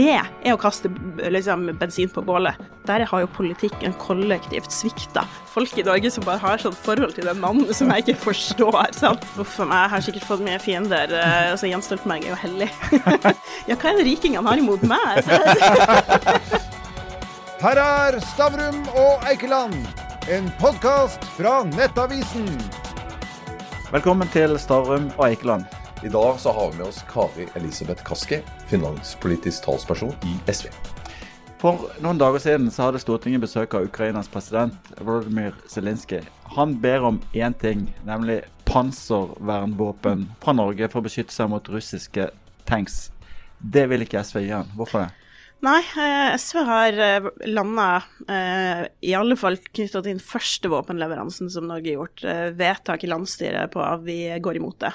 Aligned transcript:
det 0.00 0.16
er 0.16 0.54
å 0.54 0.58
kaste 0.60 0.88
liksom, 1.20 1.66
bensin 1.80 2.10
på 2.12 2.22
bålet. 2.24 2.56
Der 2.88 3.04
har 3.06 3.22
jo 3.22 3.28
politikken 3.36 3.92
kollektivt 4.00 4.72
svikta. 4.72 5.26
Folk 5.52 5.76
i 5.78 5.84
Norge 5.86 6.10
som 6.14 6.24
bare 6.24 6.40
har 6.40 6.62
sånn 6.62 6.76
forhold 6.86 7.16
til 7.18 7.28
den 7.28 7.40
mannen 7.42 7.68
som 7.76 7.90
jeg 7.92 8.06
ikke 8.06 8.22
forstår. 8.30 8.94
sant? 8.96 9.26
Uff 9.40 9.58
a 9.60 9.66
meg, 9.68 9.82
jeg 9.82 9.92
har 9.94 10.06
sikkert 10.08 10.28
fått 10.30 10.44
mye 10.46 10.60
fiender. 10.62 11.12
Eh, 11.12 11.50
altså, 11.52 11.68
Jens 11.70 11.90
Stoltenberg 11.90 12.24
er 12.24 12.32
jo 12.32 12.40
hellig. 12.46 12.70
ja, 13.68 13.76
hva 13.76 13.92
er 13.92 14.00
det 14.00 14.06
rikingene 14.08 14.48
har 14.48 14.62
imot 14.62 14.86
meg? 14.88 15.20
Her 17.60 17.82
er 17.82 18.16
Stavrum 18.24 18.78
og 18.96 19.26
Eikeland, 19.28 19.76
en 20.32 20.48
podkast 20.62 21.26
fra 21.36 21.58
Nettavisen. 21.74 22.48
Velkommen 23.90 24.32
til 24.32 24.56
Stavrum 24.62 25.10
og 25.18 25.28
Eikeland. 25.28 25.79
I 26.04 26.08
dag 26.08 26.40
så 26.40 26.52
har 26.52 26.70
vi 26.70 26.78
med 26.78 26.86
oss 26.86 27.04
Kari 27.08 27.46
Elisabeth 27.54 28.04
Kaski, 28.04 28.38
finanspolitisk 28.68 29.64
talsperson 29.64 30.14
i 30.24 30.52
SV. 30.52 30.70
For 31.60 31.90
noen 32.00 32.16
dager 32.16 32.40
siden 32.40 32.70
så 32.72 32.86
hadde 32.86 33.02
Stortinget 33.02 33.42
besøk 33.42 33.76
av 33.76 33.84
Ukrainas 33.84 34.30
president 34.32 34.88
Volodymyr 34.96 35.58
Zelenskyj. 35.68 36.22
Han 36.56 36.78
ber 36.80 37.04
om 37.04 37.20
én 37.36 37.52
ting, 37.52 37.84
nemlig 38.08 38.38
panservernvåpen 38.64 40.24
fra 40.40 40.56
Norge 40.56 40.88
for 40.88 41.02
å 41.02 41.08
beskytte 41.10 41.36
seg 41.36 41.52
mot 41.52 41.68
russiske 41.68 42.30
tanks. 42.64 43.10
Det 43.60 43.84
vil 43.92 44.06
ikke 44.06 44.24
SV 44.24 44.46
han. 44.48 44.72
Hvorfor 44.80 45.04
det? 45.04 45.19
Nei, 45.60 45.80
eh, 46.00 46.34
SV 46.40 46.58
har 46.64 46.98
eh, 47.04 47.26
landa 47.52 47.88
eh, 48.32 48.86
i 49.04 49.12
alle 49.12 49.36
fall 49.36 49.58
knytta 49.60 50.00
til 50.00 50.14
den 50.14 50.22
første 50.24 50.70
våpenleveransen 50.72 51.50
som 51.52 51.66
Norge 51.68 51.90
har 51.92 51.98
gjort, 51.98 52.24
vedtak 52.56 53.04
i 53.04 53.10
landsstyret 53.10 53.72
på 53.74 53.82
at 53.84 54.00
vi 54.06 54.22
går 54.40 54.56
imot 54.56 54.78
det. 54.80 54.92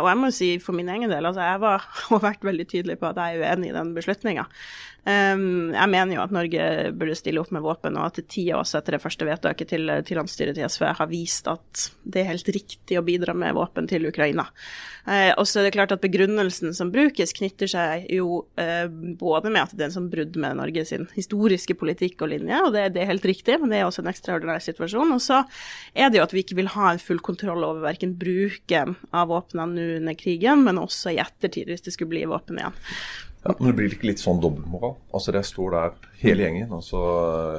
Og 0.00 0.08
jeg 0.08 0.20
må 0.20 0.30
jo 0.30 0.36
si 0.38 0.50
for 0.64 0.76
min 0.76 0.88
egen 0.88 1.12
del, 1.12 1.28
altså 1.28 1.44
jeg 1.44 1.60
var, 1.66 1.84
har 2.08 2.24
vært 2.24 2.48
veldig 2.48 2.66
tydelig 2.70 2.96
på 3.00 3.10
at 3.10 3.20
jeg 3.20 3.36
er 3.36 3.44
uenig 3.44 3.74
i 3.74 3.76
den 3.76 3.92
beslutninga. 3.98 4.46
Um, 5.00 5.72
jeg 5.72 5.88
mener 5.88 6.12
jo 6.18 6.22
at 6.22 6.32
Norge 6.34 6.64
burde 6.92 7.16
stille 7.16 7.40
opp 7.40 7.52
med 7.54 7.64
våpen, 7.64 7.96
og 7.96 8.10
at 8.10 8.20
ti 8.28 8.44
år 8.52 8.66
etter 8.68 8.96
det 8.96 9.00
første 9.00 9.24
vedtaket 9.24 9.72
til, 9.72 9.92
til 10.04 10.20
landsstyret 10.20 10.58
til 10.58 10.68
SV 10.68 10.84
har 10.98 11.08
vist 11.08 11.48
at 11.48 11.86
det 12.04 12.20
er 12.20 12.32
helt 12.34 12.50
riktig 12.52 12.98
å 13.00 13.04
bidra 13.06 13.32
med 13.36 13.56
våpen 13.56 13.88
til 13.88 14.04
Ukraina. 14.10 14.44
Uh, 15.06 15.32
og 15.40 15.46
så 15.48 15.60
er 15.60 15.68
det 15.68 15.74
klart 15.78 15.94
at 15.94 16.02
Begrunnelsen 16.04 16.76
som 16.76 16.92
brukes, 16.92 17.32
knytter 17.36 17.70
seg 17.70 18.10
jo 18.12 18.42
uh, 18.60 18.86
både 18.90 19.52
med 19.52 19.62
at 19.64 19.72
det 19.72 19.86
er 19.86 19.88
en 19.88 19.96
sånn 19.96 20.10
brudd 20.12 20.36
med 20.40 20.60
Norges 20.60 20.92
historiske 21.14 21.76
politikk 21.80 22.26
og 22.26 22.34
linje, 22.34 22.60
og 22.66 22.74
det, 22.76 22.90
det, 22.96 23.04
er 23.04 23.12
helt 23.14 23.28
riktig, 23.28 23.56
men 23.62 23.72
det 23.72 23.80
er 23.80 23.88
også 23.88 24.04
en 24.04 24.12
ekstraordinær 24.12 24.60
situasjon. 24.64 25.16
Og 25.16 25.24
så 25.24 25.40
er 25.94 26.12
det 26.12 26.20
jo 26.20 26.26
at 26.26 26.36
vi 26.36 26.44
ikke 26.44 26.60
vil 26.60 26.72
ha 26.76 26.92
en 26.92 27.02
full 27.02 27.22
kontroll 27.24 27.64
over 27.64 27.84
verken 27.88 28.14
bruken 28.20 28.98
av 29.16 29.32
våpnene 29.32 29.72
nå 29.72 29.88
under 30.02 30.16
krigen, 30.18 30.64
men 30.66 30.80
også 30.82 31.14
i 31.14 31.20
ettertid, 31.22 31.70
hvis 31.70 31.88
det 31.88 31.96
skulle 31.96 32.12
bli 32.12 32.28
våpen 32.28 32.60
igjen. 32.60 32.76
Ja, 33.44 33.54
men 33.56 33.70
det 33.70 33.76
blir 33.78 33.94
ikke 33.94 34.10
litt 34.10 34.20
sånn 34.20 34.40
dobbeltmoral? 34.42 34.98
Altså 35.16 35.32
Det 35.32 35.40
står 35.48 35.76
der 35.76 35.94
hele 36.20 36.44
gjengen, 36.44 36.72
altså 36.76 36.98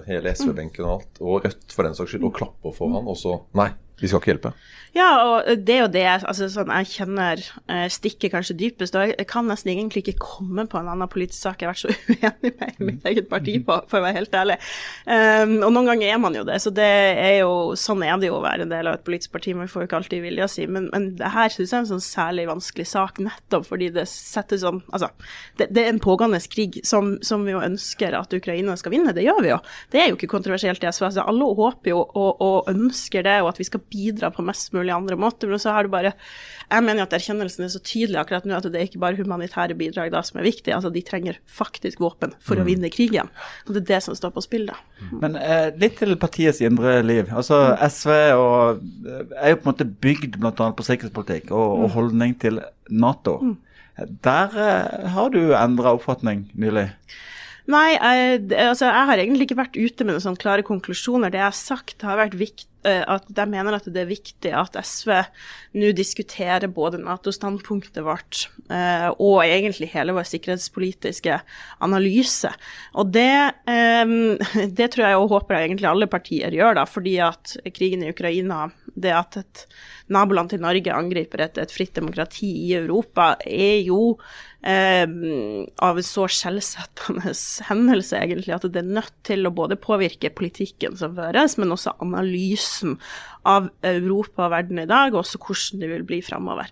hele 0.06 0.34
SV-benken 0.36 0.86
og 0.86 0.92
alt, 0.94 1.22
og 1.22 1.48
Rødt 1.48 1.74
for 1.74 1.88
den 1.88 1.98
saks 1.98 2.14
skyld, 2.14 2.28
og 2.30 2.36
klapper 2.38 2.76
for 2.76 2.94
han, 2.94 3.08
og 3.10 3.18
så 3.18 3.40
Nei, 3.58 3.72
vi 4.02 4.10
skal 4.10 4.22
ikke 4.22 4.34
hjelpe. 4.34 4.54
Ja, 4.92 5.08
og 5.24 5.48
det 5.64 5.72
er 5.72 5.86
jo 5.86 5.92
det 5.92 6.02
altså, 6.04 6.50
sånn, 6.52 6.72
jeg 6.82 6.90
kjenner 6.92 7.40
eh, 7.72 7.86
stikker 7.92 8.34
kanskje 8.34 8.58
dypest. 8.60 8.96
Og 9.00 9.14
jeg 9.14 9.28
kan 9.30 9.48
nesten 9.48 9.72
egentlig 9.72 10.02
ikke 10.04 10.26
komme 10.26 10.66
på 10.68 10.82
en 10.82 10.90
annen 10.92 11.08
politisk 11.12 11.46
sak 11.46 11.62
jeg 11.64 11.70
har 11.70 11.78
vært 11.78 11.84
så 11.86 11.94
uenig 12.12 12.52
med 12.58 12.74
i 12.82 12.88
mitt 12.90 13.08
eget 13.08 13.30
parti 13.32 13.56
på, 13.64 13.78
for 13.88 14.02
å 14.02 14.04
være 14.04 14.18
helt 14.20 14.36
ærlig. 14.36 14.58
Um, 15.06 15.54
og 15.62 15.72
noen 15.78 15.94
ganger 15.94 16.12
er 16.12 16.20
man 16.20 16.36
jo 16.36 16.44
det, 16.48 16.58
så 16.60 16.74
det 16.76 16.90
er 17.22 17.38
jo, 17.40 17.54
sånn 17.80 18.04
er 18.04 18.18
det 18.20 18.28
jo 18.28 18.40
å 18.42 18.44
være 18.44 18.66
en 18.68 18.74
del 18.74 18.90
av 18.92 18.98
et 18.98 19.06
politisk 19.08 19.32
parti. 19.38 19.54
Man 19.56 19.72
får 19.72 19.86
jo 19.86 19.90
ikke 19.90 20.02
alltid 20.02 20.26
vilja 20.26 20.50
si, 20.52 20.68
men, 20.68 20.90
men 20.92 21.08
det 21.22 21.32
her 21.38 21.56
syns 21.56 21.72
jeg 21.72 21.78
er 21.78 21.86
en 21.86 21.90
sånn 21.94 22.04
særlig 22.04 22.48
vanskelig 22.52 22.88
sak, 22.92 23.24
nettopp 23.24 23.70
fordi 23.70 23.92
det 23.96 24.08
setter 24.12 24.60
sånn 24.60 24.82
Altså, 24.92 25.08
det, 25.60 25.70
det 25.72 25.86
er 25.86 25.92
en 25.94 26.02
pågående 26.04 26.40
krig 26.52 26.82
som, 26.88 27.14
som, 27.24 27.46
vi 27.46 27.54
jo 27.54 27.62
ønsker 27.64 28.16
at 28.18 28.34
Ukraina 28.36 28.74
skal 28.80 28.96
vinne, 28.96 29.14
det 29.16 29.24
gjør 29.24 29.40
vi 29.46 29.54
jo. 29.54 29.62
Det 29.94 30.02
er 30.02 30.12
jo 30.12 30.18
ikke 30.18 30.34
kontroversielt 30.34 30.84
i 30.84 30.90
SV. 30.90 31.06
Altså, 31.08 31.24
alle 31.32 31.48
håper 31.62 31.94
jo 31.94 32.02
og, 32.02 32.42
og 32.44 32.72
ønsker 32.72 33.24
det, 33.24 33.38
og 33.40 33.54
at 33.54 33.62
vi 33.62 33.68
skal 33.70 33.84
bidra 33.92 34.32
på 34.34 34.44
mest 34.46 34.72
mulig 34.76 34.94
andre 34.96 35.18
måter. 35.20 35.50
Men 35.52 35.62
så 35.62 35.76
har 35.76 35.86
du 35.86 35.92
bare 35.94 36.14
Jeg 36.72 36.86
mener 36.86 37.04
at 37.04 37.14
erkjennelsen 37.16 37.66
er 37.66 37.72
så 37.74 37.82
tydelig 37.84 38.20
akkurat 38.22 38.46
nå 38.48 38.56
at 38.56 38.68
det 38.72 38.80
er 38.80 38.88
ikke 38.88 39.02
bare 39.04 39.20
humanitære 39.20 39.76
bidrag 39.76 40.14
da 40.14 40.22
som 40.24 40.40
er 40.40 40.48
viktig. 40.48 40.72
Altså 40.72 40.92
de 40.94 41.04
trenger 41.04 41.40
faktisk 41.46 42.00
våpen 42.00 42.36
for 42.40 42.56
mm. 42.56 42.64
å 42.64 42.68
vinne 42.70 42.92
krigen. 42.94 43.32
Og 43.66 43.74
det 43.76 43.84
er 43.84 43.90
det 43.96 44.02
som 44.08 44.16
står 44.16 44.32
på 44.36 44.46
spill 44.46 44.70
da. 44.70 44.78
Mm. 45.02 45.18
Men 45.24 45.36
eh, 45.42 45.68
litt 45.82 46.00
til 46.00 46.16
partiets 46.22 46.62
indre 46.64 47.00
liv. 47.04 47.32
Altså 47.36 47.60
SV 47.88 48.14
og, 48.38 48.86
eh, 49.04 49.26
er 49.42 49.54
jo 49.54 49.60
på 49.60 49.68
en 49.68 49.74
måte 49.74 49.90
bygd 50.08 50.40
bl.a. 50.40 50.54
på 50.56 50.88
sikkerhetspolitikk 50.88 51.52
og, 51.52 51.68
og, 51.68 51.84
mm. 51.84 51.92
holdning 51.98 52.38
til 52.40 52.64
Nato. 52.88 53.38
Mm. 53.44 53.58
Der 54.24 54.56
eh, 54.56 55.12
har 55.12 55.36
du 55.36 55.42
endra 55.52 55.98
oppfatning 55.98 56.48
nylig? 56.56 56.88
Nei, 57.72 57.92
jeg, 57.94 58.48
altså, 58.58 58.88
jeg 58.88 59.08
har 59.12 59.20
egentlig 59.22 59.46
ikke 59.48 59.60
vært 59.60 59.78
ute 59.78 60.06
med 60.06 60.16
noen 60.16 60.24
sånne 60.24 60.42
klare 60.42 60.66
konklusjoner. 60.66 61.32
Det 61.32 61.40
jeg 61.40 61.50
har 61.52 61.58
sagt, 61.60 62.08
har 62.08 62.20
vært 62.20 62.40
viktig 62.40 62.71
Eh, 62.71 62.71
at 62.84 63.28
de 63.30 63.46
mener 63.50 63.76
at 63.78 63.86
det 63.94 64.02
er 64.04 64.10
viktig 64.10 64.52
at 64.58 64.78
SV 64.82 65.12
nå 65.78 65.92
diskuterer 65.96 66.72
både 66.72 67.00
Nato-standpunktet 67.02 68.02
vårt 68.04 68.48
eh, 68.72 69.08
og 69.14 69.44
egentlig 69.46 69.92
hele 69.94 70.16
vår 70.18 70.28
sikkerhetspolitiske 70.28 71.38
analyse. 71.86 72.52
Og 73.00 73.14
det, 73.16 73.54
eh, 73.72 74.16
det 74.80 74.92
tror 74.92 75.08
jeg 75.08 75.22
og 75.22 75.32
håper 75.36 75.58
jeg 75.58 75.72
egentlig 75.72 75.92
alle 75.92 76.12
partier 76.12 76.58
gjør, 76.58 76.82
da, 76.82 76.86
fordi 76.90 77.18
at 77.24 77.56
krigen 77.76 78.04
i 78.04 78.12
Ukraina, 78.12 78.68
det 78.92 79.16
at 79.16 79.40
et 79.40 79.66
naboland 80.12 80.52
til 80.52 80.60
Norge 80.64 80.92
angriper 80.92 81.46
et, 81.46 81.60
et 81.62 81.72
fritt 81.72 81.94
demokrati 81.96 82.50
i 82.68 82.74
Europa, 82.76 83.38
er 83.46 83.80
jo 83.88 84.18
eh, 84.68 85.08
av 85.88 86.02
en 86.02 86.08
så 86.08 86.28
skjellsettende 86.28 87.32
hendelse, 87.70 88.20
egentlig, 88.20 88.52
at 88.58 88.68
det 88.68 88.84
er 88.84 88.96
nødt 89.00 89.16
til 89.28 89.48
å 89.48 89.56
både 89.56 89.80
påvirke 89.80 90.34
politikken 90.36 91.00
som 91.00 91.16
føres, 91.16 91.56
men 91.62 91.72
også 91.78 91.96
analysen 92.04 92.71
av 93.48 93.70
Europa 93.86 94.48
og 94.48 94.54
verden 94.56 94.84
i 94.84 94.90
dag, 94.90 95.14
og 95.14 95.24
også 95.24 95.42
hvordan 95.42 95.84
det 95.84 95.92
vil 95.94 96.06
bli 96.08 96.22
framover. 96.26 96.72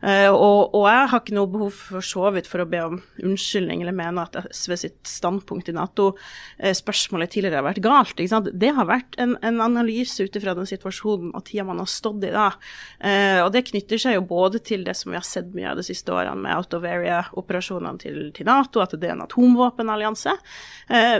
Uh, 0.00 0.32
og, 0.32 0.72
og, 0.72 0.86
jeg 0.88 1.08
har 1.12 1.20
ikke 1.20 1.34
noe 1.36 1.48
behov 1.52 1.74
for 1.76 2.04
så 2.04 2.30
vidt 2.32 2.46
for 2.48 2.62
å 2.62 2.68
be 2.68 2.78
om 2.80 2.94
unnskyldning 3.20 3.82
eller 3.84 3.96
mene 3.96 4.24
at 4.24 4.38
SV 4.48 4.74
sitt 4.80 4.98
standpunkt 5.08 5.68
i 5.68 5.74
Nato-spørsmålet 5.76 7.28
uh, 7.28 7.32
tidligere 7.34 7.60
har 7.60 7.66
vært 7.66 7.82
galt. 7.84 8.22
Det 8.50 8.72
har 8.78 8.88
vært 8.88 9.18
en, 9.20 9.36
en 9.44 9.60
analyse 9.60 10.24
ut 10.24 10.38
ifra 10.40 10.54
den 10.56 10.68
situasjonen 10.68 11.34
og 11.36 11.44
tida 11.50 11.66
man 11.68 11.82
har 11.82 11.90
stått 11.92 12.24
i 12.24 12.32
da. 12.32 12.48
Uh, 13.04 13.44
og 13.44 13.52
det 13.52 13.66
knytter 13.68 14.00
seg 14.00 14.16
jo 14.16 14.24
både 14.30 14.62
til 14.64 14.86
det 14.88 14.96
som 14.96 15.12
vi 15.12 15.20
har 15.20 15.26
sett 15.26 15.52
mye 15.52 15.68
av 15.74 15.80
de 15.80 15.84
siste 15.84 16.16
årene 16.16 16.46
med 16.46 16.56
out 16.56 16.76
of 16.78 16.88
area-operasjonene 16.88 18.00
til, 18.00 18.20
til, 18.36 18.48
Nato, 18.48 18.80
at 18.80 18.96
det 18.96 19.10
er 19.10 19.18
en 19.18 19.26
atomvåpenallianse. 19.26 20.32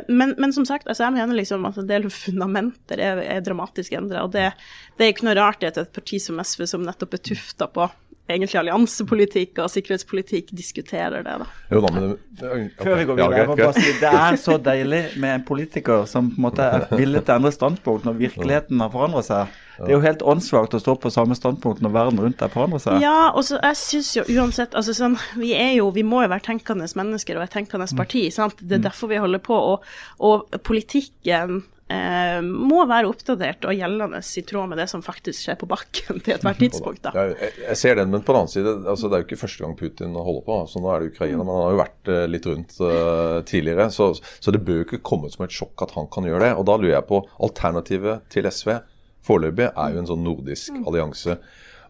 Men, 0.09 0.33
men, 0.41 0.53
som 0.55 0.65
sagt, 0.67 0.89
altså 0.89 1.05
jeg 1.05 1.15
mener 1.15 1.37
liksom 1.37 1.67
at 1.69 1.77
en 1.79 1.87
del 1.87 2.09
fundamenter 2.11 2.99
er, 3.03 3.21
er 3.37 3.45
dramatisk 3.45 3.95
endra. 3.95 4.25
Og 4.27 4.33
det, 4.35 4.49
det 4.97 5.07
er 5.07 5.13
ikke 5.13 5.29
noe 5.29 5.37
rart 5.39 5.63
i 5.63 5.69
et 5.69 5.79
parti 5.95 6.19
som 6.23 6.41
SV, 6.43 6.65
som 6.73 6.87
nettopp 6.87 7.19
er 7.19 7.29
tufta 7.31 7.69
på 7.71 7.87
egentlig 8.33 8.61
alliansepolitikk 8.61 9.61
og 9.65 9.71
sikkerhetspolitikk 9.73 10.53
diskuterer 10.57 11.25
det. 11.27 11.37
da. 11.43 11.49
Jo 11.71 11.83
da, 11.85 11.93
men 11.95 12.07
okay. 12.13 12.69
Før 12.81 13.01
vi 13.01 13.07
går 13.09 13.19
videre, 13.21 13.41
ja, 13.41 13.49
okay. 13.55 13.73
si, 13.77 13.97
det 14.01 14.13
er 14.21 14.39
så 14.41 14.57
deilig 14.71 15.03
med 15.23 15.35
en 15.39 15.47
politiker 15.47 16.07
som 16.11 16.31
på 16.31 16.41
en 16.41 16.47
måte 16.47 16.67
er 16.67 16.87
villig 16.93 17.25
til 17.25 17.35
å 17.35 17.41
endre 17.41 17.53
standpunkt 17.55 18.07
når 18.09 18.21
virkeligheten 18.21 18.85
har 18.85 18.93
forandret 18.95 19.29
seg. 19.29 19.59
Det 19.81 19.89
er 19.89 19.97
jo 19.97 20.03
helt 20.05 20.23
åndssvakt 20.29 20.75
å 20.77 20.81
stå 20.83 20.95
på 21.01 21.13
samme 21.13 21.37
standpunkt 21.37 21.81
når 21.81 21.93
verden 21.95 22.21
rundt 22.21 22.41
deg 22.43 22.53
forandrer 22.53 22.83
seg. 22.85 23.01
Ja, 23.01 23.31
og 23.33 23.47
så 23.49 23.57
jeg 23.63 23.79
syns 23.81 24.11
jo 24.19 24.25
uansett 24.37 24.77
altså 24.77 24.93
sånn, 24.97 25.17
Vi 25.41 25.55
er 25.57 25.73
jo, 25.79 25.89
vi 25.95 26.05
må 26.05 26.21
jo 26.25 26.33
være 26.33 26.45
tenkende 26.51 26.89
mennesker 26.97 27.39
og 27.39 27.47
et 27.47 27.55
tenkende 27.55 27.89
parti. 27.97 28.27
sant? 28.35 28.61
Det 28.61 28.77
er 28.77 28.83
mm. 28.83 28.89
derfor 28.91 29.13
vi 29.13 29.23
holder 29.23 29.41
på. 29.45 29.57
Og, 29.57 29.87
og 30.21 30.61
politikken 30.67 31.63
eh, 31.91 32.39
må 32.45 32.84
være 32.89 33.11
oppdatert 33.11 33.67
og 33.69 33.77
gjeldende 33.77 34.21
i 34.23 34.45
tråd 34.47 34.71
med 34.71 34.81
det 34.81 34.87
som 34.93 35.03
faktisk 35.05 35.45
skjer 35.45 35.59
på 35.61 35.69
bakken 35.71 36.23
til 36.25 36.37
ethvert 36.37 36.61
tidspunkt. 36.62 37.03
Da. 37.06 37.12
Jeg, 37.17 37.51
jeg, 37.65 37.81
ser 37.81 37.99
den, 38.01 38.12
men 38.15 38.25
på 38.25 38.34
den 38.34 38.45
annen 38.45 38.53
side, 38.53 38.77
altså, 38.84 39.11
det 39.11 39.19
er 39.19 39.25
jo 39.25 39.28
ikke 39.28 39.41
første 39.43 39.65
gang 39.65 39.75
Putin 39.78 40.15
holder 40.17 40.47
på. 40.47 40.61
så 40.71 40.83
Nå 40.83 40.93
er 40.93 41.03
det 41.03 41.11
Ukraina, 41.15 41.43
men 41.43 41.53
han 41.55 41.67
har 41.67 41.75
jo 41.75 41.83
vært 41.83 42.12
eh, 42.15 42.28
litt 42.31 42.49
rundt 42.51 42.78
uh, 42.84 43.41
tidligere. 43.49 43.91
Så, 43.95 44.13
så, 44.39 44.54
det 44.54 44.63
bør 44.66 44.83
jo 44.83 44.89
ikke 44.89 45.03
komme 45.10 45.33
som 45.33 45.45
et 45.47 45.54
sjokk 45.54 45.87
at 45.87 45.97
han 45.98 46.09
kan 46.13 46.28
gjøre 46.28 46.47
det. 46.47 46.54
Og 46.60 46.66
da 46.71 46.78
lurer 46.78 46.97
jeg 46.97 47.10
på 47.10 47.25
alternativet 47.42 48.27
til 48.33 48.48
SV 48.48 48.78
foreløpig 49.27 49.69
er 49.71 49.95
jo 49.95 50.01
en 50.01 50.09
sånn 50.09 50.25
nordisk 50.25 50.75
mm. 50.75 50.87
allianse. 50.89 51.37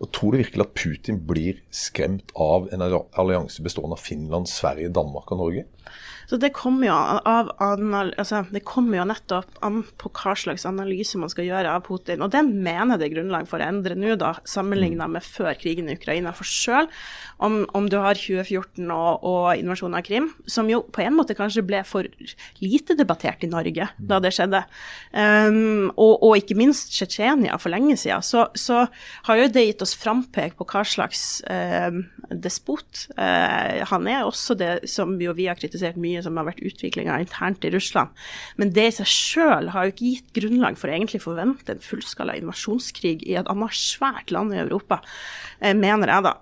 Og 0.00 0.08
Tror 0.16 0.32
du 0.32 0.40
virkelig 0.40 0.64
at 0.64 0.76
Putin 0.78 1.18
blir 1.28 1.60
skremt 1.74 2.32
av 2.40 2.70
en 2.72 2.84
allianse 2.84 3.62
bestående 3.64 3.98
av 3.98 4.04
Finland, 4.04 4.48
Sverige, 4.48 4.92
Danmark 4.96 5.28
og 5.34 5.42
Norge? 5.42 5.66
Så 6.30 6.38
det 6.38 6.52
kommer 6.54 6.86
jo, 6.86 6.94
av, 6.94 7.48
altså, 7.58 8.44
det 8.54 8.60
kommer 8.62 9.00
jo 9.00 9.06
nettopp 9.10 9.56
an 9.66 9.80
på 9.98 10.12
hva 10.14 10.36
slags 10.38 10.62
analyse 10.68 11.18
man 11.18 11.32
skal 11.32 11.48
gjøre 11.48 11.72
av 11.74 11.82
Putin. 11.88 12.22
Og 12.22 12.30
den 12.30 12.52
mener 12.62 13.00
det 13.00 13.08
er 13.08 13.16
grunnlag 13.16 13.48
for 13.50 13.58
å 13.58 13.66
endre 13.66 13.96
nå, 13.98 14.14
da, 14.20 14.36
sammenligna 14.46 15.08
med 15.10 15.26
før 15.26 15.58
krigen 15.58 15.90
i 15.90 15.96
Ukraina. 15.98 16.30
For 16.36 16.46
sjøl 16.46 16.86
om, 17.42 17.64
om, 17.74 17.88
du 17.90 17.96
har 17.98 18.14
2014 18.14 18.84
og, 18.94 19.24
og, 19.26 19.48
invasjonen 19.58 19.98
av 19.98 20.04
Krim, 20.06 20.28
som 20.46 20.70
jo 20.70 20.84
på 20.94 21.02
en 21.02 21.16
måte 21.16 21.34
kanskje 21.34 21.64
ble 21.66 21.82
for 21.88 22.06
lite 22.62 22.94
debattert 22.94 23.42
i 23.42 23.50
Norge 23.50 23.88
da 23.98 24.20
det 24.22 24.30
skjedde, 24.36 24.62
um, 25.10 25.90
og, 25.96 26.14
og, 26.14 26.36
ikke 26.38 26.58
minst 26.58 26.94
Tsjetsjenia 26.94 27.58
for 27.58 27.74
lenge 27.74 27.96
siden, 27.98 28.22
så, 28.22 28.46
så, 28.54 28.84
har 29.26 29.40
jo 29.40 29.50
det 29.50 29.66
gitt 29.66 29.82
oss 29.82 29.96
frampek 29.98 30.54
på 30.58 30.68
hva 30.70 30.84
slags 30.86 31.40
uh, 31.50 31.90
despot 32.30 33.06
uh, 33.16 33.82
han 33.90 34.06
er. 34.06 34.22
Også 34.28 34.54
det 34.54 34.86
som 34.90 35.16
jo 35.20 35.34
vi 35.34 35.48
har 35.50 35.58
kritisert 35.58 35.98
mye, 36.00 36.19
som 36.24 36.38
har 36.40 36.48
vært 36.48 36.62
utviklinga 36.66 37.18
internt 37.22 37.64
i 37.66 37.72
Russland. 37.74 38.14
Men 38.60 38.72
det 38.76 38.86
i 38.88 38.94
seg 39.00 39.10
sjøl 39.10 39.70
har 39.74 39.86
jo 39.86 39.94
ikke 39.94 40.10
gitt 40.10 40.32
grunnlag 40.40 40.78
for 40.80 40.90
å 40.90 40.96
egentlig 40.96 41.22
forvente 41.24 41.74
en 41.74 41.84
fullskala 41.84 42.36
invasjonskrig 42.40 43.24
i 43.26 43.36
et 43.40 43.50
annet 43.50 43.76
svært 43.76 44.32
land 44.34 44.54
i 44.54 44.60
Europa, 44.62 45.00
eh, 45.60 45.74
mener 45.76 46.12
jeg 46.14 46.26
da. 46.28 46.34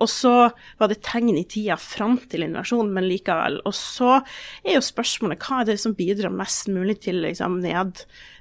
Og 0.00 0.08
så 0.10 0.34
var 0.78 0.92
det 0.92 1.02
tegn 1.06 1.36
i 1.36 1.44
tida 1.44 1.78
fram 1.80 2.18
til 2.30 2.46
invasjonen, 2.46 2.92
men 2.96 3.08
likevel. 3.08 3.60
Og 3.66 3.74
så 3.76 4.20
er 4.64 4.78
jo 4.78 4.84
spørsmålet 4.84 5.42
hva 5.42 5.62
er 5.62 5.72
det 5.72 5.80
som 5.82 5.96
bidrar 5.96 6.34
mest 6.34 6.70
mulig 6.72 7.00
til 7.06 7.22
liksom, 7.24 7.60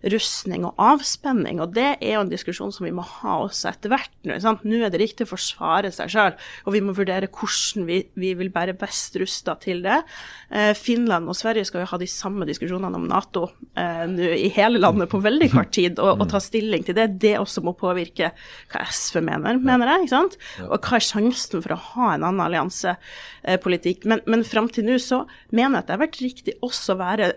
nedrustning 0.06 0.66
og 0.68 0.78
avspenning? 0.82 1.60
Og 1.64 1.74
det 1.76 1.98
er 1.98 2.16
jo 2.16 2.24
en 2.24 2.32
diskusjon 2.32 2.74
som 2.74 2.86
vi 2.86 2.94
må 2.96 3.04
ha 3.06 3.40
også 3.46 3.72
etter 3.72 3.92
hvert 3.92 4.14
nå. 4.26 4.38
Sant? 4.42 4.64
Nå 4.66 4.84
er 4.86 4.94
det 4.94 5.02
riktig 5.02 5.26
å 5.26 5.34
forsvare 5.34 5.92
seg 5.94 6.12
sjøl, 6.14 6.36
og 6.66 6.76
vi 6.76 6.82
må 6.86 6.96
vurdere 6.96 7.30
hvordan 7.32 7.88
vi, 7.88 8.02
vi 8.14 8.34
vil 8.38 8.52
være 8.54 8.76
best 8.78 9.18
rusta 9.20 9.56
til 9.62 9.82
det. 9.86 10.02
Eh, 10.50 10.74
Finland 10.78 11.30
og 11.30 11.38
Sverige 11.38 11.66
skal 11.68 11.84
jo 11.84 11.90
ha 11.92 12.00
de 12.02 12.10
samme 12.10 12.48
diskusjonene 12.48 13.00
om 13.00 13.08
Nato 13.10 13.48
eh, 13.78 14.06
nå 14.10 14.32
i 14.36 14.50
hele 14.56 14.82
landet 14.82 15.10
på 15.12 15.22
veldig 15.24 15.50
kort 15.54 15.74
tid, 15.76 16.00
og, 16.00 16.22
og, 16.22 16.28
ta 16.32 16.42
stilling 16.44 16.86
til 16.86 16.98
det. 16.98 17.10
Det 17.22 17.36
også 17.40 17.64
må 17.66 17.76
påvirke 17.78 18.32
hva 18.72 18.86
SV 18.90 19.22
mener, 19.26 19.60
mener 19.62 19.94
jeg. 19.94 20.06
ikke 20.06 20.16
sant? 20.16 20.38
Og 20.68 20.78
hva 20.80 21.00
er 21.00 21.08
sjansen 21.08 21.64
for 21.66 21.76
å 21.76 21.82
ha 21.92 22.12
en 22.14 22.28
annen 22.28 22.44
alliansepolitikk? 22.46 24.06
Men, 24.10 24.24
men 24.30 24.46
fram 24.48 24.70
til 24.72 24.88
nå 24.88 25.00
så 25.02 25.24
mener 25.52 25.80
jeg 25.80 25.84
at 25.84 25.88
det 25.88 25.98
har 25.98 26.06
vært 26.06 26.22
riktig 26.24 26.60
også 26.66 26.96
å 26.96 27.02
være 27.02 27.32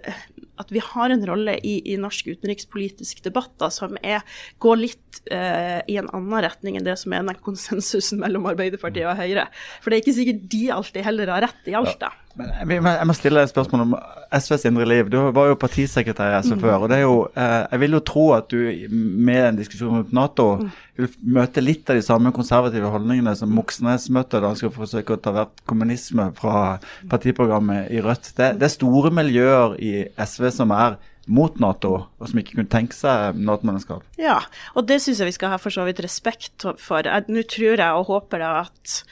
at 0.58 0.72
vi 0.74 0.82
har 0.84 1.14
en 1.14 1.24
rolle 1.28 1.56
i, 1.62 1.78
i 1.92 1.96
norsk 2.00 2.30
utenrikspolitisk 2.34 3.22
debatt 3.26 3.54
da, 3.60 3.70
som 3.72 3.96
er, 4.02 4.24
går 4.62 4.80
litt 4.80 5.20
eh, 5.32 5.80
i 5.88 5.98
en 6.00 6.10
annen 6.14 6.44
retning 6.44 6.78
enn 6.78 6.86
det 6.86 6.98
som 7.00 7.14
er 7.14 7.26
den 7.26 7.42
konsensusen 7.44 8.22
mellom 8.22 8.48
Arbeiderpartiet 8.50 9.08
og 9.08 9.18
Høyre. 9.20 9.48
For 9.82 9.90
det 9.90 9.98
er 9.98 10.06
ikke 10.06 10.18
sikkert 10.20 10.48
de 10.54 10.64
alltid 10.74 11.06
heller 11.06 11.34
har 11.34 11.46
rett 11.48 11.70
i 11.70 11.76
alt, 11.78 11.98
da. 12.02 12.12
Men 12.38 12.86
jeg, 12.86 13.06
må 13.08 13.14
stille 13.16 13.40
deg 13.40 13.48
et 13.48 13.52
spørsmål 13.52 13.82
om 13.82 13.94
SVs 14.38 14.66
indre 14.68 14.86
liv. 14.86 15.08
Du 15.10 15.18
var 15.34 15.50
jo 15.50 15.58
partisekretær 15.58 16.36
i 16.36 16.38
SV 16.44 16.54
mm. 16.54 16.62
før. 16.62 16.76
og 16.84 16.92
det 16.92 16.98
er 16.98 17.02
jo, 17.02 17.16
eh, 17.34 17.64
Jeg 17.72 17.82
vil 17.82 17.96
jo 17.96 18.02
tro 18.12 18.24
at 18.36 18.48
du 18.52 18.58
med 18.90 19.40
en 19.42 19.58
diskusjon 19.58 19.96
rundt 19.96 20.14
Nato 20.14 20.48
mm. 20.60 20.70
vil 21.00 21.10
møte 21.38 21.64
litt 21.64 21.90
av 21.90 21.98
de 21.98 22.06
samme 22.06 22.32
konservative 22.36 22.92
holdningene 22.94 23.34
som 23.38 23.50
Moxnes 23.54 24.08
møtte 24.14 24.38
da 24.38 24.52
han 24.52 24.58
skulle 24.60 24.76
forsøke 24.76 25.16
å 25.16 25.22
ta 25.22 25.34
hvert 25.34 25.64
kommunisme 25.68 26.30
fra 26.38 26.78
partiprogrammet 27.10 27.90
i 27.94 28.02
Rødt. 28.04 28.32
Det, 28.38 28.54
det 28.60 28.68
er 28.68 28.76
store 28.76 29.12
miljøer 29.14 29.78
i 29.82 29.94
SV 30.22 30.50
som 30.60 30.74
er 30.76 30.98
mot 31.28 31.58
Nato, 31.60 31.94
og 32.16 32.30
som 32.30 32.38
ikke 32.40 32.56
kunne 32.56 32.72
tenke 32.72 32.96
seg 32.96 33.36
Nato-medlemskap. 33.36 34.06
Ja, 34.20 34.38
og 34.72 34.86
det 34.88 35.02
syns 35.04 35.20
jeg 35.20 35.28
vi 35.28 35.36
skal 35.36 35.52
ha 35.52 35.58
for 35.60 35.74
så 35.74 35.84
vidt 35.88 36.00
respekt 36.04 36.64
for. 36.80 37.10
Nå 37.28 37.44
tror 37.50 37.74
jeg 37.74 37.98
og 37.98 38.08
håper 38.08 38.40
da 38.44 38.52
at 38.62 39.02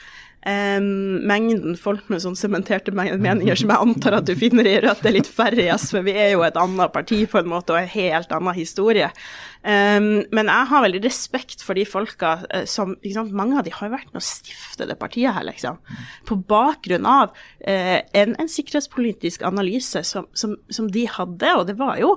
Um, 0.46 1.25
mengden 1.26 1.75
folk 1.75 2.04
med 2.06 2.20
sånn 2.22 2.37
sementerte 2.38 2.93
meninger 2.94 3.58
som 3.58 3.72
jeg 3.72 3.82
antar 3.82 4.14
at 4.20 4.28
du 4.28 4.37
finner 4.38 4.69
i 4.70 4.76
Rødt, 4.78 5.02
er 5.02 5.16
litt 5.16 5.26
færre 5.26 5.64
i 5.64 5.72
SV. 5.75 6.04
Vi 6.06 6.14
er 6.14 6.37
jo 6.37 6.44
et 6.46 6.60
annet 6.60 6.93
parti 6.94 7.25
på 7.26 7.40
en 7.40 7.50
måte 7.50 7.75
og 7.75 7.81
en 7.81 7.90
helt 7.90 8.31
annen 8.31 8.54
historie. 8.54 9.08
Um, 9.67 10.21
men 10.31 10.47
jeg 10.47 10.69
har 10.71 10.83
veldig 10.85 11.01
respekt 11.03 11.63
for 11.67 11.75
de 11.75 11.83
folka 11.89 12.37
uh, 12.53 12.63
som 12.71 12.93
sant, 13.03 13.33
Mange 13.35 13.57
av 13.59 13.65
de 13.67 13.73
har 13.75 13.89
jo 13.89 13.95
vært 13.97 14.13
med 14.13 14.21
å 14.21 14.23
stifte 14.23 14.87
det 14.87 14.95
partiet 15.01 15.35
her, 15.35 15.43
liksom. 15.49 15.81
På 16.29 16.37
bakgrunn 16.39 17.09
av 17.11 17.33
uh, 17.35 17.99
en, 18.15 18.37
en, 18.39 18.51
sikkerhetspolitisk 18.53 19.43
analyse 19.49 20.05
som, 20.07 20.29
som, 20.39 20.55
som, 20.71 20.87
de 20.95 21.09
hadde, 21.11 21.51
og 21.59 21.67
det 21.67 21.75
var 21.81 21.99
jo 21.99 22.13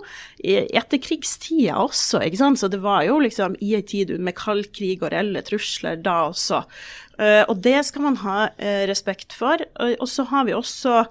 i 0.45 0.59
etterkrigstida 0.77 1.79
også, 1.81 2.21
ikke 2.27 2.43
sant. 2.43 2.61
Så 2.61 2.69
det 2.69 2.83
var 2.85 3.01
jo 3.07 3.17
liksom 3.25 3.57
i 3.65 3.73
ei 3.79 3.81
tid 3.81 4.13
med 4.21 4.37
kald 4.37 4.69
krig 4.75 5.01
og 5.01 5.09
reelle 5.15 5.41
trusler 5.47 5.97
da 6.05 6.19
også. 6.29 6.61
Uh, 7.17 7.49
og 7.49 7.65
det 7.65 7.79
skal 7.89 8.11
man 8.11 8.21
ha 8.21 8.37
respekt 8.85 9.33
for. 9.33 9.57
Og, 9.81 9.97
og, 9.97 10.07
så 10.11 10.29
har 10.29 10.45
vi 10.45 10.53
også 10.53 11.01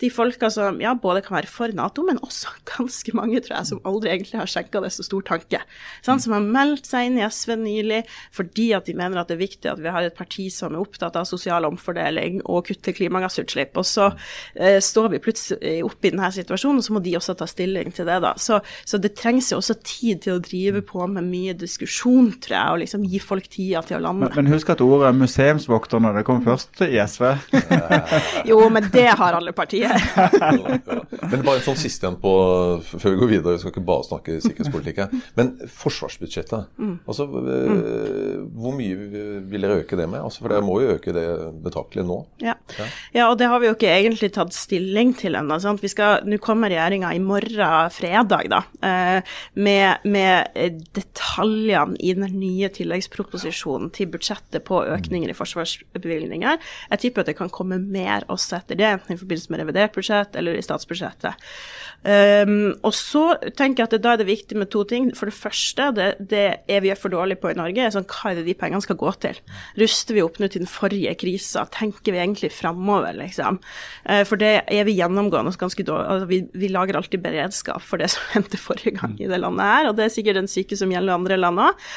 de 0.00 0.10
folka 0.12 0.50
som 0.52 0.78
ja, 0.82 0.94
både 0.94 1.22
kan 1.26 1.38
være 1.38 1.50
for 1.50 1.72
Nato, 1.74 2.04
men 2.06 2.20
også 2.24 2.52
ganske 2.74 3.14
mange, 3.16 3.40
tror 3.44 3.58
jeg, 3.58 3.70
som 3.72 3.82
aldri 3.88 4.12
egentlig 4.12 4.40
har 4.40 4.50
skjenka 4.50 4.82
det 4.84 4.92
så 4.94 5.06
stor 5.06 5.24
tanke. 5.26 5.62
Sånn, 6.06 6.22
som 6.22 6.36
har 6.36 6.44
meldt 6.44 6.86
seg 6.88 7.08
inn 7.08 7.18
i 7.20 7.26
SV 7.26 7.56
nylig 7.62 8.02
fordi 8.34 8.70
at 8.76 8.88
de 8.88 8.94
mener 8.98 9.20
at 9.20 9.30
det 9.30 9.38
er 9.38 9.44
viktig 9.44 9.70
at 9.72 9.82
vi 9.82 9.92
har 9.92 10.06
et 10.06 10.16
parti 10.16 10.48
som 10.52 10.74
er 10.74 10.82
opptatt 10.82 11.16
av 11.18 11.26
sosial 11.28 11.66
omfordeling 11.68 12.40
og 12.46 12.68
kutte 12.68 12.94
klimagassutslipp. 12.96 13.76
Og 13.80 13.86
så 13.88 14.10
eh, 14.54 14.78
står 14.84 15.12
vi 15.14 15.22
plutselig 15.24 15.74
oppe 15.86 16.10
i 16.10 16.12
denne 16.14 16.30
situasjonen, 16.34 16.80
og 16.80 16.86
så 16.86 16.96
må 16.96 17.02
de 17.04 17.16
også 17.18 17.36
ta 17.38 17.48
stilling 17.50 17.92
til 17.94 18.08
det, 18.08 18.20
da. 18.24 18.34
Så, 18.40 18.60
så 18.88 19.00
det 19.02 19.14
trengs 19.18 19.50
jo 19.52 19.60
også 19.60 19.78
tid 19.82 20.24
til 20.26 20.36
å 20.36 20.42
drive 20.42 20.82
på 20.86 21.06
med 21.10 21.26
mye 21.26 21.56
diskusjon, 21.58 22.30
tror 22.44 22.56
jeg, 22.58 22.74
og 22.74 22.82
liksom 22.84 23.06
gi 23.08 23.22
folk 23.22 23.48
tida 23.50 23.82
til 23.86 23.98
å 23.98 24.02
lande. 24.08 24.28
Men, 24.28 24.44
men 24.44 24.54
husk 24.54 24.70
at 24.74 24.84
ordet 24.84 25.14
museumsvokter 25.18 26.02
når 26.04 26.20
det 26.20 26.26
kom 26.28 26.42
først 26.46 26.84
i 26.86 26.98
SV. 27.02 27.26
jo, 28.50 28.60
men 28.72 28.88
det 28.94 29.08
har 29.18 29.38
alle 29.38 29.54
partier. 29.56 29.87
Men 31.30 31.44
bare 31.44 31.58
en 31.58 31.64
sånn 31.64 31.78
siste 31.78 32.06
igjen 32.06 32.18
på, 32.22 32.32
før 32.88 33.14
vi 33.14 33.20
går 33.20 33.30
videre, 33.32 33.56
vi 33.56 33.62
skal 33.62 33.72
ikke 33.74 33.84
bare 33.88 34.06
snakke 34.06 34.38
sikkerhetspolitikk 34.44 35.00
her. 35.02 35.14
Men 35.38 35.52
forsvarsbudsjettet, 35.80 36.70
mm. 36.78 36.94
altså 37.08 37.26
mm. 37.28 37.78
hvor 38.58 38.76
mye 38.76 39.08
vil 39.48 39.66
dere 39.66 39.80
øke 39.82 39.98
det 39.98 40.08
med? 40.08 40.22
Altså, 40.24 40.42
for 40.44 40.52
dere 40.52 40.66
må 40.66 40.78
jo 40.82 40.94
øke 40.96 41.14
det 41.16 41.26
betraktelig 41.64 42.06
nå. 42.08 42.18
Ja. 42.44 42.56
ja. 43.14 43.28
og 43.28 43.38
det 43.40 43.50
har 43.50 43.62
vi 43.62 43.70
jo 43.70 43.76
ikke 43.76 43.92
egentlig 43.92 44.32
tatt 44.36 44.56
stilling 44.56 45.14
til 45.18 45.38
ennå. 45.38 45.58
Nå 45.58 46.40
kommer 46.44 46.72
regjeringa 46.72 47.12
i 47.14 47.22
morgen, 47.22 47.92
fredag, 47.94 48.48
da, 48.52 48.62
eh, 48.84 49.36
med, 49.58 50.04
med 50.08 50.82
detaljene 50.96 51.98
i 52.00 52.14
den 52.16 52.38
nye 52.38 52.70
tilleggsproposisjonen 52.74 53.92
til 53.94 54.10
budsjettet 54.12 54.64
på 54.68 54.80
økninger 54.96 55.32
i 55.32 55.36
forsvarsbevilgninger. 55.36 56.60
Jeg 56.92 57.02
tipper 57.04 57.24
at 57.24 57.32
det 57.32 57.38
kan 57.38 57.52
komme 57.52 57.80
mer 57.80 58.26
også 58.32 58.58
etter 58.60 58.78
det, 58.78 58.92
i 59.08 59.18
forbindelse 59.18 59.52
med 59.52 59.62
revidert 59.62 59.77
budsjett 59.94 60.36
eller 60.36 60.58
i 60.58 60.64
statsbudsjettet. 60.64 61.48
Um, 61.98 62.76
og 62.86 62.92
så 62.94 63.24
tenker 63.58 63.82
jeg 63.82 63.88
at 63.88 63.94
det, 63.96 63.98
da 64.04 64.12
er 64.14 64.20
det 64.20 64.28
viktig 64.28 64.56
med 64.58 64.70
to 64.70 64.84
ting. 64.86 65.08
For 65.18 65.30
det 65.30 65.34
første, 65.34 65.88
det, 65.96 66.06
det 66.30 66.44
er 66.70 66.82
vi 66.84 66.92
er 66.92 66.98
for 66.98 67.10
dårlige 67.10 67.40
på 67.42 67.50
i 67.50 67.56
Norge, 67.58 67.82
er 67.82 67.94
sånn, 67.94 68.06
hva 68.06 68.30
er 68.30 68.38
det 68.38 68.46
de 68.46 68.54
pengene 68.58 68.84
skal 68.84 68.98
gå 69.00 69.10
til? 69.24 69.40
Ruster 69.80 70.14
vi 70.14 70.22
opp 70.22 70.38
nå 70.38 70.46
til 70.46 70.62
den 70.62 70.70
forrige 70.70 71.16
krisa? 71.18 71.66
Tenker 71.74 72.14
vi 72.14 72.20
egentlig 72.22 72.52
framover, 72.54 73.16
liksom? 73.18 73.58
Uh, 74.06 74.22
for 74.28 74.38
det 74.40 74.52
er 74.62 74.86
vi 74.86 74.94
gjennomgående 74.98 75.56
ganske 75.58 75.82
dårlig 75.82 76.06
altså, 76.08 76.28
vi, 76.30 76.38
vi, 76.54 76.68
lager 76.70 76.98
alltid 76.98 77.22
beredskap 77.24 77.82
for 77.82 78.00
det 78.00 78.10
som 78.14 78.28
hendte 78.36 78.60
forrige 78.62 78.94
gang 79.00 79.16
i 79.18 79.28
det 79.30 79.40
landet 79.42 79.66
her, 79.66 79.90
og 79.90 79.98
det 79.98 80.06
er 80.06 80.14
sikkert 80.14 80.38
en 80.42 80.50
syke 80.50 80.78
som 80.78 80.92
gjelder 80.94 81.18
andre 81.18 81.40
land 81.40 81.64
òg. 81.66 81.88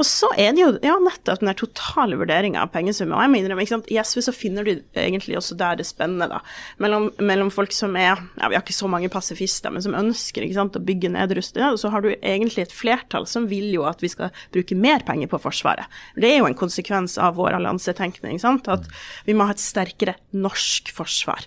Og 0.00 0.08
så 0.08 0.30
er 0.40 0.54
det 0.56 0.64
jo 0.64 0.72
ja, 0.86 0.96
nettopp 1.04 1.42
den 1.42 1.52
der 1.52 1.60
totale 1.60 2.16
vurderinga 2.20 2.64
av 2.64 2.72
pengesummen. 2.72 3.12
Og 3.18 3.26
jeg 3.26 3.32
må 3.32 3.40
innrømme, 3.42 3.66
ikke 3.66 3.76
sant? 3.76 3.92
I 3.92 4.00
SV 4.00 4.24
så 4.24 4.34
finner 4.34 4.64
du 4.66 4.72
egentlig 4.96 5.36
også 5.36 5.58
der 5.60 5.76
det 5.80 5.88
spennende, 5.88 6.30
da. 6.32 6.40
Mellom, 6.80 7.10
mellom 7.30 7.50
folk 7.54 7.74
som 7.74 7.96
er 7.98 8.18
ja, 8.18 8.48
vi 8.50 8.56
har 8.56 8.62
ikke 8.62 8.76
så 8.76 8.90
mange 8.90 9.10
pasifister 9.12 9.72
men 9.72 9.84
som 9.84 9.96
ønsker 9.96 10.46
sant, 10.54 10.76
å 10.76 10.84
bygge 10.84 11.12
nedrustning, 11.14 11.78
så 11.80 11.92
har 11.92 12.04
du 12.04 12.10
egentlig 12.12 12.66
et 12.66 12.74
flertall 12.74 13.28
som 13.30 13.48
vil 13.50 13.70
jo 13.74 13.86
at 13.88 14.02
vi 14.02 14.10
skal 14.12 14.34
bruke 14.54 14.78
mer 14.78 15.04
penger 15.06 15.30
på 15.30 15.40
Forsvaret. 15.40 15.88
Det 16.18 16.28
er 16.28 16.40
jo 16.40 16.48
en 16.48 16.58
konsekvens 16.58 17.16
av 17.20 17.38
vår 17.38 17.56
alliansetenkning, 17.60 18.40
sant? 18.42 18.68
at 18.70 18.86
vi 19.26 19.36
må 19.36 19.46
ha 19.48 19.54
et 19.54 19.62
sterkere 19.62 20.16
norsk 20.36 20.90
forsvar. 20.94 21.46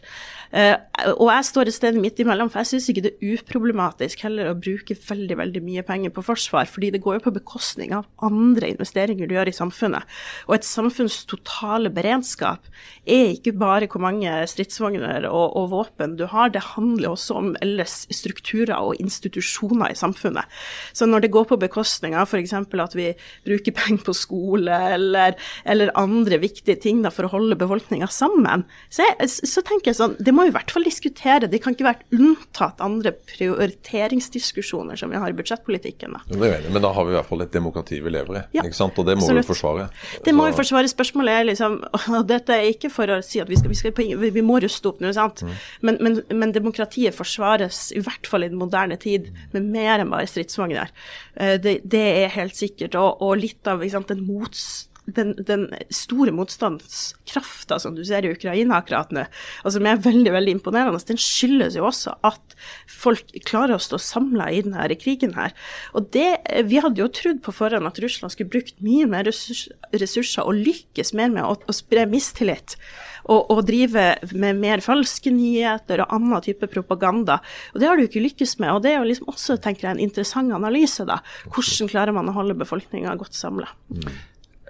Uh, 0.54 0.78
og 1.18 1.32
jeg 1.32 1.46
står 1.48 1.70
et 1.70 1.76
sted 1.76 1.96
midt 1.98 2.20
imellom, 2.22 2.50
for 2.54 2.62
jeg 2.62 2.76
syns 2.76 2.88
ikke 2.92 3.04
det 3.08 3.12
er 3.16 3.38
uproblematisk 3.40 4.22
heller 4.28 4.52
å 4.52 4.58
bruke 4.58 4.94
veldig 4.94 5.38
veldig 5.40 5.62
mye 5.66 5.84
penger 5.88 6.14
på 6.14 6.22
forsvar, 6.28 6.68
fordi 6.70 6.92
det 6.94 7.02
går 7.02 7.18
jo 7.18 7.24
på 7.26 7.34
bekostning 7.40 7.96
av 7.98 8.06
andre 8.22 8.70
investeringer 8.70 9.26
du 9.30 9.34
gjør 9.34 9.50
i 9.50 9.56
samfunnet. 9.58 10.06
Og 10.46 10.58
et 10.60 10.68
samfunns 10.68 11.24
totale 11.30 11.90
beredskap 11.94 12.70
er 13.10 13.34
ikke 13.34 13.56
bare 13.58 13.90
hvor 13.90 14.04
mange 14.06 14.36
stridsvogner 14.52 15.26
og, 15.30 15.58
og 15.58 15.72
våpen 15.74 16.14
du 16.20 16.28
har, 16.30 16.54
det 16.54 16.62
handler 16.76 17.16
også 17.16 17.40
om 17.40 17.50
ellers 17.66 18.04
strukturer 18.14 18.78
og 18.78 19.02
institusjoner 19.02 19.96
i 19.96 19.98
samfunnet. 19.98 20.46
Så 20.94 21.10
når 21.10 21.26
det 21.26 21.34
går 21.34 21.50
på 21.50 21.60
bekostning 21.66 22.14
av 22.14 22.30
f.eks. 22.30 22.54
at 22.54 22.98
vi 22.98 23.10
bruker 23.48 23.74
penger 23.82 24.06
på 24.06 24.18
skole 24.18 24.78
eller, 24.94 25.34
eller 25.66 25.94
andre 25.98 26.38
viktige 26.44 26.78
ting 26.78 27.02
da, 27.02 27.10
for 27.14 27.26
å 27.26 27.34
holde 27.34 27.58
befolkninga 27.58 28.12
sammen, 28.14 28.68
så, 28.94 29.10
jeg, 29.10 29.34
så 29.50 29.66
tenker 29.66 29.92
jeg 29.92 30.00
sånn, 30.00 30.18
det 30.22 30.36
må 30.36 30.43
må 30.44 30.50
i 30.50 30.54
hvert 30.54 30.72
fall 30.74 30.86
diskutere. 30.86 31.48
De 31.50 31.60
kan 31.62 31.76
ikke 31.76 31.88
være 31.88 32.20
unntatt 32.20 32.82
andre 32.84 33.14
prioriteringsdiskusjoner 33.32 35.00
som 35.00 35.14
vi 35.14 35.20
har 35.22 35.32
i 35.32 35.38
budsjettpolitikken. 35.38 36.18
Da. 36.18 36.24
Det 36.28 36.52
er 36.52 36.68
men 36.74 36.84
da 36.84 36.92
har 36.96 37.08
vi 37.08 37.14
i 37.14 37.18
hvert 37.18 37.30
fall 37.30 37.46
et 37.46 37.54
demokrati 37.54 38.00
vi 38.04 38.14
lever 38.14 38.40
i, 38.40 38.44
ja, 38.58 38.66
ikke 38.66 38.78
sant? 38.78 39.00
og 39.00 39.08
det 39.08 39.18
må 39.20 39.26
absolutt. 39.26 39.46
vi 39.46 39.52
forsvare. 39.52 39.88
Det 40.26 40.36
må 40.36 40.48
vi 40.50 40.56
forsvare. 40.58 40.92
Spørsmålet 40.92 41.40
er 41.40 41.50
liksom 41.52 41.80
og 42.18 42.28
Dette 42.30 42.56
er 42.58 42.70
ikke 42.72 42.92
for 42.94 43.12
å 43.14 43.20
si 43.26 43.42
at 43.44 43.52
vi, 43.52 43.60
skal, 43.60 43.74
vi, 43.74 43.80
skal, 43.80 44.24
vi 44.38 44.46
må 44.46 44.60
ruste 44.64 44.92
opp 44.92 45.02
nå, 45.04 45.14
sant? 45.16 45.44
Mm. 45.44 45.54
Men, 45.88 46.00
men, 46.04 46.22
men, 46.32 46.54
demokratiet 46.54 47.16
forsvares 47.18 47.86
i 47.98 48.02
hvert 48.04 48.30
fall 48.30 48.46
i 48.46 48.52
den 48.52 48.62
moderne 48.62 48.98
tid 49.02 49.32
med 49.56 49.70
mer 49.74 50.04
enn 50.04 50.12
bare 50.14 50.30
stridsvogner. 50.30 50.92
Eh, 51.36 51.56
det, 51.62 51.80
det, 51.90 52.08
er 52.24 52.36
helt 52.38 52.58
sikkert. 52.58 52.98
Og, 53.00 53.22
og 53.24 53.40
litt 53.42 53.70
av 53.70 53.84
sant, 53.94 54.12
den 54.12 54.26
motstand 54.28 54.93
den, 55.06 55.34
den 55.44 55.68
store 55.94 56.32
motstandskrafta 56.36 57.80
som 57.82 57.96
du 57.98 58.04
ser 58.08 58.26
i 58.26 58.32
Ukraina 58.32 58.80
akkurat 58.80 59.12
nå, 59.14 59.26
og 59.64 59.76
som 59.76 59.88
er 59.88 60.02
veldig 60.04 60.34
veldig 60.36 60.56
imponerende, 60.58 61.02
den 61.10 61.20
skyldes 61.20 61.78
jo 61.78 61.88
også 61.90 62.16
at 62.24 62.56
folk 62.90 63.34
klarer 63.48 63.76
å 63.76 63.84
stå 63.84 64.00
samla 64.02 64.50
i 64.54 64.62
denne 64.64 64.88
krigen 65.00 65.36
her. 65.38 65.56
Og 65.94 66.10
det, 66.16 66.38
Vi 66.70 66.80
hadde 66.84 67.02
jo 67.02 67.10
trodd 67.12 67.42
på 67.44 67.54
forhånd 67.56 67.90
at 67.90 68.00
Russland 68.04 68.34
skulle 68.34 68.54
brukt 68.54 68.80
mye 68.84 69.08
mer 69.10 69.28
ressurser 69.28 70.44
og 70.46 70.60
lykkes 70.60 71.14
mer 71.18 71.34
med 71.34 71.44
å, 71.44 71.58
å 71.58 71.76
spre 71.76 72.06
mistillit. 72.10 72.78
Og, 73.24 73.48
og, 73.52 73.62
drive 73.68 74.18
med 74.36 74.60
mer 74.60 74.82
falske 74.84 75.32
nyheter 75.32 76.04
og 76.04 76.12
annen 76.12 76.44
type 76.44 76.68
propaganda. 76.68 77.40
Og 77.72 77.80
Det 77.80 77.88
har 77.88 77.98
du 78.00 78.04
ikke 78.04 78.24
lykkes 78.24 78.58
med. 78.60 78.74
og 78.74 78.84
Det 78.84 78.92
er 78.92 79.00
jo 79.00 79.08
liksom 79.08 79.32
også 79.32 79.58
tenker 79.64 79.88
jeg, 79.88 79.96
en 79.96 80.04
interessant 80.04 80.52
analyse. 80.52 81.06
da. 81.08 81.22
Hvordan 81.48 81.92
klarer 81.92 82.16
man 82.16 82.30
å 82.30 82.36
holde 82.36 82.58
befolkninga 82.60 83.16
godt 83.20 83.38
samla? 83.40 83.72
Mm. 83.90 84.12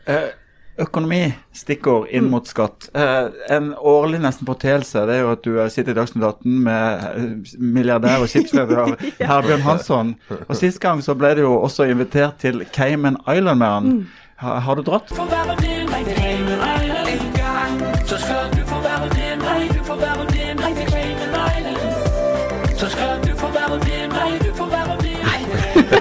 Eh, 0.10 0.32
økonomi, 0.84 1.22
stikkord 1.56 2.10
inn 2.12 2.30
mot 2.32 2.48
skatt. 2.50 2.90
Eh, 2.98 3.28
en 3.56 3.72
årlig 3.78 4.20
nesten 4.24 4.48
forteelse 4.50 5.06
det 5.08 5.20
er 5.20 5.22
jo 5.24 5.32
at 5.36 5.46
du 5.46 5.60
sitter 5.72 5.94
i 5.94 5.98
Dagsnytt 6.00 6.26
18 6.26 6.58
med 6.66 7.06
eh, 7.12 7.54
milliardær 7.60 8.26
og 8.26 8.32
skipsleder 8.32 8.96
Herbjørn 9.30 9.64
Hansson. 9.68 10.16
Og 10.48 10.58
Sist 10.60 10.82
gang 10.84 11.04
så 11.06 11.16
ble 11.16 11.36
du 11.38 11.46
jo 11.46 11.56
også 11.62 11.88
invitert 11.92 12.42
til 12.44 12.66
Cayman 12.74 13.22
Island 13.28 13.64
med 13.64 13.68
han. 13.68 13.94
Mm. 13.94 14.04
Har, 14.44 14.60
har 14.66 14.76
du 14.76 14.84
dratt? 14.84 15.14
For 15.14 15.30
være 15.30 15.56
med 15.62 15.88
meg 15.94 16.10
til 16.10 16.20
Cayman 16.20 16.68
Island 16.74 17.16
en 17.16 17.34
gang, 17.38 17.82
så 18.10 18.20
skal 18.20 18.52
du 18.58 18.63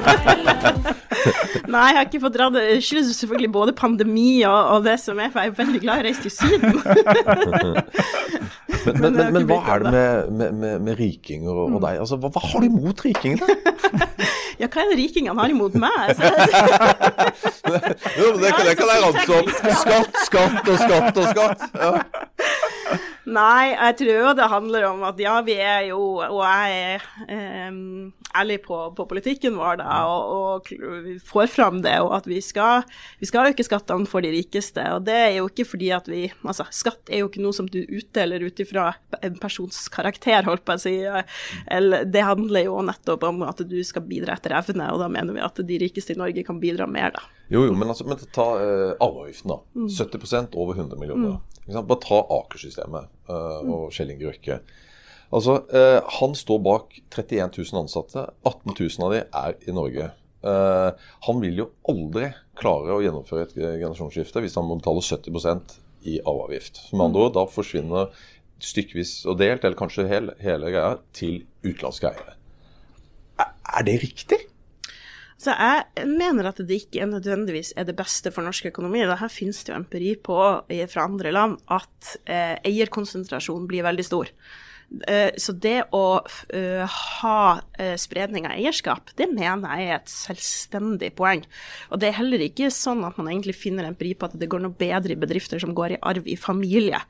Nei, 1.73 1.89
jeg 1.89 1.97
har 1.97 2.07
ikke 2.07 2.21
fått 2.23 2.37
dra 2.37 2.49
det. 2.53 2.63
Det 2.69 2.85
skyldes 2.85 3.17
selvfølgelig 3.23 3.51
både 3.55 3.75
pandemi 3.77 4.43
og, 4.49 4.59
og, 4.75 4.85
det 4.87 4.99
som 5.01 5.19
er, 5.23 5.31
for 5.33 5.41
jeg 5.43 5.53
er 5.53 5.59
veldig 5.61 5.81
glad 5.83 6.01
i 6.01 6.03
å 6.03 6.07
reise 6.09 6.23
til 6.25 6.33
Syden. 6.35 6.75
men, 8.87 8.99
men, 8.99 9.13
men, 9.17 9.33
men, 9.37 9.47
hva 9.49 9.61
er 9.75 9.85
det 9.85 9.93
med, 9.95 10.43
med, 10.53 10.75
med 10.89 10.99
rikinger 10.99 11.53
og, 11.53 11.77
og, 11.77 11.81
deg? 11.85 12.01
Altså, 12.03 12.19
hva, 12.21 12.33
hva 12.35 12.43
har 12.49 12.65
du 12.65 12.69
imot 12.69 13.05
rikingene? 13.07 13.47
ja, 14.61 14.67
hva 14.67 14.85
er 14.85 14.93
det 14.93 14.99
rikingene 15.01 15.39
har 15.39 15.55
imot 15.55 15.79
meg? 15.81 16.13
jo, 18.19 18.35
det, 18.41 18.51
det 18.51 18.77
kan 18.81 18.91
jeg 18.91 19.07
ramse 19.07 19.39
opp. 19.39 19.51
Skatt, 19.83 20.23
skatt 20.27 20.73
og 20.75 20.79
skatt 20.83 21.23
og 21.23 21.27
skatt. 21.33 21.61
Ja. 21.79 21.95
Nei, 23.33 23.71
jeg 23.71 23.95
tror 24.01 24.33
det 24.35 24.51
handler 24.51 24.89
om 24.91 25.05
at 25.07 25.21
ja, 25.23 25.37
vi 25.47 25.55
er 25.63 25.87
jo, 25.93 26.01
og 26.27 26.43
jeg 26.43 26.99
er 26.99 27.71
um, 27.71 28.11
ærlig 28.39 28.59
på, 28.65 28.79
på, 28.97 29.07
politikken 29.09 29.57
vår 29.59 29.81
da, 29.81 29.89
og, 30.09 30.69
og, 30.69 31.11
får 31.27 31.51
fram 31.53 31.81
det, 31.85 31.95
og 32.05 32.15
at 32.17 32.29
vi 32.31 32.41
skal, 32.45 32.87
vi 33.21 33.29
skal 33.29 33.51
øke 33.53 33.67
skattene 33.67 34.09
for 34.09 34.25
de 34.25 34.33
rikeste. 34.35 34.85
Og 34.97 35.05
det 35.07 35.17
er 35.19 35.33
jo 35.39 35.49
ikke 35.51 35.69
fordi 35.75 35.93
at 35.95 36.09
vi 36.11 36.23
Altså, 36.43 36.65
skatt 36.75 37.11
er 37.12 37.23
jo 37.23 37.29
ikke 37.29 37.43
noe 37.43 37.55
som 37.55 37.69
du 37.71 37.79
utdeler 37.83 38.43
ut 38.45 38.59
ifra 38.61 38.93
en 39.23 39.37
persons 39.41 39.85
karakter, 39.93 40.45
holdt 40.47 40.65
på 40.67 40.75
å 40.75 40.81
si. 40.81 40.95
Eller, 41.71 42.07
det 42.09 42.25
handler 42.27 42.67
jo 42.67 42.81
nettopp 42.85 43.25
om 43.29 43.45
at 43.47 43.62
du 43.69 43.79
skal 43.87 44.05
bidra 44.07 44.37
etter 44.37 44.55
evne, 44.59 44.89
og 44.93 45.03
da 45.03 45.09
mener 45.12 45.37
vi 45.37 45.45
at 45.45 45.61
de 45.69 45.79
rikeste 45.83 46.17
i 46.17 46.21
Norge 46.21 46.45
kan 46.47 46.61
bidra 46.62 46.89
mer, 46.91 47.15
da. 47.15 47.25
Jo, 47.53 47.67
jo, 47.69 47.75
men, 47.77 47.91
altså, 47.93 48.07
men 48.09 48.21
ta 48.33 48.47
uh, 48.57 48.93
arveavgiften, 48.97 49.53
da. 49.53 49.59
Mm. 49.77 49.89
70% 49.93 50.57
over 50.61 50.79
100 50.79 51.01
millioner. 51.01 51.39
Mm. 51.67 51.83
Bare 51.87 52.01
ta 52.03 52.23
Aker-systemet 52.39 53.12
uh, 53.31 53.61
og 53.61 53.93
Kjell 53.95 54.15
Inge 54.15 54.31
Røkke. 54.31 54.59
Altså, 55.33 55.59
uh, 55.73 56.01
han 56.21 56.35
står 56.37 56.59
bak 56.65 56.99
31 57.11 57.57
000 57.73 57.85
ansatte. 57.85 58.27
18 58.45 58.75
000 58.77 59.07
av 59.07 59.15
de 59.15 59.23
er 59.25 59.57
i 59.69 59.77
Norge. 59.77 60.11
Uh, 60.43 60.91
han 61.27 61.41
vil 61.41 61.62
jo 61.62 61.69
aldri 61.89 62.33
klare 62.59 62.97
å 62.97 63.03
gjennomføre 63.05 63.47
et 63.47 63.57
generasjonsskifte 63.57 64.43
hvis 64.43 64.59
han 64.59 64.67
må 64.69 64.77
betale 64.81 65.05
70% 65.07 65.77
i 66.11 66.19
arveavgift. 66.21 66.85
Med 66.93 67.09
andre 67.09 67.27
ord, 67.27 67.35
da 67.37 67.47
forsvinner 67.49 68.25
stykkevis 68.62 69.23
og 69.31 69.39
delt, 69.41 69.65
eller 69.65 69.79
kanskje 69.79 70.07
hele, 70.11 70.37
hele 70.43 70.71
greia, 70.71 70.97
til 71.17 71.43
utenlandske 71.65 72.11
eiere. 72.12 72.37
Er, 73.43 73.55
er 73.79 73.87
det 73.87 74.01
riktig? 74.03 74.39
Så 75.43 75.55
jeg 75.57 76.07
mener 76.07 76.47
at 76.53 76.61
det 76.62 76.77
ikke 76.85 77.07
nødvendigvis 77.11 77.73
er 77.75 77.87
det 77.89 77.97
beste 77.99 78.31
for 78.31 78.47
norsk 78.47 78.69
økonomi. 78.71 79.01
Her 79.03 79.33
finnes 79.33 79.65
det 79.65 79.73
jo 79.73 79.79
empiri 79.81 80.12
på 80.23 80.37
fra 80.93 81.07
andre 81.09 81.33
land 81.35 81.57
at 81.73 82.12
eh, 82.31 82.61
eierkonsentrasjon 82.69 83.67
blir 83.71 83.83
veldig 83.83 84.05
stor. 84.07 84.31
Eh, 85.09 85.31
så 85.41 85.55
det 85.57 85.79
å 85.97 86.05
uh, 86.21 86.97
ha 87.23 87.39
uh, 87.57 87.95
spredning 88.01 88.47
av 88.49 88.57
eierskap, 88.59 89.13
det 89.17 89.29
mener 89.33 89.79
jeg 89.79 89.89
er 89.89 89.95
et 89.97 90.13
selvstendig 90.13 91.13
poeng. 91.17 91.45
Og 91.91 92.03
det 92.03 92.11
er 92.11 92.19
heller 92.19 92.45
ikke 92.45 92.69
sånn 92.75 93.05
at 93.09 93.17
man 93.21 93.31
egentlig 93.31 93.57
finner 93.57 93.89
empiri 93.89 94.13
på 94.19 94.29
at 94.29 94.37
det 94.39 94.51
går 94.53 94.65
noe 94.65 94.77
bedre 94.77 95.15
i 95.17 95.21
bedrifter 95.21 95.63
som 95.63 95.73
går 95.77 95.97
i 95.97 96.03
arv 96.13 96.29
i 96.29 96.37
familie. 96.37 97.01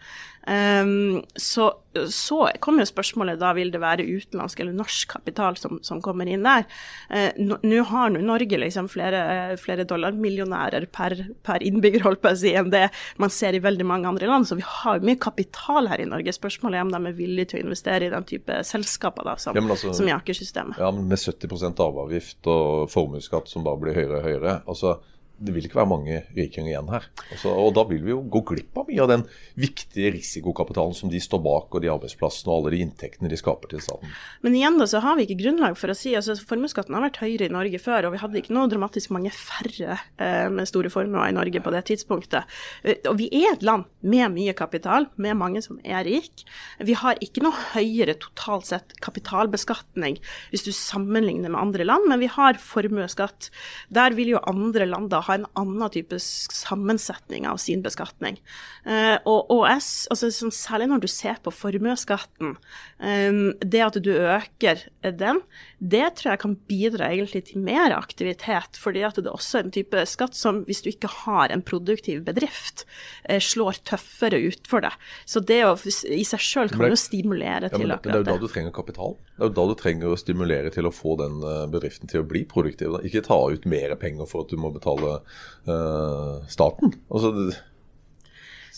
Um, 0.47 1.23
så, 1.39 1.69
så 2.09 2.39
kommer 2.63 2.85
jo 2.85 2.91
spørsmålet 2.91 3.41
da 3.41 3.53
vil 3.57 3.73
det 3.73 3.81
være 3.83 4.07
utenlandsk 4.07 4.63
eller 4.63 4.77
norsk 4.77 5.11
kapital 5.13 5.59
som, 5.61 5.79
som 5.85 6.01
kommer 6.05 6.29
inn 6.31 6.47
der. 6.47 6.65
Eh, 7.13 7.37
Nå 7.39 7.83
har 7.91 8.13
nå 8.13 8.23
Norge 8.25 8.59
liksom 8.61 8.89
flere, 8.93 9.57
flere 9.61 9.87
dollarmillionærer 9.89 10.89
per, 10.95 11.17
per 11.45 11.65
innbygger 11.65 12.07
holdt 12.07 12.23
på 12.25 12.33
å 12.33 12.39
si, 12.39 12.55
enn 12.57 12.73
det 12.73 12.87
man 13.21 13.33
ser 13.33 13.57
i 13.57 13.63
veldig 13.63 13.87
mange 13.89 14.09
andre 14.09 14.31
land, 14.31 14.49
så 14.49 14.59
vi 14.59 14.67
har 14.67 15.05
mye 15.05 15.21
kapital 15.21 15.91
her 15.91 16.03
i 16.03 16.09
Norge. 16.09 16.35
Spørsmålet 16.37 16.81
er 16.81 16.87
om 16.87 16.93
de 16.95 17.03
er 17.13 17.19
villige 17.19 17.53
til 17.53 17.63
å 17.63 17.67
investere 17.67 18.09
i 18.09 18.13
den 18.13 18.29
type 18.29 18.63
selskaper 18.67 19.29
da, 19.29 19.37
som, 19.41 19.57
ja, 19.59 19.65
altså, 19.65 19.95
som 19.97 20.09
i 20.09 20.15
Aker-systemet. 20.17 20.81
Ja, 20.81 20.91
men 20.95 21.09
med 21.11 21.21
70% 21.21 21.83
arveavgift 21.83 22.53
og 22.53 22.91
formuesskatt 22.93 23.51
som 23.53 23.67
bare 23.67 23.83
blir 23.83 23.99
høyere 23.99 24.21
og 24.21 24.29
høyere. 24.29 24.61
altså 24.67 24.99
det 25.43 25.55
vil 25.55 25.67
ikke 25.67 25.81
være 25.81 25.91
mange 25.91 26.19
rikinger 26.37 26.71
igjen 26.73 26.91
her. 26.93 27.09
Altså, 27.33 27.53
og 27.53 27.73
Da 27.77 27.85
vil 27.89 28.03
vi 28.05 28.13
jo 28.13 28.21
gå 28.31 28.43
glipp 28.53 28.79
av 28.79 28.89
mye 28.89 29.03
av 29.03 29.11
den 29.11 29.25
viktige 29.59 30.13
risikokapitalen 30.15 30.95
som 30.97 31.11
de 31.11 31.21
står 31.23 31.43
bak, 31.43 31.75
og 31.75 31.83
de 31.83 31.91
arbeidsplassene 31.91 32.53
og 32.53 32.61
alle 32.61 32.75
de 32.77 32.83
inntektene 32.87 33.31
de 33.31 33.39
skaper 33.41 33.73
til 33.73 33.83
staten. 33.83 34.13
Men 34.45 34.57
igjen 34.59 34.79
da, 34.81 34.87
så 34.91 35.03
har 35.03 35.19
vi 35.19 35.27
ikke 35.27 35.41
grunnlag 35.43 35.79
for 35.81 35.93
å 35.93 35.97
si 35.99 36.15
altså 36.19 36.37
Formuesskatten 36.53 36.95
har 36.97 37.05
vært 37.07 37.21
høyere 37.23 37.49
i 37.49 37.55
Norge 37.55 37.81
før, 37.83 38.09
og 38.09 38.15
vi 38.15 38.21
hadde 38.23 38.41
ikke 38.43 38.55
noe 38.55 38.71
dramatisk 38.71 39.13
mange 39.15 39.33
færre 39.35 39.99
eh, 40.21 40.49
med 40.53 40.69
store 40.69 40.91
formuer 40.93 41.31
i 41.31 41.37
Norge 41.37 41.63
på 41.65 41.73
det 41.75 41.85
tidspunktet. 41.91 42.51
Eh, 42.85 43.01
og 43.11 43.19
vi 43.21 43.29
er 43.43 43.55
et 43.55 43.67
land 43.67 43.89
med 44.05 44.35
mye 44.37 44.55
kapital, 44.59 45.09
med 45.17 45.39
mange 45.41 45.63
som 45.65 45.81
er 45.83 46.05
rik. 46.07 46.45
Vi 46.83 46.97
har 46.99 47.21
ikke 47.25 47.45
noe 47.45 47.67
høyere 47.73 48.19
totalt 48.21 48.69
sett 48.69 48.97
kapitalbeskatning 49.03 50.19
hvis 50.53 50.67
du 50.67 50.73
sammenligner 50.77 51.53
med 51.53 51.61
andre 51.61 51.87
land, 51.89 52.09
men 52.11 52.23
vi 52.23 52.31
har 52.31 52.61
formuesskatt. 52.61 53.51
Der 53.93 54.15
vil 54.19 54.35
jo 54.35 54.45
andre 54.49 54.87
land 54.89 55.11
da 55.13 55.23
ha 55.25 55.32
en 55.35 55.47
annen 55.59 55.93
type 55.93 56.19
sammensetning 56.23 57.47
av 57.49 57.61
sin 57.63 57.83
beskatning. 57.85 58.39
Uh, 58.87 59.17
og, 59.29 59.51
og 59.53 59.65
jeg, 59.69 59.83
altså, 60.11 60.31
Særlig 60.53 60.89
når 60.91 61.03
du 61.05 61.09
ser 61.11 61.39
på 61.43 61.53
formuesskatten. 61.55 62.57
Um, 62.99 63.53
det 63.63 63.83
at 63.85 63.99
du 64.03 64.11
øker 64.13 64.83
den, 65.03 65.41
det 65.79 66.05
tror 66.19 66.33
jeg 66.33 66.43
kan 66.43 66.57
bidra 66.71 67.11
egentlig 67.11 67.45
til 67.51 67.63
mer 67.63 67.95
aktivitet. 67.95 68.79
fordi 68.79 69.03
at 69.07 69.17
det 69.19 69.27
er 69.27 69.35
også 69.37 69.63
en 69.63 69.73
type 69.75 70.05
skatt 70.07 70.37
som, 70.39 70.63
hvis 70.67 70.83
du 70.83 70.91
ikke 70.91 71.11
har 71.25 71.51
en 71.55 71.63
produktiv 71.63 72.25
bedrift, 72.27 72.87
uh, 73.31 73.39
slår 73.39 73.83
tøffere 73.89 74.41
ut 74.43 74.67
for 74.69 74.85
deg. 74.85 74.95
Så 75.27 75.41
det 75.41 75.63
å, 75.67 75.77
i 76.07 76.25
seg 76.27 76.43
sjøl 76.43 76.73
kan 76.75 76.91
jo 76.91 76.99
stimulere 76.99 77.71
ja, 77.71 77.75
til 77.75 77.91
akkurat 77.91 78.03
det. 78.03 78.27
Det 78.27 78.33
er 78.33 78.37
jo 78.37 78.41
da 78.43 78.47
du 78.47 78.53
trenger 78.53 78.75
kapital. 78.75 79.17
Det 79.37 79.47
er 79.47 79.51
jo 79.51 79.57
da 79.59 79.69
du 79.71 79.77
trenger 79.79 80.13
å 80.13 80.21
stimulere 80.21 80.75
til 80.75 80.89
å 80.89 80.95
få 80.95 81.17
den 81.21 81.41
bedriften 81.73 82.11
til 82.11 82.23
å 82.23 82.29
bli 82.29 82.45
produktiv. 82.49 82.99
Ikke 83.07 83.25
ta 83.25 83.39
ut 83.51 83.67
mer 83.69 83.95
penger 84.01 84.29
for 84.29 84.45
at 84.45 84.53
du 84.53 84.59
må 84.61 84.73
betale 84.75 85.22
uh, 85.69 86.41
staten. 86.51 86.97
Altså, 87.13 87.33
det, 87.37 87.61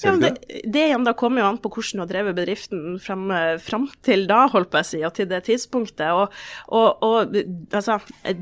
ja, 0.03 0.13
det, 0.19 0.31
det 0.67 0.83
igjen 0.89 1.05
da 1.07 1.15
kommer 1.17 1.41
jo 1.41 1.49
an 1.53 1.59
på 1.63 1.71
hvordan 1.71 2.01
du 2.01 2.03
har 2.03 2.11
drevet 2.11 2.37
bedriften 2.37 2.97
fram, 3.03 3.29
fram 3.63 3.87
til 4.05 4.27
da, 4.31 4.43
holdt 4.51 4.73
på 4.73 4.81
å 4.81 4.87
si, 4.87 5.01
og 5.07 5.15
til 5.17 5.29
det 5.31 5.45
tidspunktet. 5.47 6.11
Og, 6.11 6.35
og, 6.75 7.05
og 7.07 7.37
altså, 7.71 8.01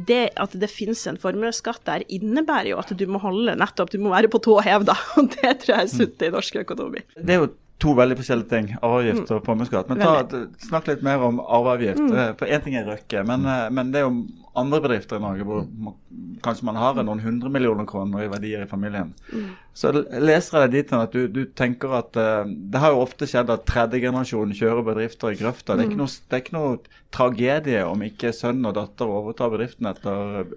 det 0.08 0.22
at 0.40 0.56
det 0.58 0.70
finnes 0.72 1.04
en 1.10 1.20
formuesskatt 1.20 1.84
der, 1.88 2.06
innebærer 2.08 2.72
jo 2.72 2.80
at 2.80 2.94
du 2.96 3.04
må 3.10 3.20
holde 3.22 3.56
nettopp, 3.60 3.92
du 3.92 4.00
må 4.00 4.14
være 4.14 4.32
på 4.32 4.40
tå 4.42 4.58
hev, 4.64 4.88
da. 4.88 4.96
Og 5.20 5.28
det 5.36 5.58
tror 5.62 5.76
jeg 5.76 5.82
er 5.84 5.92
sunt 5.92 6.24
i 6.24 6.32
norsk 6.32 6.62
økonomi. 6.64 7.04
Det 7.18 7.36
er 7.36 7.44
jo 7.44 7.52
to 7.82 7.94
veldig 7.98 8.16
forskjellige 8.20 8.50
ting, 8.50 8.68
arveavgift 8.78 9.24
mm. 9.24 9.34
og 9.34 9.48
formuesskatt. 9.48 9.90
Men 9.90 10.02
ta, 10.02 10.42
snakk 10.62 10.88
litt 10.90 11.02
mer 11.06 11.24
om 11.26 11.40
arveavgift. 11.42 12.02
Mm. 12.02 12.14
Eh, 12.14 12.30
for 12.38 12.54
én 12.54 12.62
ting 12.64 12.76
er 12.78 12.86
Røkke, 12.86 13.24
men, 13.28 13.46
eh, 13.48 13.66
men, 13.74 13.90
det 13.92 14.00
er 14.00 14.06
jo 14.06 14.14
andre 14.58 14.82
bedrifter 14.84 15.18
i 15.18 15.24
Norge 15.24 15.46
hvor 15.48 15.62
man, 15.64 15.96
kanskje 16.44 16.66
man 16.68 16.78
har 16.78 16.98
noen 17.00 17.22
hundre 17.24 17.50
millioner 17.52 17.88
kroner 17.88 18.26
i 18.26 18.28
verdier 18.30 18.64
i 18.64 18.68
familien. 18.70 19.14
Mm. 19.32 19.48
Så 19.76 19.92
leser 19.94 20.58
jeg 20.58 20.62
deg 20.66 20.76
dit 20.76 20.94
at 20.98 21.16
du, 21.16 21.22
du, 21.32 21.42
tenker 21.58 21.96
at 21.96 22.18
uh, 22.20 22.44
det 22.44 22.82
har 22.82 22.92
jo 22.92 23.00
ofte 23.06 23.28
skjedd 23.30 23.50
at 23.54 23.64
tredje 23.68 24.02
generasjon 24.02 24.52
kjører 24.58 24.84
bedrifter 24.90 25.32
i 25.32 25.40
grøfta. 25.40 25.78
Det, 25.80 25.88
mm. 25.88 26.04
det 26.04 26.36
er 26.36 26.44
ikke 26.44 26.58
noe 26.58 26.76
tragedie 27.14 27.86
om 27.88 28.04
ikke 28.04 28.34
sønn 28.36 28.60
og 28.68 28.76
datter 28.76 29.16
overtar 29.20 29.54
bedriften 29.54 29.88
etter 29.88 30.52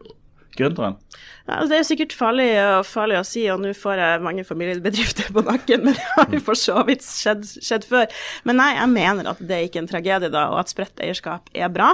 gründeren? 0.58 0.98
Ja, 1.46 1.60
det 1.70 1.78
er 1.78 1.86
sikkert 1.86 2.14
farlig, 2.18 2.48
farlig, 2.90 3.20
å 3.20 3.26
si, 3.28 3.44
og 3.54 3.60
nå 3.62 3.70
får 3.78 4.00
jeg 4.02 4.22
mange 4.26 4.46
familiebedrifter 4.48 5.30
på 5.36 5.44
nakken, 5.46 5.84
men 5.86 5.98
det 5.98 6.08
har 6.16 6.34
jo 6.34 6.42
for 6.48 6.58
så 6.58 6.82
vidt 6.88 7.06
skjedd, 7.06 7.46
skjedd, 7.62 7.86
før. 7.90 8.10
Men 8.50 8.60
nei, 8.62 8.72
jeg 8.80 8.92
mener 8.96 9.30
at 9.30 9.44
det 9.46 9.58
er 9.58 9.68
ikke 9.68 9.84
en 9.84 9.90
tragedie, 9.92 10.32
da, 10.34 10.48
og 10.54 10.64
at 10.64 10.74
spredt 10.74 11.04
eierskap 11.06 11.52
er 11.54 11.70
bra. 11.74 11.92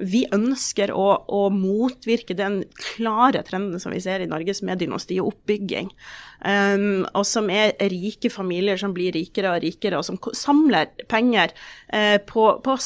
Vi 0.00 0.24
ønsker 0.34 0.94
å, 0.96 1.08
å 1.28 1.42
motvirke 1.52 2.36
den 2.38 2.62
klare 2.80 3.44
trenden 3.44 3.82
som 3.82 3.92
vi 3.92 4.00
ser 4.04 4.24
i 4.24 4.30
Norges 4.30 4.62
som 4.62 4.72
og 5.20 5.34
oppbygging. 5.34 5.92
Um, 6.44 7.04
og 7.16 7.24
som 7.28 7.50
er 7.52 7.74
rike 7.90 8.30
familier 8.32 8.78
som 8.80 8.94
blir 8.96 9.14
rikere 9.16 9.54
og 9.54 9.64
rikere, 9.64 9.98
og 9.98 10.06
som 10.06 10.18
samler 10.36 10.92
penger 11.10 11.54
uh, 11.92 12.18
på, 12.24 12.46
på, 12.64 12.76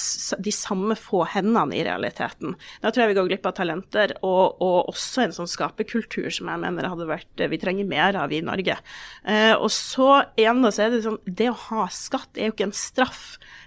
de 0.44 0.54
samme 0.54 0.96
få 0.98 1.24
hendene 1.34 1.76
i 1.76 1.84
realiteten. 1.86 2.56
Da 2.82 2.92
tror 2.92 3.04
jeg 3.04 3.12
vi 3.12 3.18
går 3.20 3.30
glipp 3.32 3.50
av 3.50 3.56
talenter, 3.58 4.16
og, 4.22 4.62
og 4.64 4.92
også 4.94 5.26
en 5.26 5.36
sånn 5.36 5.50
skaperkultur 5.50 6.30
som 6.34 6.50
jeg 6.52 6.64
mener 6.64 6.88
hadde 6.88 7.10
vært, 7.10 7.46
vi 7.50 7.60
trenger 7.60 7.88
mer 7.88 8.18
av 8.18 8.32
i 8.34 8.42
Norge. 8.44 8.78
Uh, 9.26 9.54
og 9.58 9.70
så 9.74 10.24
igjen 10.38 10.64
da, 10.64 10.72
så 10.74 10.86
er 10.86 10.94
det 10.94 11.04
sånn, 11.06 11.20
det 11.26 11.52
å 11.52 11.58
ha 11.68 11.88
skatt 11.92 12.38
er 12.38 12.50
jo 12.50 12.56
ikke 12.56 12.70
en 12.70 12.76
straff. 12.76 13.24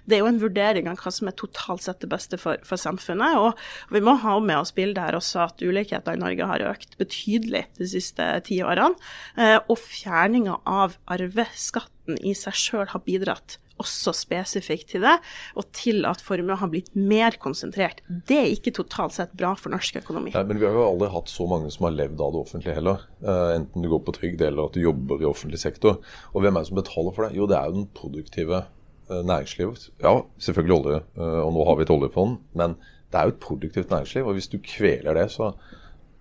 Det 0.08 0.16
er 0.16 0.24
jo 0.24 0.30
en 0.32 0.40
vurdering 0.42 0.88
av 0.90 0.98
hva 0.98 1.12
som 1.14 1.28
er 1.30 1.36
totalt 1.38 1.84
sett 1.84 2.02
det 2.02 2.10
beste 2.10 2.38
for, 2.40 2.58
for 2.66 2.80
samfunnet. 2.80 3.38
Og 3.38 3.94
vi 3.94 4.02
må 4.04 4.16
ha 4.22 4.38
med 4.42 4.58
oss 4.58 4.74
bildet 4.74 5.02
her 5.04 5.18
også 5.18 5.44
at 5.46 5.62
ulikheter 5.62 6.16
i 6.16 6.22
Norge 6.22 6.48
har 6.48 6.64
økt 6.72 6.96
betydelig 7.00 7.64
de 7.78 7.88
siste 7.90 8.26
ti 8.48 8.58
årene. 8.66 8.98
Eh, 9.38 9.58
og 9.62 9.78
fjerninga 9.84 10.60
av 10.68 10.96
arveskatten 11.10 12.18
i 12.22 12.34
seg 12.38 12.56
sjøl 12.58 12.88
har 12.92 13.04
bidratt 13.06 13.58
også 13.82 14.12
spesifikt 14.16 14.92
til 14.92 15.04
det, 15.06 15.14
og 15.58 15.68
til 15.76 16.06
at 16.08 16.22
formuen 16.24 16.58
har 16.60 16.70
blitt 16.72 16.92
mer 16.94 17.36
konsentrert. 17.42 18.02
Det 18.08 18.38
er 18.38 18.52
ikke 18.52 18.74
totalt 18.76 19.16
sett 19.16 19.34
bra 19.38 19.54
for 19.58 19.74
norsk 19.74 20.00
økonomi. 20.02 20.34
Nei, 20.36 20.44
men 20.48 20.60
vi 20.60 20.68
har 20.68 20.76
jo 20.76 20.86
aldri 20.86 21.10
hatt 21.14 21.32
så 21.32 21.48
mange 21.50 21.72
som 21.74 21.88
har 21.88 21.96
levd 21.96 22.22
av 22.22 22.34
det 22.34 22.42
offentlige 22.44 22.76
heller. 22.78 23.02
Uh, 23.24 23.48
enten 23.56 23.84
du 23.84 23.90
går 23.92 24.04
på 24.06 24.16
trygd 24.18 24.44
eller 24.46 24.68
at 24.68 24.76
du 24.76 24.84
jobber 24.84 25.22
i 25.22 25.28
offentlig 25.28 25.62
sektor. 25.62 26.00
Og 26.32 26.44
hvem 26.44 26.56
er 26.56 26.64
det 26.64 26.72
som 26.72 26.80
betaler 26.80 27.16
for 27.16 27.26
det? 27.26 27.36
Jo, 27.38 27.48
det 27.50 27.58
er 27.58 27.68
jo 27.68 27.78
den 27.80 27.90
produktive 27.96 28.64
uh, 29.10 29.20
næringslivet. 29.20 29.90
Ja, 30.04 30.16
selvfølgelig 30.48 30.78
olje, 30.78 31.04
uh, 31.18 31.38
og 31.46 31.54
nå 31.56 31.68
har 31.68 31.78
vi 31.78 31.88
et 31.88 31.94
oljefond, 31.96 32.42
men 32.58 32.76
det 33.12 33.20
er 33.20 33.28
jo 33.28 33.34
et 33.34 33.44
produktivt 33.44 33.92
næringsliv. 33.92 34.28
Og 34.28 34.38
hvis 34.38 34.52
du 34.52 34.60
kveler 34.64 35.18
det, 35.18 35.30
så 35.34 35.52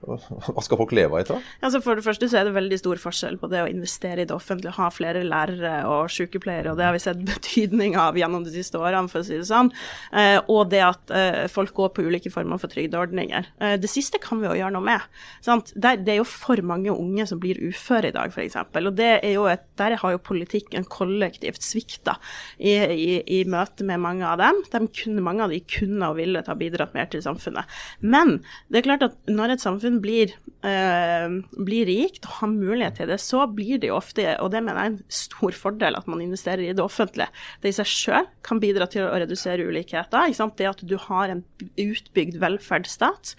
hva 0.02 0.64
skal 0.64 0.80
folk 0.80 0.94
leve 0.96 1.14
av 1.14 1.22
etter? 1.22 1.50
Altså 1.62 1.82
for 1.84 1.98
det 1.98 2.06
første 2.06 2.30
så 2.32 2.40
er 2.40 2.48
det 2.48 2.56
veldig 2.56 2.80
stor 2.82 3.02
forskjell 3.02 3.38
på 3.42 3.50
det 3.52 3.62
å 3.64 3.70
investere 3.70 4.24
i 4.24 4.28
det 4.30 4.36
offentlige, 4.36 4.74
ha 4.78 4.90
flere 4.94 5.24
lærere 5.28 5.74
og 5.90 6.12
sykepleiere, 6.14 6.74
og 6.74 6.80
det 6.80 6.88
har 6.88 6.96
vi 6.96 7.04
sett 7.04 7.22
betydning 7.32 7.98
av 8.00 8.18
gjennom 8.20 8.46
de 8.46 8.54
siste 8.54 8.80
årene, 8.82 9.12
for 9.12 9.22
å 9.22 9.28
si 9.28 9.38
det 9.38 9.48
sånn. 9.50 9.72
Eh, 10.18 10.40
og 10.52 10.72
det 10.74 10.82
at 10.86 11.14
eh, 11.16 11.46
folk 11.52 11.74
går 11.78 11.94
på 11.96 12.06
ulike 12.08 12.32
former 12.34 12.62
for 12.62 12.72
trygdeordninger. 12.72 13.52
Eh, 13.62 13.76
det 13.82 13.92
siste 13.92 14.22
kan 14.22 14.42
vi 14.42 14.50
jo 14.50 14.58
gjøre 14.58 14.74
noe 14.76 14.88
med. 14.88 15.08
Der, 15.46 16.00
det 16.02 16.16
er 16.16 16.22
jo 16.22 16.28
for 16.28 16.62
mange 16.66 16.94
unge 16.94 17.28
som 17.30 17.42
blir 17.42 17.60
uføre 17.62 18.12
i 18.12 18.16
dag, 18.16 18.34
f.eks. 18.34 18.58
Og 18.82 18.92
det 18.98 19.12
er 19.20 19.36
jo 19.36 19.48
et, 19.52 19.66
der 19.80 19.98
har 20.02 20.16
jo 20.16 20.22
politikken 20.24 20.86
kollektivt 20.90 21.64
svikta 21.66 22.18
i, 22.58 22.74
i, 22.74 23.12
i, 23.22 23.42
møte 23.50 23.86
med 23.88 24.02
mange 24.04 24.28
av 24.28 24.40
dem. 24.42 24.62
De 24.72 24.84
kunne, 25.02 25.24
mange 25.26 25.46
av 25.46 25.54
de 25.54 25.62
kunne 25.66 26.12
og 26.12 26.18
ville 26.20 26.44
ha 26.46 26.58
bidratt 26.58 26.96
mer 26.98 27.10
til 27.12 27.24
samfunnet. 27.24 27.70
Men 28.02 28.40
det 28.72 28.82
er 28.82 28.88
klart 28.90 29.06
at 29.08 29.18
når 29.30 29.56
et 29.56 29.64
samfunn 29.64 29.91
samfunn 29.92 30.02
blir, 30.02 30.32
eh, 30.64 31.30
blir, 31.58 31.86
rikt 31.86 32.26
og 32.26 32.32
har 32.42 32.50
mulighet 32.50 32.96
til 32.98 33.08
det, 33.08 33.20
så 33.20 33.48
blir 33.48 33.80
det 33.80 33.90
jo 33.90 33.98
ofte, 33.98 34.40
og 34.40 34.52
det 34.52 34.64
mener 34.64 34.78
jeg 34.78 34.92
er 34.92 34.94
en 34.94 35.04
stor 35.10 35.52
fordel, 35.52 35.96
at 35.96 36.08
man 36.08 36.22
investerer 36.22 36.70
i 36.70 36.74
det 36.74 36.84
offentlige. 36.84 37.28
Det 37.62 37.70
i 37.70 37.76
seg 37.76 37.86
sjøl 37.86 38.28
kan 38.44 38.60
bidra 38.60 38.88
til 38.88 39.04
å 39.04 39.18
redusere 39.18 39.66
ulikheter. 39.66 40.32
Det 40.58 40.68
at 40.68 40.82
du 40.86 40.98
har 40.98 41.30
en 41.30 41.44
utbygd 41.78 42.40
velferdsstat. 42.40 43.36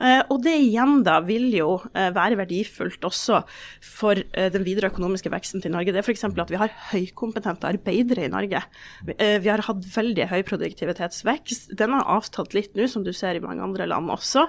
Eh, 0.00 0.22
og 0.30 0.42
det 0.42 0.54
igjen 0.58 1.02
da 1.04 1.20
vil 1.20 1.52
jo 1.54 1.80
eh, 1.94 2.10
være 2.14 2.38
verdifullt 2.38 3.04
også 3.04 3.42
for 3.80 4.16
eh, 4.16 4.50
den 4.50 4.64
videre 4.64 4.90
økonomiske 4.90 5.30
veksten 5.30 5.62
til 5.62 5.74
Norge. 5.74 5.92
Det 5.92 6.02
er 6.02 6.06
f.eks. 6.06 6.24
at 6.24 6.50
vi 6.50 6.60
har 6.60 6.72
høykompetente 6.92 7.68
arbeidere 7.68 8.26
i 8.26 8.32
Norge. 8.32 8.62
Vi, 9.04 9.14
eh, 9.18 9.38
vi 9.42 9.52
har 9.52 9.62
hatt 9.66 9.84
veldig 9.94 10.30
høy 10.32 10.42
produktivitetsvekst. 10.42 11.74
Den 11.76 11.94
har 11.94 12.08
avtatt 12.16 12.54
litt 12.54 12.74
nå, 12.74 12.88
som 12.90 13.04
du 13.04 13.12
ser 13.12 13.36
i 13.36 13.44
mange 13.44 13.62
andre 13.62 13.86
land 13.86 14.10
også. 14.10 14.48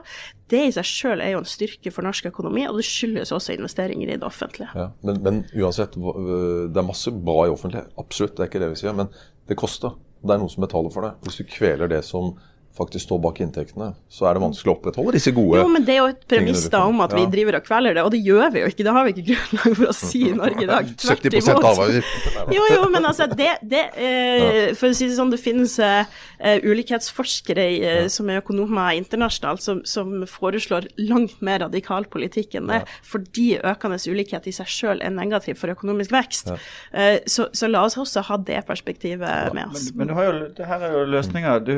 Det 0.51 0.61
i 0.61 0.73
seg 0.75 0.85
sjøl 0.85 1.23
er 1.25 1.31
jo 1.33 1.41
en 1.41 1.47
styrke 1.49 1.89
for 1.93 2.05
norsk 2.05 2.27
økonomi, 2.29 2.67
og 2.69 2.77
det 2.77 2.85
skyldes 2.85 3.31
også 3.33 3.55
investeringer 3.55 4.11
i 4.11 4.17
det 4.19 4.27
offentlige. 4.27 4.69
Ja, 4.77 4.91
men, 5.07 5.21
men, 5.25 5.39
uansett, 5.57 5.97
det 5.97 6.81
er 6.81 6.85
masse 6.85 7.13
bra 7.13 7.47
i 7.47 7.53
offentlig, 7.53 7.81
absolutt, 7.97 8.35
det 8.37 8.45
er 8.45 8.51
ikke 8.51 8.61
det 8.61 8.73
vi 8.75 8.81
sier. 8.83 8.97
Men 8.97 9.09
det 9.49 9.57
koster. 9.57 9.95
Det 10.21 10.35
er 10.35 10.41
noen 10.41 10.53
som 10.53 10.65
betaler 10.65 10.93
for 10.93 11.05
det. 11.05 11.15
Hvis 11.25 11.39
du 11.41 11.49
kveler 11.49 11.89
det 11.89 12.03
som 12.05 12.35
faktisk 12.75 13.05
står 13.05 13.19
bak 13.23 13.39
inntektene, 13.39 13.93
så 14.11 14.27
er 14.27 14.35
det 14.35 14.41
vanskelig 14.43 14.71
å 14.71 14.75
opprettholde 14.75 15.15
disse 15.15 15.31
gode 15.35 15.61
Jo, 15.61 15.67
men 15.71 15.85
det 15.87 15.93
er 15.93 16.01
jo 16.01 16.07
et 16.11 16.23
premiss 16.27 16.65
da 16.71 16.81
om 16.89 16.99
at 17.05 17.13
ja. 17.15 17.21
vi 17.21 17.31
driver 17.31 17.59
og 17.59 17.67
kveler 17.67 17.95
det, 17.95 18.03
og 18.03 18.11
det 18.11 18.19
gjør 18.25 18.51
vi 18.51 18.63
jo 18.63 18.71
ikke. 18.71 18.83
Det 18.83 18.95
har 18.97 19.07
vi 19.07 19.13
ikke 19.13 19.25
grunnlag 19.29 19.77
for 19.79 19.87
å 19.87 19.95
si 19.95 20.21
i 20.27 20.33
Norge 20.35 20.65
i 20.65 20.67
dag. 20.69 20.89
Tvert 20.99 21.27
imot. 21.39 22.09
Jo, 22.51 22.65
jo, 22.73 22.81
men 22.91 23.07
altså, 23.07 23.29
det, 23.31 23.51
det 23.63 23.83
eh, 23.95 24.73
For 24.75 24.91
å 24.91 24.97
si 24.97 25.07
det 25.07 25.15
sånn, 25.15 25.31
det 25.31 25.39
finnes 25.39 25.77
eh, 25.79 26.19
ulikhetsforskere 26.65 27.65
eh, 27.79 28.01
som 28.11 28.29
er 28.31 28.41
økonomer 28.41 28.99
internasjonalt, 28.99 29.63
som, 29.63 29.79
som, 29.87 30.11
foreslår 30.35 30.89
langt 30.99 31.39
mer 31.45 31.61
radikal 31.63 32.07
politikk 32.11 32.57
enn 32.59 32.67
det, 32.71 32.81
ja. 32.83 32.99
fordi 33.07 33.47
økende 33.61 33.99
ulikhet 34.11 34.49
i 34.49 34.53
seg 34.55 34.67
selv 34.71 35.05
er 35.05 35.13
negativ 35.15 35.61
for 35.61 35.71
økonomisk 35.71 36.11
vekst. 36.15 36.51
Ja. 36.51 36.59
Eh, 36.91 37.17
så, 37.31 37.47
så, 37.55 37.71
la 37.71 37.85
oss 37.87 37.95
også 38.01 38.25
ha 38.27 38.39
det 38.43 38.61
perspektivet 38.67 39.55
med 39.55 39.71
oss. 39.71 39.89
Men, 39.93 40.03
men 40.03 40.11
du 40.11 40.17
har 40.19 40.27
jo, 40.27 40.35
det 40.57 40.67
her 40.67 40.83
er 40.89 40.99
jo 40.99 41.07
løsninger. 41.15 41.63
Du 41.65 41.73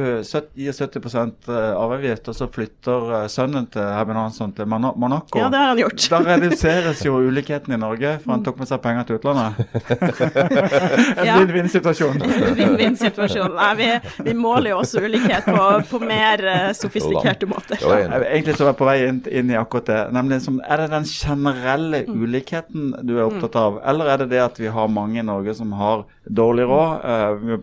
gir 0.58 0.74
70 0.74 0.87
eh, 0.96 1.56
arveavgift, 1.78 2.30
og 2.32 2.36
så 2.36 2.48
flytter 2.52 3.12
eh, 3.20 3.26
sønnen 3.32 3.68
til 3.74 3.84
Herman 3.84 4.20
Hansson 4.22 4.54
til 4.56 4.68
Monaco. 4.70 5.40
Ja, 5.40 5.50
det 5.52 5.60
har 5.60 5.72
han 5.74 5.82
gjort. 5.82 6.06
Da 6.14 6.22
reduseres 6.26 7.04
jo 7.06 7.18
ulikheten 7.28 7.76
i 7.76 7.80
Norge, 7.82 8.14
for 8.24 8.36
han 8.36 8.46
tok 8.46 8.62
med 8.62 8.70
seg 8.70 8.82
penger 8.84 9.08
til 9.08 9.20
utlandet. 9.20 9.62
en 11.20 11.28
ja. 11.28 11.38
vinn-vinn-situasjon. 11.40 12.20
Vinn-vinn-situasjon. 12.58 13.56
Nei, 13.58 13.70
vi, 13.80 13.90
vi, 14.30 14.36
måler 14.38 14.74
jo 14.74 14.82
også 14.82 15.04
ulikhet 15.04 15.48
på, 15.48 15.68
på 15.92 16.02
mer 16.04 16.44
uh, 16.48 16.72
sofistikerte 16.78 17.50
måter. 17.50 17.82
Ja, 17.82 18.22
egentlig 18.24 18.58
så 18.58 18.68
var 18.68 18.74
jeg 18.74 18.82
på 18.82 18.90
vei 18.90 18.98
inn, 19.08 19.24
inn, 19.30 19.54
i 19.54 19.60
akkurat 19.60 19.90
det. 19.92 20.02
Nemlig 20.18 20.42
som, 20.46 20.60
Er 20.66 20.84
det 20.84 20.92
den 20.96 21.08
generelle 21.10 22.04
mm. 22.08 22.20
ulikheten 22.24 22.92
du 23.08 23.18
er 23.18 23.26
opptatt 23.28 23.58
av, 23.60 23.82
eller 23.88 24.14
er 24.14 24.24
det 24.24 24.32
det 24.36 24.44
at 24.44 24.62
vi 24.62 24.72
har 24.74 24.92
mange 24.92 25.22
i 25.22 25.26
Norge 25.26 25.56
som 25.58 25.74
har 25.78 26.06
dårlig 26.28 26.68
råd? 26.70 27.04
Uh, 27.04 27.58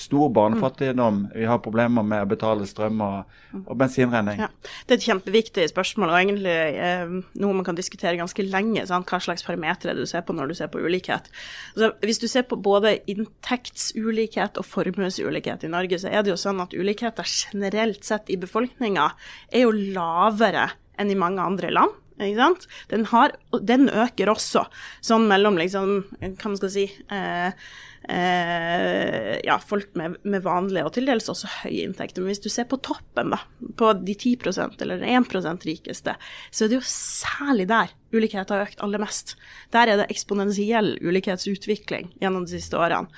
stor 0.00 0.30
barnefattigdom. 0.34 1.20
Vi 1.34 1.46
har 1.48 1.60
problemer 1.64 2.04
med 2.06 2.24
å 2.24 2.30
betale 2.30 2.66
strøm 2.68 3.02
og, 3.04 3.36
og 3.60 3.74
bensinregning. 3.80 4.42
Ja. 4.44 4.48
Det 4.86 4.96
er 4.96 5.00
et 5.00 5.06
kjempeviktig 5.08 5.66
spørsmål, 5.72 6.12
og 6.12 6.18
egentlig 6.20 6.56
eh, 6.56 7.14
noe 7.42 7.58
man 7.58 7.66
kan 7.66 7.78
diskutere 7.78 8.18
ganske 8.20 8.46
lenge. 8.46 8.86
Sant? 8.90 9.08
Hva 9.10 9.20
slags 9.22 9.46
parametere 9.46 9.96
du 9.98 10.04
ser 10.08 10.24
på 10.26 10.36
når 10.36 10.52
du 10.52 10.58
ser 10.58 10.72
på 10.72 10.82
ulikhet. 10.82 11.30
Altså, 11.74 11.92
hvis 12.04 12.22
du 12.22 12.28
ser 12.30 12.48
på 12.48 12.58
både 12.62 12.96
inntektsulikhet 13.10 14.60
og 14.60 14.68
formuesulikhet 14.68 15.66
i 15.66 15.72
Norge, 15.72 16.00
så 16.02 16.12
er 16.12 16.24
det 16.24 16.34
jo 16.34 16.40
sånn 16.40 16.64
at 16.64 16.76
ulikheter 16.76 17.28
generelt 17.28 18.06
sett 18.06 18.30
i 18.32 18.40
befolkninga 18.40 19.10
er 19.52 19.66
jo 19.66 19.72
lavere 19.74 20.70
enn 20.98 21.12
i 21.12 21.18
mange 21.18 21.42
andre 21.44 21.72
land. 21.74 21.96
Den, 22.18 23.04
har, 23.12 23.34
den, 23.62 23.86
øker 23.88 24.32
også, 24.32 24.64
sånn 25.06 25.28
mellom 25.30 25.58
liksom, 25.60 26.00
hva 26.18 26.50
man 26.50 26.56
skal 26.58 26.72
si 26.74 26.88
eh, 27.14 27.68
eh, 28.08 29.38
ja, 29.44 29.58
folk 29.58 29.94
med, 29.98 30.16
med, 30.22 30.42
vanlige 30.44 30.86
og 30.86 30.94
til 30.96 31.08
dels 31.08 31.28
også 31.30 31.50
høye 31.62 31.84
inntekter. 31.86 32.22
Men 32.22 32.32
hvis 32.32 32.44
du 32.44 32.50
ser 32.52 32.68
på 32.70 32.80
toppen, 32.84 33.34
da, 33.34 33.42
på 33.78 33.92
de 34.00 34.16
10% 34.16 34.84
eller 34.84 35.04
1% 35.04 35.68
rikeste, 35.68 36.16
så 36.50 36.64
er 36.64 36.72
det 36.72 36.80
jo 36.80 36.88
særlig 36.88 37.68
der 37.70 37.94
ulikhet 38.14 38.48
har 38.52 38.64
økt 38.64 38.80
aller 38.84 39.00
mest. 39.02 39.34
Der 39.74 39.90
er 39.90 40.00
det 40.00 40.08
eksponentiell 40.12 40.94
ulikhetsutvikling 41.04 42.08
gjennom 42.22 42.46
de 42.46 42.56
siste 42.56 42.78
årene. 42.80 43.10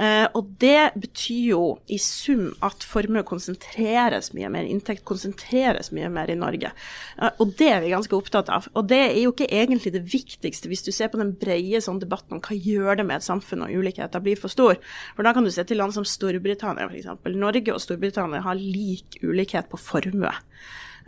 Eh, 0.00 0.24
og 0.36 0.54
det 0.62 0.94
betyr 0.96 1.50
jo 1.52 1.62
i 1.92 1.98
sum 2.00 2.54
at 2.64 2.84
formue 2.86 3.24
konsentreres 3.28 4.32
mye 4.36 4.50
mer, 4.52 4.68
inntekt 4.68 5.04
konsentreres 5.08 5.92
mye 5.96 6.08
mer 6.12 6.32
i 6.32 6.38
Norge. 6.38 6.72
Eh, 7.18 7.34
og 7.36 7.52
det 7.60 7.70
er 7.74 7.84
vi 7.84 7.92
ganske 7.92 8.16
opptatt 8.16 8.52
av. 8.54 8.70
Og 8.74 8.88
det 8.88 9.02
er 9.10 9.20
jo 9.20 9.34
ikke 9.34 9.50
egentlig 9.52 9.92
det 9.96 10.06
viktigste 10.08 10.72
hvis 10.72 10.86
du 10.86 10.92
ser 10.94 11.12
på 11.12 11.20
den 11.20 11.34
brede 11.38 11.82
sånn 11.84 12.00
debatten 12.00 12.38
om 12.38 12.44
hva 12.44 12.56
gjør 12.56 13.02
det 13.02 13.08
med 13.08 13.20
et 13.20 13.28
samfunn 13.28 13.64
når 13.64 13.76
ulikheter 13.82 14.24
blir 14.24 14.37
for 14.40 14.52
stor. 14.52 14.80
For 15.16 15.26
da 15.26 15.34
kan 15.36 15.46
du 15.46 15.52
se 15.54 15.64
til 15.68 15.80
land 15.80 15.96
som 15.96 16.06
Storbritannia 16.06 16.88
f.eks. 16.88 17.08
Norge 17.36 17.74
og 17.74 17.82
Storbritannia 17.84 18.44
har 18.46 18.58
lik 18.58 19.20
ulikhet 19.22 19.70
på 19.72 19.80
formue. 19.80 20.34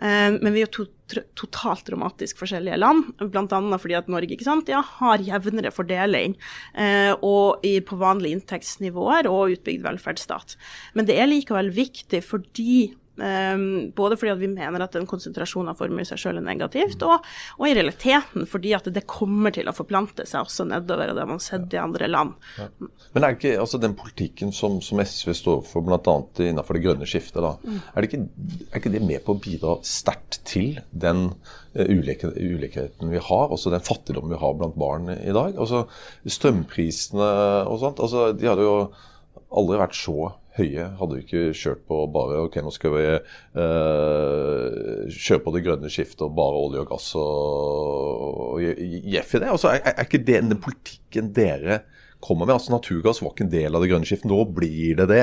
Eh, 0.01 0.31
men 0.41 0.55
vi 0.55 0.63
er 0.63 0.67
jo 0.67 0.73
to, 0.81 0.87
totalt 1.39 1.85
dramatisk 1.91 2.41
forskjellige 2.41 2.79
land, 2.81 3.11
bl.a. 3.21 3.61
fordi 3.83 3.99
at 3.99 4.09
Norge 4.13 4.37
ikke 4.37 4.49
sant, 4.49 4.71
ja, 4.73 4.81
har 5.01 5.25
jevnere 5.25 5.73
fordeling 5.75 6.39
eh, 6.73 7.13
og 7.17 7.67
i, 7.67 7.77
på 7.85 7.99
vanlige 8.01 8.39
inntektsnivåer 8.39 9.29
og 9.31 9.57
utbygd 9.59 9.85
velferdsstat. 9.85 10.57
Men 10.97 11.09
det 11.11 11.21
er 11.21 11.31
likevel 11.31 11.73
viktig 11.77 12.23
fordi 12.25 12.95
både 13.97 14.17
fordi 14.21 14.35
vi 14.41 14.51
mener 14.53 14.85
at 14.85 14.97
en 14.99 15.09
konsentrasjon 15.09 15.71
av 15.71 15.79
formue 15.81 16.05
i 16.05 16.09
seg 16.09 16.21
selv 16.23 16.41
er 16.41 16.47
negativt, 16.47 17.03
og, 17.07 17.27
og, 17.59 17.67
i 17.69 17.75
realiteten 17.77 18.49
fordi 18.49 18.75
at 18.77 18.89
det 18.93 19.07
kommer 19.11 19.55
til 19.55 19.69
å 19.71 19.75
forplante 19.77 20.27
seg 20.29 20.47
også 20.47 20.67
nedover, 20.71 21.11
og 21.11 21.19
det 21.19 21.25
har 21.25 21.31
man 21.31 21.43
sett 21.43 21.77
i 21.77 21.81
andre 21.81 22.11
land. 22.11 22.35
Ja. 22.59 22.69
Men 23.15 23.27
er 23.27 23.37
ikke 23.37 23.55
altså 23.61 23.81
den 23.83 23.97
politikken 23.99 24.55
som, 24.57 24.81
som 24.85 25.03
SV 25.03 25.33
står 25.37 25.63
for, 25.69 25.87
bl.a. 25.87 26.17
innenfor 26.47 26.79
det 26.79 26.85
grønne 26.85 27.09
skiftet, 27.09 27.41
da, 27.45 27.55
mm. 27.61 27.81
er, 27.93 28.01
det 28.01 28.11
ikke, 28.11 28.23
er, 28.71 28.81
ikke, 28.81 28.95
det 28.95 29.05
med 29.07 29.25
på 29.27 29.37
å 29.37 29.43
bidra 29.43 29.77
sterkt 29.87 30.41
til 30.49 30.81
den 30.91 31.29
uh, 31.31 31.87
ulikheten 31.87 33.13
vi 33.13 33.23
har, 33.31 33.51
også 33.51 33.73
den 33.75 33.85
fattigdommen 33.85 34.33
vi 34.35 34.41
har 34.41 34.59
blant 34.59 34.79
barn 34.81 35.11
i 35.17 35.35
dag? 35.35 35.57
Altså 35.61 35.87
Strømprisene 36.25 37.31
og 37.67 37.81
sånt, 37.83 38.03
altså 38.03 38.31
de 38.37 38.49
hadde 38.51 38.67
jo 38.67 38.77
aldri 39.51 39.81
vært 39.81 39.99
så 39.99 40.31
Høie 40.59 40.87
hadde 40.99 41.17
jo 41.17 41.23
ikke 41.23 41.43
kjørt 41.55 41.85
på 41.87 42.01
bare 42.11 42.41
ok, 42.43 42.59
nå 42.65 42.73
skal 42.75 42.95
vi 42.97 43.05
eh, 43.07 43.21
kjøre 45.15 45.45
på 45.45 45.55
det 45.55 45.63
grønne 45.67 45.93
skiftet 45.93 46.25
og 46.27 46.35
bare 46.39 46.63
olje 46.65 46.83
og 46.83 46.91
gass 46.91 47.07
og, 47.21 48.59
og 48.59 48.65
jeff 48.65 49.37
i 49.37 49.43
det. 49.43 49.51
Altså, 49.53 49.71
er, 49.77 49.85
er 49.95 50.09
ikke 50.09 50.25
det 50.27 50.41
den 50.43 50.63
politikken 50.63 51.31
dere 51.37 51.85
kommer 52.21 52.47
med. 52.47 52.57
Altså 52.59 52.75
Naturgass 52.75 53.23
var 53.23 53.33
ikke 53.33 53.47
en 53.47 53.55
del 53.55 53.75
av 53.75 53.85
det 53.85 53.93
grønne 53.93 54.09
skiftet. 54.09 54.31
Nå 54.31 54.43
blir 54.57 54.99
det 55.01 55.09
det. 55.11 55.23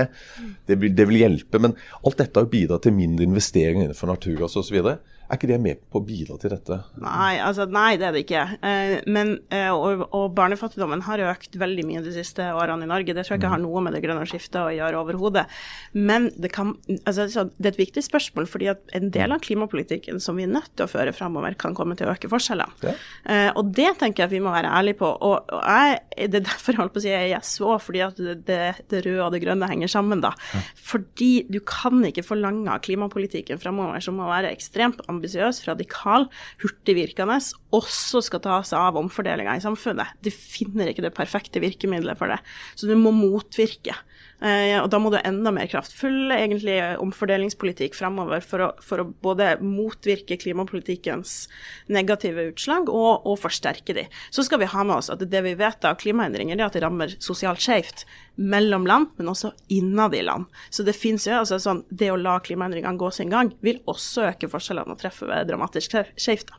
Det 0.70 0.80
det 0.98 1.10
vil 1.10 1.22
hjelpe. 1.22 1.62
Men 1.62 1.76
alt 2.02 2.20
dette 2.24 2.42
har 2.42 2.50
bidratt 2.52 2.88
til 2.88 2.96
mindre 2.98 3.28
investeringer 3.28 3.86
innenfor 3.86 4.12
naturgass 4.12 4.58
osv. 4.60 4.80
Er 5.28 5.36
ikke 5.36 5.50
det 5.50 5.58
med 5.60 5.80
på 5.92 6.00
å 6.00 6.06
bidra 6.08 6.38
til 6.40 6.54
dette? 6.54 6.78
Nei, 7.04 7.36
altså, 7.44 7.66
nei 7.68 7.98
det 8.00 8.06
er 8.08 8.14
det 8.16 8.22
ikke. 8.24 8.44
Eh, 8.64 8.94
men, 9.12 9.34
eh, 9.52 9.68
og, 9.76 10.06
og, 10.16 10.30
barnefattigdommen 10.38 11.04
har 11.04 11.24
økt 11.34 11.58
veldig 11.60 11.84
mye 11.90 12.04
de 12.06 12.14
siste 12.16 12.46
årene 12.56 12.88
i 12.88 12.90
Norge. 12.90 13.12
Det 13.12 13.26
tror 13.26 13.36
jeg 13.36 13.42
ikke 13.42 13.52
har 13.52 13.60
noe 13.60 13.82
med 13.84 13.98
det 13.98 14.02
grønne 14.06 14.24
skiftet 14.30 14.62
å 14.62 14.72
gjøre 14.72 15.02
overhodet. 15.02 15.44
Men 15.92 16.30
det, 16.40 16.54
kan, 16.56 16.72
altså, 17.04 17.48
det 17.58 17.68
er 17.68 17.74
et 17.74 17.82
viktig 17.82 18.06
spørsmål, 18.08 18.48
fordi 18.48 18.70
at 18.72 18.96
en 18.96 19.12
del 19.12 19.36
av 19.36 19.44
klimapolitikken 19.44 20.24
som 20.24 20.40
vi 20.40 20.46
er 20.48 20.54
nødt 20.54 20.72
til 20.78 20.88
å 20.88 20.92
føre 20.92 21.16
fremover, 21.16 21.58
kan 21.60 21.76
komme 21.76 21.98
til 22.00 22.08
å 22.08 22.16
øke 22.16 22.32
forskjellene. 22.32 22.88
Ja. 22.88 22.96
Eh, 23.28 23.50
og 23.52 23.76
det 23.76 23.98
tenker 24.00 24.24
jeg 24.24 24.30
at 24.30 24.36
vi 24.38 24.44
må 24.46 24.56
være 24.56 24.72
ærlige 24.80 25.02
på. 25.04 25.12
Og, 25.12 25.52
og 25.52 25.68
jeg, 25.68 26.00
det 26.32 26.40
er 26.40 26.48
derfor 26.54 26.78
jeg 26.78 26.84
holdt 26.86 26.96
på 26.96 27.04
å 27.04 27.06
si 27.10 27.12
jeg 27.12 27.36
er 27.36 27.44
SV 27.44 27.68
òg, 27.68 27.84
fordi 27.84 28.06
at 28.08 28.24
det, 28.24 28.62
det, 28.88 29.04
røde 29.04 29.28
og 29.28 29.36
det 29.36 29.44
grønne 29.44 29.72
henger 29.74 29.92
sammen, 29.92 30.24
da. 30.24 30.32
Ja. 30.56 30.64
Fordi 30.88 31.32
du 31.52 31.60
kan 31.68 32.00
ikke 32.08 32.24
forlange 32.24 32.80
klimapolitikken 32.88 33.60
fremover 33.60 34.00
som 34.04 34.16
må 34.22 34.32
være 34.32 34.56
ekstremt 34.56 35.04
ambisiøs 35.04 35.17
ambisiøs, 35.18 35.64
radikal, 35.68 36.28
hurtigvirkende, 36.64 37.40
også 37.76 38.24
skal 38.26 38.44
ta 38.46 38.62
seg 38.66 38.80
av 38.80 39.00
omfordelinga 39.02 39.58
i 39.58 39.64
samfunnet. 39.64 40.16
Du 40.24 40.32
finner 40.34 40.92
ikke 40.92 41.06
det 41.06 41.16
perfekte 41.18 41.62
virkemidlet 41.64 42.20
for 42.20 42.32
det. 42.32 42.40
Så 42.80 42.90
du 42.90 42.96
må 43.00 43.14
motvirke. 43.16 43.98
Eh, 44.38 44.76
og 44.78 44.92
da 44.94 45.00
må 45.02 45.10
du 45.10 45.18
enda 45.18 45.50
mer 45.54 45.70
kraftfull 45.72 46.30
egentlig 46.36 46.76
omfordelingspolitikk 47.02 47.96
fremover 47.98 48.44
for 48.46 48.66
å, 48.68 48.68
for 48.84 49.02
å 49.02 49.08
både 49.26 49.56
motvirke 49.64 50.38
klimapolitikkens 50.38 51.48
negative 51.90 52.46
utslag 52.52 52.92
og, 52.94 53.26
og, 53.26 53.40
forsterke 53.42 53.96
de. 53.98 54.06
Så 54.30 54.46
skal 54.46 54.62
vi 54.62 54.70
ha 54.70 54.86
med 54.86 55.00
oss 55.00 55.10
at 55.14 55.26
det 55.26 55.42
vi 55.46 55.56
vet 55.58 55.88
av 55.90 55.98
klimaendringer, 56.02 56.60
er 56.60 56.68
at 56.68 56.78
det 56.78 56.84
rammer 56.86 57.18
sosialt 57.24 57.64
skjevt 57.66 58.06
mellom 58.38 58.86
land, 58.86 59.10
men 59.18 59.34
også 59.34 59.56
innad 59.74 60.14
i 60.14 60.22
land. 60.28 60.46
Så 60.70 60.86
det 60.86 60.94
fins 60.98 61.26
jo 61.26 61.40
altså 61.40 61.58
sånn 61.62 61.84
Det 61.90 62.12
å 62.14 62.20
la 62.20 62.38
klimaendringene 62.44 63.00
gå 63.00 63.10
sin 63.14 63.34
gang 63.34 63.50
vil 63.66 63.82
også 63.90 64.28
øke 64.30 64.50
forskjellene 64.52 64.94
og 64.94 65.02
treffe 65.02 65.44
dramatisk 65.50 65.98
skjevt. 66.14 66.54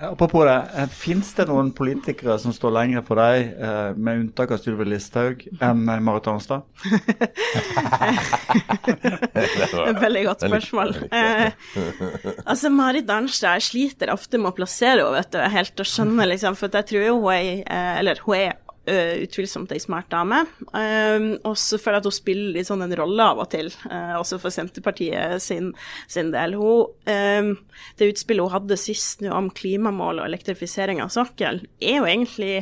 Apropos 0.00 0.44
det, 0.44 0.62
eh, 0.76 0.86
Fins 0.88 1.34
det 1.36 1.44
noen 1.50 1.72
politikere 1.76 2.38
som 2.40 2.54
står 2.56 2.72
lenger 2.72 3.02
på 3.04 3.16
deg, 3.18 3.50
eh, 3.52 3.92
med 3.96 4.20
unntak 4.22 4.50
av 4.54 4.58
Sylvi 4.62 4.84
Listhaug, 4.88 5.42
enn 5.60 5.88
eh, 5.92 6.00
Marit 6.00 6.28
Arnstad? 6.30 6.62
Veldig 10.00 10.22
godt 10.24 10.46
spørsmål. 10.46 10.94
Eh, 11.12 11.52
altså, 12.46 12.72
Marit 12.72 13.12
Arnstad 13.12 13.60
sliter 13.66 14.14
ofte 14.14 14.40
med 14.40 14.54
å 14.54 14.56
plassere 14.56 15.04
henne, 15.04 15.20
vet 15.20 15.36
du, 15.36 15.38
helt 15.56 15.84
å 15.84 15.88
skjønne, 15.92 16.30
liksom, 16.32 16.56
for 16.56 16.80
jeg 16.80 16.88
tror 16.92 17.04
jo 17.04 17.20
hun 17.20 17.36
er, 17.36 17.48
eller 18.00 18.24
hun 18.24 18.38
er 18.38 18.56
uh, 18.88 19.14
utvilsomt 19.24 19.72
ei 19.74 19.80
smart 19.82 20.10
dame. 20.12 20.42
Um, 20.72 21.32
også 21.48 21.80
for 21.82 21.98
at 21.98 22.06
hun 22.06 22.14
spiller 22.14 22.54
litt 22.56 22.70
sånn 22.70 22.84
en 22.86 22.96
rolle 22.98 23.26
av 23.32 23.42
og 23.44 23.50
til, 23.52 23.72
uh, 23.90 24.16
også 24.20 24.40
for 24.42 24.54
Senterpartiet 24.54 25.42
sin, 25.44 25.72
sin 26.10 26.32
del. 26.34 26.56
Hun, 26.60 26.92
um, 27.10 27.54
det 28.00 28.12
utspillet 28.14 28.46
hun 28.46 28.56
hadde 28.56 28.80
sist 28.80 29.24
nå 29.24 29.34
om 29.36 29.50
klimamål 29.54 30.22
og 30.22 30.30
elektrifisering 30.30 31.02
av 31.04 31.12
sokkel, 31.14 31.64
er 31.80 32.00
jo 32.00 32.08
egentlig 32.08 32.54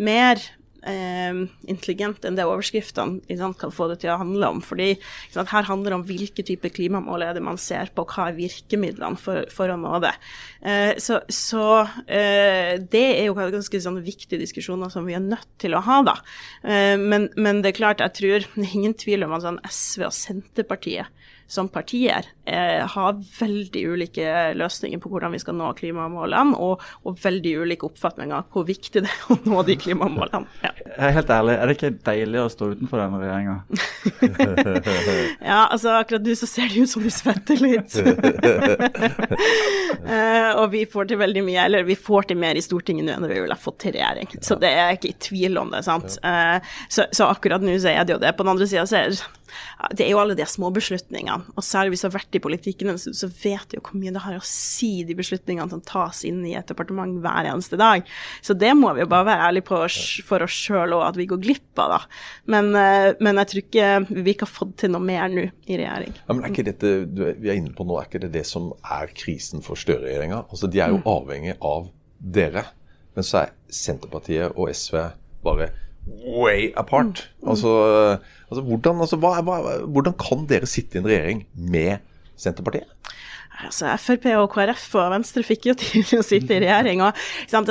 mer 0.00 0.42
eh, 0.88 1.40
intelligent 1.70 2.24
enn 2.24 2.38
det 2.38 2.46
overskriftene 2.48 3.38
sant, 3.38 3.58
kan 3.60 3.72
få 3.74 3.88
det 3.90 4.00
til 4.02 4.12
å 4.12 4.18
handle 4.20 4.52
om. 4.56 4.62
Fordi 4.64 4.92
sant, 5.32 5.50
Her 5.52 5.68
handler 5.68 5.92
det 5.92 5.98
om 5.98 6.06
hvilke 6.08 6.44
typer 6.46 6.72
klimamål 6.74 7.26
er 7.26 7.36
det 7.36 7.44
man 7.44 7.60
ser 7.60 7.92
på, 7.94 8.06
hva 8.08 8.28
er 8.30 8.38
virkemidlene 8.38 9.20
for, 9.20 9.44
for 9.52 9.72
å 9.72 9.78
nå 9.80 10.00
det. 10.04 10.14
Eh, 10.60 10.92
så, 11.02 11.20
så 11.32 11.64
eh, 12.06 12.76
det 12.80 13.06
er 13.18 13.28
jo 13.28 13.36
ganske 13.38 13.82
sånn, 13.82 14.02
viktige 14.04 14.40
diskusjoner 14.40 14.92
som 14.92 15.08
vi 15.08 15.16
er 15.18 15.24
nødt 15.24 15.48
til 15.60 15.76
å 15.76 15.84
ha, 15.84 16.00
da. 16.06 16.16
Eh, 16.64 16.96
men, 17.00 17.28
men, 17.36 17.64
det 17.64 17.74
er 17.74 17.80
klart, 17.80 18.04
jeg 18.04 18.16
tror 18.20 18.48
ingen 18.70 18.96
tvil 18.98 19.26
om 19.26 19.36
at 19.36 19.46
sånn, 19.46 19.60
SV 19.68 20.08
og 20.08 20.16
Senterpartiet 20.16 21.16
som 21.50 21.68
partier 21.68 22.26
eh, 22.46 22.86
har 22.86 23.16
veldig 23.40 23.82
ulike 23.90 24.54
løsninger 24.54 25.00
på 25.02 25.10
hvordan 25.10 25.32
vi 25.34 25.40
skal 25.42 25.56
nå 25.58 25.72
klimamålene, 25.80 26.54
og, 26.54 26.82
og 27.02 27.18
veldig 27.18 27.56
ulike 27.64 27.88
oppfatninger 27.88 28.36
av 28.36 28.44
hvor 28.54 28.66
viktig 28.68 29.02
det 29.02 29.10
er 29.10 29.32
å 29.34 29.38
nå 29.50 29.64
de 29.66 29.74
klimamålene. 29.80 30.46
Ja. 30.62 30.70
Helt 31.10 31.32
ærlig, 31.34 31.56
er 31.56 31.66
det 31.66 31.74
ikke 31.76 31.90
deilig 32.06 32.38
å 32.44 32.52
stå 32.54 32.70
utenfor 32.76 33.02
denne 33.02 33.18
regjeringa? 33.24 33.56
ja, 35.50 35.66
altså 35.66 35.96
akkurat 35.96 36.22
nå 36.26 36.36
så 36.38 36.46
ser 36.50 36.70
det 36.70 36.84
ut 36.84 36.92
som 36.92 37.02
du 37.02 37.10
svetter 37.10 37.58
litt. 37.64 37.98
eh, 40.14 40.50
og 40.54 40.70
vi 40.76 40.84
får 40.90 41.10
til 41.10 41.18
veldig 41.20 41.44
mye, 41.46 41.66
eller 41.66 41.88
vi 41.88 41.98
får 41.98 42.30
til 42.30 42.38
mer 42.40 42.54
i 42.58 42.64
Stortinget 42.64 43.08
nå 43.08 43.16
enn 43.16 43.26
vi 43.26 43.42
ville 43.42 43.58
fått 43.58 43.80
til 43.88 43.96
regjering. 43.98 44.30
Så 44.38 44.54
det 44.60 44.70
er 44.70 44.94
ikke 44.94 45.10
i 45.10 45.18
tvil 45.26 45.58
om 45.58 45.74
det, 45.74 45.82
sant. 45.86 46.14
Eh, 46.22 46.62
så, 46.86 47.10
så, 47.10 47.26
akkurat 47.26 47.62
nå 47.66 47.74
så 47.82 47.90
er 47.90 48.06
det 48.06 48.14
jo 48.14 48.22
det. 48.22 48.36
På 48.38 48.46
den 48.46 48.54
andre 48.54 48.70
sida 48.70 48.86
så 48.86 49.02
er 49.02 49.10
det 49.10 49.18
det 49.96 50.06
er 50.06 50.12
jo 50.12 50.20
alle 50.22 50.36
de 50.38 50.46
små 50.48 50.70
beslutningene, 50.74 51.50
Og 51.56 51.64
særlig 51.64 51.94
hvis 51.94 52.04
du 52.04 52.08
har 52.08 52.16
vært 52.18 52.36
i 52.38 52.42
politikken, 52.42 52.92
så, 52.98 53.30
vet 53.42 53.70
du 53.70 53.78
jo 53.78 53.84
hvor 53.86 53.98
mye 54.00 54.14
det 54.14 54.22
har 54.24 54.38
å 54.38 54.44
si, 54.46 55.04
de 55.06 55.16
beslutningene 55.16 55.70
som 55.72 55.82
tas 55.84 56.22
inn 56.28 56.42
i 56.46 56.54
et 56.58 56.68
departement 56.68 57.20
hver 57.22 57.48
eneste 57.50 57.78
dag. 57.80 58.06
Så 58.42 58.56
det 58.58 58.72
må 58.78 58.92
vi 58.96 59.04
jo 59.04 59.10
bare 59.10 59.28
være 59.30 59.48
ærlige 59.48 59.68
på 59.70 59.80
for 60.26 60.44
oss 60.44 60.56
sjøl 60.56 60.96
òg, 60.96 61.04
at 61.08 61.20
vi 61.20 61.28
går 61.30 61.40
glipp 61.42 61.80
av, 61.82 61.96
da. 61.96 62.00
Men, 62.52 62.72
eh, 62.76 63.12
men, 63.20 63.40
jeg 63.42 63.52
tror 63.52 63.62
ikke 63.64 63.90
vi 64.10 64.34
ikke 64.34 64.48
har 64.48 64.54
fått 64.54 64.76
til 64.84 64.94
noe 64.94 65.04
mer 65.04 65.30
nå 65.32 65.46
i 65.66 65.78
regjering. 65.78 66.16
Ja, 66.26 66.34
men 66.34 66.44
er 66.44 66.54
ikke 66.54 66.68
dette 66.70 66.94
vi 67.40 67.50
er 67.50 67.58
inne 67.58 67.74
på 67.76 67.86
nå, 67.86 67.98
er 67.98 68.08
ikke 68.08 68.22
det 68.24 68.32
det 68.34 68.46
som 68.48 68.70
er 68.84 69.12
krisen 69.16 69.64
for 69.64 69.78
Støre-regjeringa? 69.80 70.44
Altså, 70.48 70.70
de 70.70 70.82
er 70.82 70.92
jo 70.92 71.00
mm. 71.00 71.08
avhengig 71.10 71.56
av 71.60 71.88
dere. 72.20 72.66
Men 73.16 73.26
så 73.26 73.44
er 73.44 73.54
Senterpartiet 73.74 74.54
og 74.54 74.70
SV 74.74 74.98
bare 75.44 75.70
way 76.06 76.70
apart. 76.76 77.28
Mm. 77.40 77.48
Altså, 77.52 77.72
altså, 78.50 78.62
hvordan, 78.66 79.00
altså 79.00 79.18
hva, 79.20 79.34
hva, 79.46 79.58
hvordan, 79.86 80.16
kan 80.20 80.46
dere 80.50 80.68
sitte 80.70 80.98
i 80.98 81.02
en 81.02 81.10
regjering 81.10 81.44
med 81.54 82.04
Senterpartiet? 82.40 82.88
Altså, 83.60 83.92
Frp 84.00 84.30
og 84.38 84.48
KrF 84.54 84.86
og 84.96 85.10
Venstre 85.14 85.44
fikk 85.44 85.70
jo 85.70 85.76
til 85.80 86.20
å 86.20 86.26
sitte 86.26 86.56
i 86.56 86.62
regjering. 86.64 87.04
og 87.04 87.18
sant, 87.50 87.70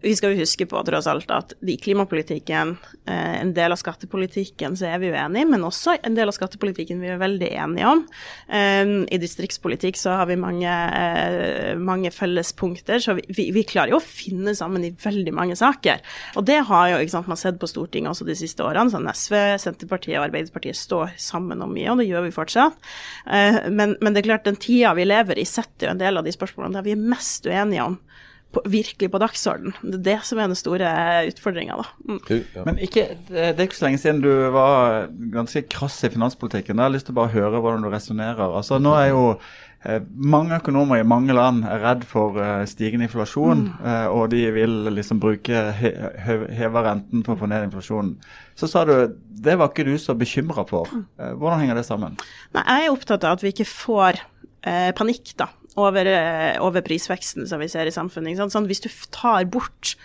vi 0.00 0.12
skal 0.14 0.30
jo 0.30 0.44
huske 0.44 0.66
på 0.70 0.80
tross 0.86 1.08
alt 1.10 1.30
at 1.34 1.52
i 1.66 1.74
klimapolitikken, 1.82 2.76
eh, 3.08 3.40
en 3.40 3.50
del 3.54 3.74
av 3.74 3.80
skattepolitikken, 3.80 4.76
så 4.78 4.86
er 4.92 5.00
vi 5.02 5.10
uenige, 5.10 5.48
men 5.50 5.64
også 5.66 5.96
en 6.06 6.14
del 6.14 6.30
av 6.30 6.36
skattepolitikken 6.36 7.00
vi 7.02 7.10
er 7.10 7.18
veldig 7.18 7.48
enige 7.50 7.88
om. 7.90 8.04
Eh, 8.46 8.84
I 9.10 9.18
distriktspolitikk 9.18 9.98
så 9.98 10.14
har 10.20 10.26
vi 10.30 10.36
mange, 10.38 10.70
eh, 10.70 11.74
mange 11.74 12.12
fellespunkter, 12.14 13.02
så 13.02 13.16
vi, 13.18 13.50
vi, 13.50 13.64
klarer 13.66 13.90
jo 13.90 13.98
å 13.98 14.04
finne 14.04 14.54
sammen 14.54 14.84
i 14.86 14.92
veldig 14.94 15.34
mange 15.34 15.56
saker. 15.58 15.98
Og 16.36 16.46
det 16.46 16.60
har 16.70 16.94
jo 16.94 17.08
sant, 17.08 17.26
man 17.26 17.36
sett 17.36 17.58
på 17.58 17.66
Stortinget 17.66 18.14
også 18.14 18.28
de 18.28 18.38
siste 18.38 18.62
årene. 18.62 18.90
sånn 18.90 19.10
SV, 19.10 19.58
Senterpartiet 19.58 20.20
og 20.20 20.28
Arbeiderpartiet 20.28 20.76
står 20.76 21.18
sammen 21.18 21.60
om 21.60 21.74
mye, 21.74 21.90
og 21.90 21.98
det 21.98 22.06
gjør 22.06 22.28
vi 22.28 22.30
fortsatt. 22.30 22.78
Men, 23.26 23.96
men 24.00 24.14
det 24.14 24.22
er 24.22 24.30
klart, 24.30 24.44
den 24.44 24.56
tida 24.56 24.94
vi 24.94 25.04
lever 25.04 25.38
i, 25.38 25.44
setter 25.44 25.88
jo 25.88 25.90
en 25.90 26.00
del 26.00 26.16
av 26.16 26.24
de 26.24 26.32
spørsmålene 26.32 26.78
der 26.78 26.86
vi 26.86 26.94
er 26.94 27.02
mest 27.02 27.46
uenige 27.46 27.84
om 27.84 27.98
på, 28.52 28.62
virkelig 28.64 29.10
på 29.12 29.20
dagsorden. 29.20 29.74
Det 29.82 29.98
er 29.98 30.04
det 30.06 30.18
som 30.24 30.40
er 30.40 30.48
den 30.48 30.58
store 30.58 30.90
utfordringa, 31.28 31.76
da. 31.82 31.86
Mm. 32.08 32.20
Ja. 32.56 32.64
Men 32.64 32.80
ikke, 32.80 33.06
det 33.28 33.46
er 33.52 33.64
ikke 33.66 33.76
så 33.76 33.88
lenge 33.88 34.00
siden 34.00 34.22
du 34.24 34.30
var 34.54 35.08
ganske 35.34 35.66
krass 35.68 36.00
i 36.06 36.12
finanspolitikken. 36.14 36.78
Jeg 36.78 36.88
har 36.88 36.94
lyst 36.94 37.10
til 37.10 37.16
å 37.16 37.20
bare 37.20 37.34
høre 37.34 37.60
hvordan 37.60 37.84
du 37.84 37.90
resonnerer. 37.92 38.46
Altså, 38.48 38.78
nå 38.80 38.94
er 38.96 39.10
jo 39.10 39.24
eh, 39.84 40.00
mange 40.16 40.56
økonomer 40.56 41.02
i 41.02 41.08
mange 41.08 41.36
land 41.36 41.66
er 41.68 41.84
redd 41.84 42.08
for 42.08 42.40
uh, 42.40 42.64
stigende 42.70 43.04
inflasjon, 43.10 43.66
mm. 43.68 43.84
uh, 43.84 44.08
og 44.16 44.32
de 44.32 44.46
vil 44.56 44.80
liksom 44.96 45.20
bruke 45.20 45.66
he 45.76 45.92
heve 46.56 46.86
renten 46.88 47.26
for 47.26 47.36
å 47.36 47.42
få 47.42 47.50
ned 47.52 47.68
inflasjonen. 47.68 48.16
Så 48.56 48.70
sa 48.72 48.86
du 48.88 48.96
det 49.38 49.54
var 49.60 49.70
ikke 49.70 49.86
du 49.86 49.92
så 50.00 50.16
bekymra 50.18 50.64
for. 50.66 50.88
Uh, 51.20 51.34
hvordan 51.36 51.66
henger 51.66 51.82
det 51.82 51.86
sammen? 51.90 52.16
Nei, 52.56 52.64
Jeg 52.64 52.88
er 52.88 52.96
opptatt 52.96 53.28
av 53.28 53.36
at 53.36 53.44
vi 53.44 53.52
ikke 53.52 53.68
får 53.68 54.24
panikk 54.98 55.30
da, 55.38 55.46
over, 55.76 56.06
eh, 56.06 56.56
over, 56.64 56.82
prisveksten 56.82 57.46
som 57.48 57.60
vi 57.60 57.68
ser 57.68 57.86
i 57.86 57.94
samfunnet. 57.94 58.38
Sånn, 58.38 58.68
hvis 58.70 58.82
du 58.84 58.88
tar 59.14 59.44
bort 59.50 59.96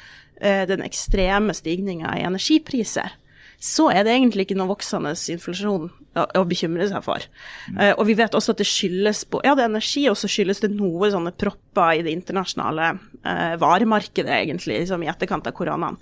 eh, 0.41 0.65
den 0.69 0.84
ekstreme 0.86 1.56
stigninga 1.56 2.17
i 2.17 2.26
energipriser, 2.28 3.15
så 3.63 3.88
er 3.93 4.04
det 4.04 4.12
egentlig 4.12 4.43
ikke 4.43 4.58
noe 4.60 4.73
voksende 4.73 5.13
inflasjon 5.15 5.88
å, 5.88 6.23
å 6.39 6.41
bekymre 6.47 6.84
seg 6.91 7.04
for. 7.06 7.23
Mm. 7.71 7.78
Uh, 7.78 7.91
og 7.95 8.08
vi 8.10 8.17
vet 8.19 8.36
også 8.36 8.52
at 8.52 8.60
det 8.60 8.67
skyldes 8.67 9.23
på 9.32 9.39
Ja, 9.45 9.54
det 9.56 9.63
er 9.63 9.71
energi, 9.71 10.04
og 10.12 10.17
så 10.19 10.28
skyldes 10.28 10.60
det 10.65 10.73
noe 10.73 11.08
sånne 11.13 11.32
propper 11.32 11.95
i 11.95 12.04
det 12.04 12.12
internasjonale 12.13 12.89
eh, 13.23 13.56
varemarkedet, 13.62 14.34
egentlig, 14.36 14.82
liksom 14.84 15.06
i 15.06 15.10
etterkant 15.12 15.47
av 15.47 15.56
koronaen. 15.56 15.95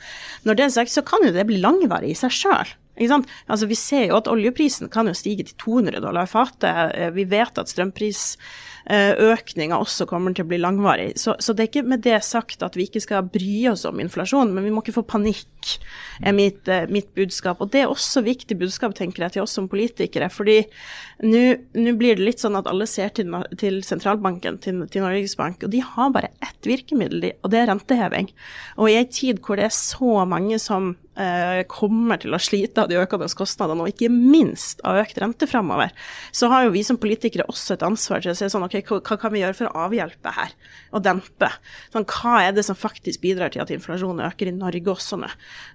Når 0.47 0.57
det 0.57 0.65
er 0.65 0.73
sagt, 0.79 0.93
så 0.93 1.05
kan 1.05 1.21
jo 1.25 1.33
det 1.35 1.45
bli 1.49 1.61
langvarig 1.61 2.15
i 2.15 2.17
seg 2.17 2.33
sjøl. 2.33 2.73
Altså, 2.99 3.67
vi 3.67 3.75
ser 3.75 4.07
jo 4.09 4.17
at 4.19 4.27
oljeprisen 4.27 4.89
kan 4.91 5.07
jo 5.07 5.13
stige 5.15 5.43
til 5.47 5.55
200 5.57 6.01
dollar 6.03 6.25
fatet. 6.29 6.91
Eh, 6.95 7.11
Vi 7.11 7.23
vet 7.25 7.57
at 7.57 7.69
strømprisøkninga 7.71 9.77
også 9.79 10.05
kommer 10.09 10.33
til 10.35 10.43
å 10.45 10.47
bli 10.49 10.57
langvarig. 10.59 11.17
Så, 11.17 11.35
så 11.39 11.53
det 11.53 11.63
er 11.63 11.67
ikke 11.71 11.87
med 11.87 12.01
det 12.03 12.23
sagt 12.23 12.63
at 12.63 12.75
vi 12.75 12.83
ikke 12.87 13.01
skal 13.01 13.23
bry 13.23 13.67
oss 13.71 13.85
om 13.85 13.99
inflasjon, 13.99 14.53
men 14.53 14.63
vi 14.67 14.71
må 14.71 14.81
ikke 14.83 14.93
få 14.99 15.03
panikk, 15.07 15.79
er 16.21 16.33
mitt, 16.35 16.67
eh, 16.67 16.87
mitt 16.91 17.13
budskap. 17.15 17.61
Og 17.61 17.71
det 17.71 17.81
er 17.81 17.87
også 17.89 18.21
viktig 18.25 18.57
budskap, 18.59 18.93
tenker 18.97 19.23
jeg, 19.23 19.31
til 19.37 19.43
oss 19.45 19.53
som 19.57 19.69
politikere. 19.71 20.29
fordi 20.31 20.65
nå 21.21 21.57
blir 21.97 22.15
det 22.17 22.25
litt 22.25 22.39
sånn 22.41 22.57
at 22.57 22.67
alle 22.67 22.85
ser 22.89 23.09
til, 23.09 23.27
til 23.57 23.81
sentralbanken, 23.85 24.57
til, 24.59 24.87
til 24.91 25.01
Norges 25.01 25.35
Bank, 25.37 25.63
og 25.63 25.69
de 25.71 25.79
har 25.79 26.09
bare 26.11 26.29
ett 26.41 26.65
virkemiddel, 26.65 27.31
og 27.43 27.51
det 27.51 27.59
er 27.61 27.67
renteheving. 27.69 28.29
Og 28.77 28.89
i 28.89 28.97
ei 28.97 29.05
tid 29.05 29.39
hvor 29.41 29.55
det 29.55 29.65
er 29.69 29.73
så 29.75 30.25
mange 30.25 30.59
som 30.59 30.95
kommer 31.67 32.21
til 32.21 32.33
å 32.33 32.39
slite 32.39 32.83
av 32.83 32.87
de 32.89 32.95
økende 32.95 33.27
kostnadene, 33.35 33.83
og 33.83 33.91
ikke 33.91 34.09
minst 34.11 34.79
av 34.87 35.01
økt 35.01 35.17
rente 35.19 35.47
fremover, 35.49 35.91
så 36.31 36.47
har 36.51 36.65
jo 36.65 36.73
vi 36.75 36.83
som 36.87 36.99
politikere 37.01 37.45
også 37.51 37.75
et 37.75 37.83
ansvar 37.85 38.23
til 38.23 38.31
å 38.31 38.37
si 38.37 38.47
sånn, 38.51 38.63
ok, 38.63 38.77
hva, 38.87 39.17
kan 39.19 39.33
vi 39.33 39.41
gjøre 39.41 39.57
for 39.57 39.69
å 39.69 39.87
avhjelpe 39.87 40.33
her, 40.35 40.53
og 40.95 41.03
dempe? 41.05 41.49
Sånn, 41.93 42.07
hva 42.07 42.37
er 42.45 42.55
det 42.55 42.63
som 42.67 42.79
faktisk 42.79 43.23
bidrar 43.23 43.51
til 43.53 43.63
at 43.63 43.73
inflasjonen 43.73 44.23
øker 44.29 44.51
i 44.51 44.55
Norge 44.55 44.93
også 44.93 45.19
nå? 45.21 45.29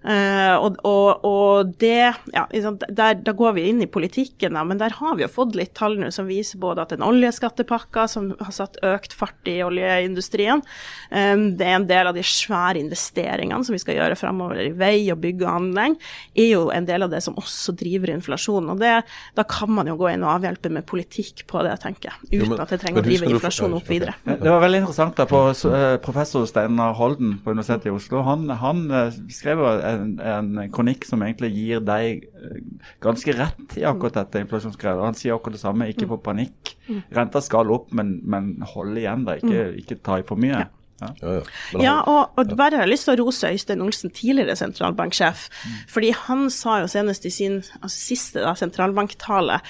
Eh, 0.09 0.55
og, 0.57 0.81
og, 0.89 1.27
og 1.29 1.75
det, 1.83 2.15
ja, 2.33 2.47
der, 2.89 3.21
da 3.21 3.37
går 3.37 3.59
vi 3.59 3.67
inn 3.71 3.85
i 3.85 3.91
politikken, 3.91 4.57
da, 4.57 4.65
men 4.67 4.81
der 4.81 4.97
har 4.99 5.19
vi 5.19 5.27
jo 5.27 5.33
fått 5.33 5.57
litt 5.59 5.75
tall 5.77 5.99
nå 6.01 6.11
som 6.15 6.29
viser 6.31 6.61
både 6.63 6.87
at 6.87 6.97
den 6.97 7.05
oljeskattepakka 7.07 8.07
som 8.11 8.33
har 8.41 8.55
satt 8.57 8.81
økt 8.87 9.17
fart 9.17 9.53
i 9.53 9.59
oljeindustrien, 9.67 10.65
eh, 11.11 11.37
det 11.37 11.69
er 11.69 11.79
en 11.81 11.89
del 11.93 12.13
av 12.13 12.17
de 12.17 12.25
svære 12.27 12.81
investeringene 12.81 13.65
som 13.67 13.77
vi 13.77 13.83
skal 13.83 14.01
gjøre 14.01 14.19
fremover 14.19 14.65
i 14.65 14.75
vei 14.77 14.97
og 15.13 15.21
bygg 15.23 15.26
og 15.35 15.49
anlegg, 15.51 15.97
er 16.37 16.51
jo 16.53 16.71
en 16.71 16.87
del 16.87 17.03
av 17.03 17.11
det 17.11 17.23
som 17.23 17.35
også 17.35 17.75
driver 17.77 18.13
inflasjonen. 18.15 18.71
Og 18.71 18.79
det, 18.79 19.05
da 19.35 19.43
kan 19.45 19.71
man 19.71 19.87
jo 19.87 19.97
gå 19.97 20.13
inn 20.13 20.23
og 20.23 20.35
avhjelpe 20.41 20.71
med 20.71 20.87
politikk 20.87 21.47
på 21.47 21.63
det, 21.67 21.81
tenker 21.83 22.11
jeg, 22.11 22.19
uten 22.31 22.39
Jo, 22.39 22.51
men- 22.51 22.61
at 22.61 22.69
det 22.69 22.81
trenger 22.81 23.03
å 23.03 23.05
drive 23.05 23.31
inflasjonen 23.31 23.75
opp 23.77 23.89
videre. 23.89 24.15
Det 24.25 24.41
var 24.51 24.61
veldig 24.61 24.81
interessant. 24.85 25.17
da, 25.17 25.25
på 25.27 25.43
eh, 25.73 25.97
Professor 25.99 26.47
Steinar 26.47 26.95
Holden 26.95 27.39
på 27.45 27.51
Universitetet 27.51 27.87
i 27.87 27.91
Oslo 27.91 28.23
han, 28.23 28.49
han 28.49 28.91
eh, 28.91 29.11
skrev 29.29 29.59
jo 29.59 29.67
en, 29.67 30.21
en 30.21 30.71
kronikk 30.71 31.05
som 31.05 31.23
egentlig 31.23 31.53
gir 31.55 31.81
deg 31.81 32.25
eh, 32.25 32.61
ganske 33.01 33.33
rett 33.37 33.77
i 33.79 33.85
akkurat 33.85 34.15
dette 34.23 34.41
inflasjonsgreiet. 34.45 35.03
Han 35.05 35.15
sier 35.15 35.35
akkurat 35.35 35.57
det 35.57 35.61
samme. 35.63 35.89
Ikke 35.91 36.07
få 36.09 36.19
panikk. 36.23 36.75
Renta 37.15 37.41
skal 37.43 37.71
opp, 37.71 37.93
men, 37.93 38.21
men 38.25 38.57
hold 38.75 38.97
igjen. 38.97 39.25
da, 39.27 39.37
Ikke, 39.41 39.75
ikke 39.81 39.99
ta 40.03 40.19
i 40.21 40.23
for 40.27 40.37
mye. 40.37 40.65
Ja. 40.67 40.69
Ja, 41.01 41.11
ja. 41.21 41.33
Ja, 41.77 41.95
og, 42.09 42.39
og 42.41 42.55
bare 42.57 42.79
har 42.79 42.87
jeg 42.87 42.95
lyst 42.95 43.09
til 43.09 43.17
å 43.17 43.25
rose 43.25 43.51
Øystein 43.53 43.85
Olsen, 43.85 44.13
tidligere 44.17 44.57
sentralbanksjef. 44.57 45.47
Fordi 45.93 46.13
han 46.25 46.47
sa 46.53 46.81
jo 46.83 46.89
senest 46.91 47.29
i 47.29 47.35
sin 47.35 47.61
altså 47.83 47.99
siste 47.99 48.45
da, 48.45 48.55
sentralbanktale 48.57 49.61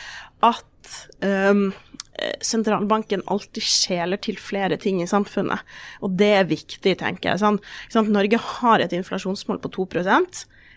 at 0.47 0.93
ehm, 1.27 1.69
eh, 2.21 2.37
sentralbanken 2.45 3.25
alltid 3.33 3.67
skjeler 3.67 4.23
til 4.23 4.39
flere 4.39 4.79
ting 4.81 5.03
i 5.03 5.11
samfunnet. 5.11 5.67
Og 6.07 6.15
det 6.21 6.33
er 6.39 6.51
viktig, 6.53 6.95
tenker 7.03 7.35
jeg. 7.35 7.43
Sånn? 7.43 8.13
Norge 8.15 8.41
har 8.61 8.85
et 8.85 8.95
inflasjonsmål 8.95 9.63
på 9.65 9.75
2 9.81 9.89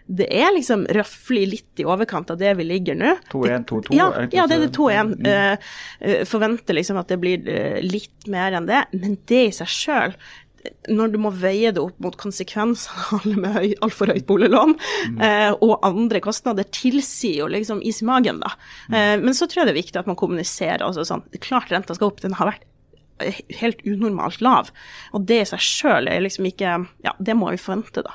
det 0.10 0.26
er 0.34 0.50
liksom 0.56 0.88
røftlig 0.90 1.46
litt 1.52 1.82
i 1.82 1.86
overkant 1.86 2.32
av 2.34 2.40
det 2.42 2.56
vi 2.58 2.66
ligger 2.66 2.98
nå. 2.98 3.14
2-1, 3.30 3.66
2-2, 3.70 3.94
Ja, 3.94 4.10
ja, 4.34 4.48
det 4.50 4.58
er 4.58 4.64
det 4.66 4.74
2-1. 4.74 5.16
Eh, 5.30 5.72
eh, 6.02 6.22
forventer 6.26 6.78
liksom 6.78 6.98
at 6.98 7.12
det 7.14 7.20
blir 7.22 7.46
eh, 7.46 7.78
litt 7.86 8.26
mer 8.32 8.58
enn 8.58 8.70
det, 8.70 8.88
men 8.98 9.20
det 9.30 9.44
i 9.52 9.58
seg 9.62 9.70
sjøl 9.70 10.16
når 10.92 11.14
du 11.14 11.18
må 11.24 11.30
veie 11.32 11.72
det 11.72 11.82
opp 11.82 12.00
mot 12.04 12.16
konsekvensene 12.20 13.04
av 13.06 13.22
alle 13.22 13.36
med 13.40 13.54
høy, 13.56 13.68
altfor 13.86 14.12
høyt 14.12 14.26
boliglån 14.28 14.76
eh, 15.24 15.54
og 15.56 15.78
andre 15.88 16.22
kostnader, 16.24 16.68
tilsier 16.76 17.44
jo 17.44 17.52
liksom 17.54 17.80
is 17.86 18.02
i 18.04 18.10
magen, 18.10 18.42
da. 18.44 18.52
Eh, 18.92 19.16
men 19.22 19.38
så 19.38 19.48
tror 19.48 19.64
jeg 19.64 19.70
det 19.70 19.76
er 19.78 19.82
viktig 19.82 20.02
at 20.02 20.10
man 20.10 20.20
kommuniserer. 20.20 20.84
altså 20.90 21.06
sånn, 21.08 21.24
Klart 21.40 21.72
renta 21.72 21.96
skal 21.96 22.12
opp, 22.12 22.20
den 22.26 22.36
har 22.40 22.52
vært 22.52 22.68
helt 23.60 23.82
unormalt 23.86 24.42
lav. 24.42 24.70
Og 25.16 25.26
det 25.28 25.42
i 25.44 25.48
seg 25.50 25.62
sjøl 25.64 26.08
er 26.12 26.22
liksom 26.24 26.48
ikke 26.50 26.74
Ja, 27.06 27.14
det 27.20 27.36
må 27.38 27.50
vi 27.54 27.60
forvente, 27.62 28.04
da. 28.06 28.14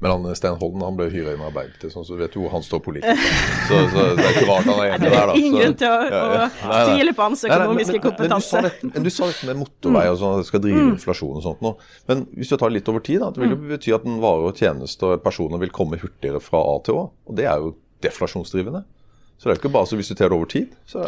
Men 0.00 0.08
han, 0.10 0.26
Sten 0.38 0.56
Holden 0.60 0.82
han 0.84 0.96
ble 0.98 1.08
hyra 1.12 1.34
inn 1.34 1.42
av 1.42 1.50
Arbeiderpartiet, 1.50 1.92
sånn, 1.94 2.06
så 2.08 2.18
vet 2.18 2.34
jo 2.36 2.44
hvor 2.44 2.54
han 2.56 2.64
står 2.66 2.82
politisk. 2.84 3.32
Så, 3.68 3.80
så 3.92 4.04
det 4.18 4.24
er 4.26 4.32
ikke 4.34 4.46
rart 4.48 4.68
han 4.70 4.80
er 4.82 4.94
enig 4.94 5.10
der, 5.10 5.16
er 5.20 5.30
da. 5.32 5.36
ingen 5.38 5.56
grunn 5.58 5.76
til 5.82 5.90
å, 5.90 5.98
Ja, 6.10 6.22
ja. 6.34 6.46
å 6.70 6.80
tvile 6.90 7.14
på 7.18 7.26
hans 7.28 7.44
økonomiske 7.48 8.02
kompetanse. 8.06 8.62
men 8.86 9.06
du 9.06 9.10
sa 9.12 9.28
dette 9.30 9.50
med 9.50 9.60
motorvei 9.62 10.06
og 10.10 10.18
sånn, 10.22 10.36
at 10.38 10.44
det 10.44 10.50
skal 10.50 10.64
drive 10.64 10.86
inflasjon 10.94 11.36
og 11.40 11.44
sånt 11.46 11.64
nå. 11.66 11.74
Men 12.10 12.24
hvis 12.38 12.50
du 12.52 12.56
tar 12.60 12.72
litt 12.74 12.88
over 12.90 13.04
tid, 13.06 13.20
da, 13.22 13.30
det 13.34 13.42
vil 13.44 13.54
jo 13.56 13.60
bety 13.70 13.94
at 13.96 14.06
en 14.08 14.18
vare 14.22 14.50
og 14.50 14.56
tjeneste 14.58 15.06
og 15.14 15.22
personer 15.24 15.60
vil 15.62 15.70
komme 15.74 15.98
hurtigere 16.00 16.40
fra 16.42 16.62
A 16.64 16.78
til 16.86 16.98
Å. 17.00 17.04
Og 17.30 17.36
det 17.38 17.46
er 17.50 17.60
jo 17.62 17.74
deflasjonsdrivende. 18.04 18.82
Så 19.40 19.48
det 19.48 19.52
er 19.52 19.56
jo 19.56 19.62
ikke 19.62 19.72
bare 19.78 19.88
så 19.88 19.96
hvis 19.96 20.10
du 20.12 20.14
tar 20.18 20.28
det 20.32 20.36
over 20.36 20.48
tid. 20.52 20.72
Så 20.88 21.04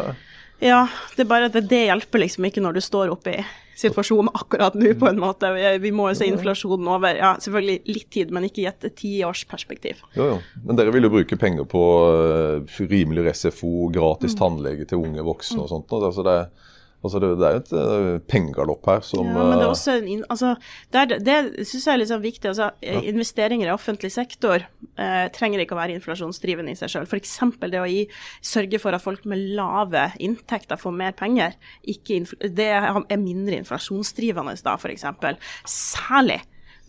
Ja, 0.61 0.85
det 1.15 1.25
er 1.25 1.29
bare 1.29 1.49
at 1.49 1.53
det, 1.57 1.65
det 1.71 1.85
hjelper 1.89 2.21
liksom 2.23 2.45
ikke 2.47 2.61
når 2.63 2.77
du 2.77 2.81
står 2.85 3.11
oppe 3.11 3.33
i 3.39 3.45
situasjonen 3.75 4.29
akkurat 4.37 4.75
nå, 4.77 4.91
på 5.01 5.07
en 5.09 5.17
måte. 5.19 5.49
Vi, 5.55 5.63
vi 5.81 5.91
må 5.95 6.11
jo 6.11 6.17
se 6.19 6.27
inflasjonen 6.29 6.87
over 6.93 7.17
ja, 7.17 7.31
selvfølgelig 7.41 7.79
litt 7.89 8.09
tid, 8.13 8.31
men 8.31 8.45
ikke 8.47 8.61
i 8.63 8.67
et 8.69 8.85
tiårsperspektiv. 8.99 10.03
jo, 10.13 10.27
jo. 10.35 10.37
Men 10.63 10.77
dere 10.77 10.93
vil 10.93 11.07
jo 11.07 11.11
bruke 11.15 11.39
penger 11.41 11.65
på 11.69 11.81
uh, 12.05 12.77
rimeligere 12.79 13.33
SFO, 13.33 13.89
gratis 13.93 14.37
tannlege 14.39 14.85
til 14.89 15.01
unge 15.01 15.25
voksne 15.25 15.65
og 15.65 15.71
sånt. 15.73 15.91
Altså 15.97 16.23
det, 16.27 16.37
er- 16.43 16.69
altså 17.03 17.19
det, 17.19 17.29
det 17.39 17.47
er 17.47 17.55
jo 17.57 17.61
et 17.61 17.73
uh, 17.75 18.19
pengegalopp 18.31 18.87
her 18.87 19.01
som 19.05 19.27
Ja, 19.27 19.33
men 19.33 19.57
det 19.57 19.65
er 19.65 19.67
eh, 19.67 19.73
også 19.73 19.95
en 19.99 20.23
altså, 20.31 20.53
det, 20.93 21.01
er- 21.03 21.23
det 21.27 21.67
syns 21.67 21.87
jeg 21.89 21.99
er 21.99 22.05
sånn 22.13 22.23
viktig. 22.23 22.51
Altså, 22.53 22.69
ja. 22.83 23.01
Investeringer 23.11 23.67
i 23.67 23.73
offentlig 23.75 24.13
sektor 24.15 24.63
eh, 24.63 25.25
trenger 25.35 25.63
ikke 25.63 25.75
å 25.75 25.81
være 25.81 25.97
inflasjonsdrivende 25.97 26.73
i 26.73 26.79
seg 26.79 26.93
sjøl. 26.93 27.09
F.eks. 27.09 27.35
det 27.67 27.81
å 27.81 27.89
gi, 27.91 28.05
sørge 28.45 28.79
for 28.81 28.95
at 28.95 29.03
folk 29.03 29.27
med 29.29 29.43
lave 29.57 30.07
inntekter 30.23 30.79
får 30.79 30.95
mer 31.03 31.15
penger. 31.19 31.57
Ikke 31.83 32.21
det 32.55 32.71
er 32.71 33.19
mindre 33.19 33.59
inflasjonsdrivende 33.61 34.55
da, 34.63 34.77
f.eks. 34.79 35.05
Særlig 35.67 36.39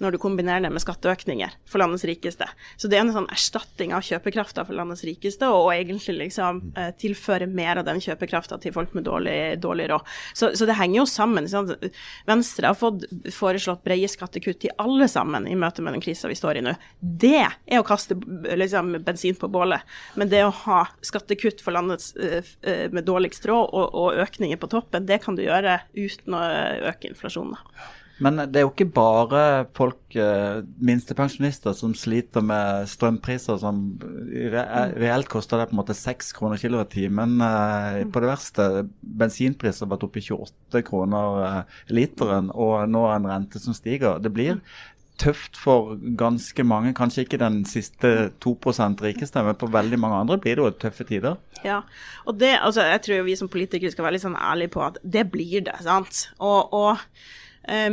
når 0.03 0.15
du 0.15 0.19
kombinerer 0.19 0.65
det 0.65 0.73
med 0.75 0.83
skatteøkninger 0.83 1.55
for 1.71 1.83
landets 1.83 2.05
rikeste. 2.09 2.49
Så 2.77 2.91
det 2.91 2.99
er 2.99 3.05
en 3.05 3.13
sånn 3.15 3.29
erstatning 3.33 3.95
av 3.95 4.03
kjøpekrafta 4.07 4.65
for 4.67 4.77
landets 4.77 5.05
rikeste, 5.07 5.49
og 5.51 5.71
egentlig 5.75 6.17
liksom 6.19 6.61
eh, 6.79 6.91
tilføre 6.99 7.47
mer 7.51 7.81
av 7.81 7.87
den 7.87 8.03
kjøpekrafta 8.03 8.59
til 8.63 8.75
folk 8.75 8.95
med 8.97 9.07
dårlig, 9.07 9.39
dårlig 9.63 9.89
råd. 9.93 10.11
Så, 10.35 10.51
så 10.59 10.69
det 10.69 10.79
henger 10.81 11.03
jo 11.03 11.07
sammen. 11.11 11.49
Sant? 11.51 11.75
Venstre 12.27 12.73
har 12.73 12.79
fått 12.79 13.07
foreslått 13.35 13.85
brede 13.87 14.11
skattekutt 14.11 14.65
til 14.65 14.75
alle 14.83 15.09
sammen 15.11 15.47
i 15.49 15.57
møte 15.59 15.85
med 15.85 15.97
den 15.97 16.05
krisa 16.05 16.31
vi 16.31 16.39
står 16.39 16.59
i 16.59 16.67
nå. 16.67 16.75
Det 17.01 17.45
er 17.47 17.79
å 17.79 17.87
kaste 17.87 18.19
liksom, 18.19 18.97
bensin 19.07 19.39
på 19.39 19.51
bålet. 19.53 19.87
Men 20.19 20.33
det 20.33 20.43
å 20.47 20.55
ha 20.65 20.85
skattekutt 21.07 21.63
for 21.65 21.77
landets 21.77 22.13
eh, 22.19 22.55
eh, 22.67 22.87
med 22.91 23.07
dårligst 23.07 23.47
råd 23.47 23.67
og, 23.71 23.87
og 23.95 24.25
økninger 24.27 24.59
på 24.59 24.75
toppen, 24.75 25.07
det 25.07 25.23
kan 25.23 25.39
du 25.39 25.47
gjøre 25.47 25.85
uten 25.95 26.35
å 26.35 26.47
øke 26.91 27.15
inflasjonen. 27.15 27.61
Men 28.23 28.39
det 28.39 28.61
er 28.61 28.63
jo 28.67 28.71
ikke 28.71 28.93
bare 28.95 29.67
folk, 29.75 29.99
eh, 30.15 30.63
minstepensjonister, 30.79 31.75
som 31.75 31.95
sliter 31.99 32.45
med 32.47 32.87
strømpriser 32.91 33.59
som 33.59 33.81
reelt 34.55 35.29
koster 35.33 35.59
det 35.59 35.69
på 35.71 35.75
en 35.75 35.81
måte 35.83 35.97
6 35.99 36.33
kroner 36.37 36.61
kilowattimen. 36.61 37.37
Eh, 37.43 38.05
på 38.07 38.23
det 38.23 38.31
verste, 38.31 38.89
bensinpriser 39.03 39.87
har 39.87 39.97
vært 39.97 40.07
oppe 40.07 40.23
i 40.23 40.27
28 40.29 40.85
kroner 40.87 41.45
eh, 41.49 41.79
literen, 41.91 42.53
og 42.55 42.89
nå 42.89 43.07
er 43.09 43.19
en 43.19 43.31
rente 43.33 43.63
som 43.63 43.75
stiger. 43.75 44.23
Det 44.23 44.33
blir 44.35 44.61
tøft 45.19 45.59
for 45.59 45.95
ganske 46.19 46.65
mange, 46.67 46.95
kanskje 46.95 47.23
ikke 47.25 47.39
den 47.39 47.61
siste 47.69 48.31
2% 48.43 49.03
rikeste, 49.05 49.43
men 49.47 49.59
på 49.59 49.71
veldig 49.71 49.99
mange 50.03 50.19
andre 50.25 50.39
blir 50.43 50.59
det 50.59 50.65
jo 50.65 50.73
tøffe 50.87 51.07
tider. 51.07 51.39
Ja, 51.65 51.83
og 52.27 52.41
det, 52.41 52.57
altså, 52.61 52.83
jeg 52.83 53.03
tror 53.07 53.23
vi 53.29 53.37
som 53.39 53.51
politikere 53.51 53.95
skal 53.95 54.07
være 54.07 54.17
litt 54.17 54.27
sånn 54.27 54.39
ærlige 54.39 54.75
på 54.75 54.83
at 54.87 54.99
det 55.03 55.29
blir 55.31 55.63
det, 55.67 55.77
sant. 55.87 56.29
Og, 56.43 56.75
og 56.75 57.05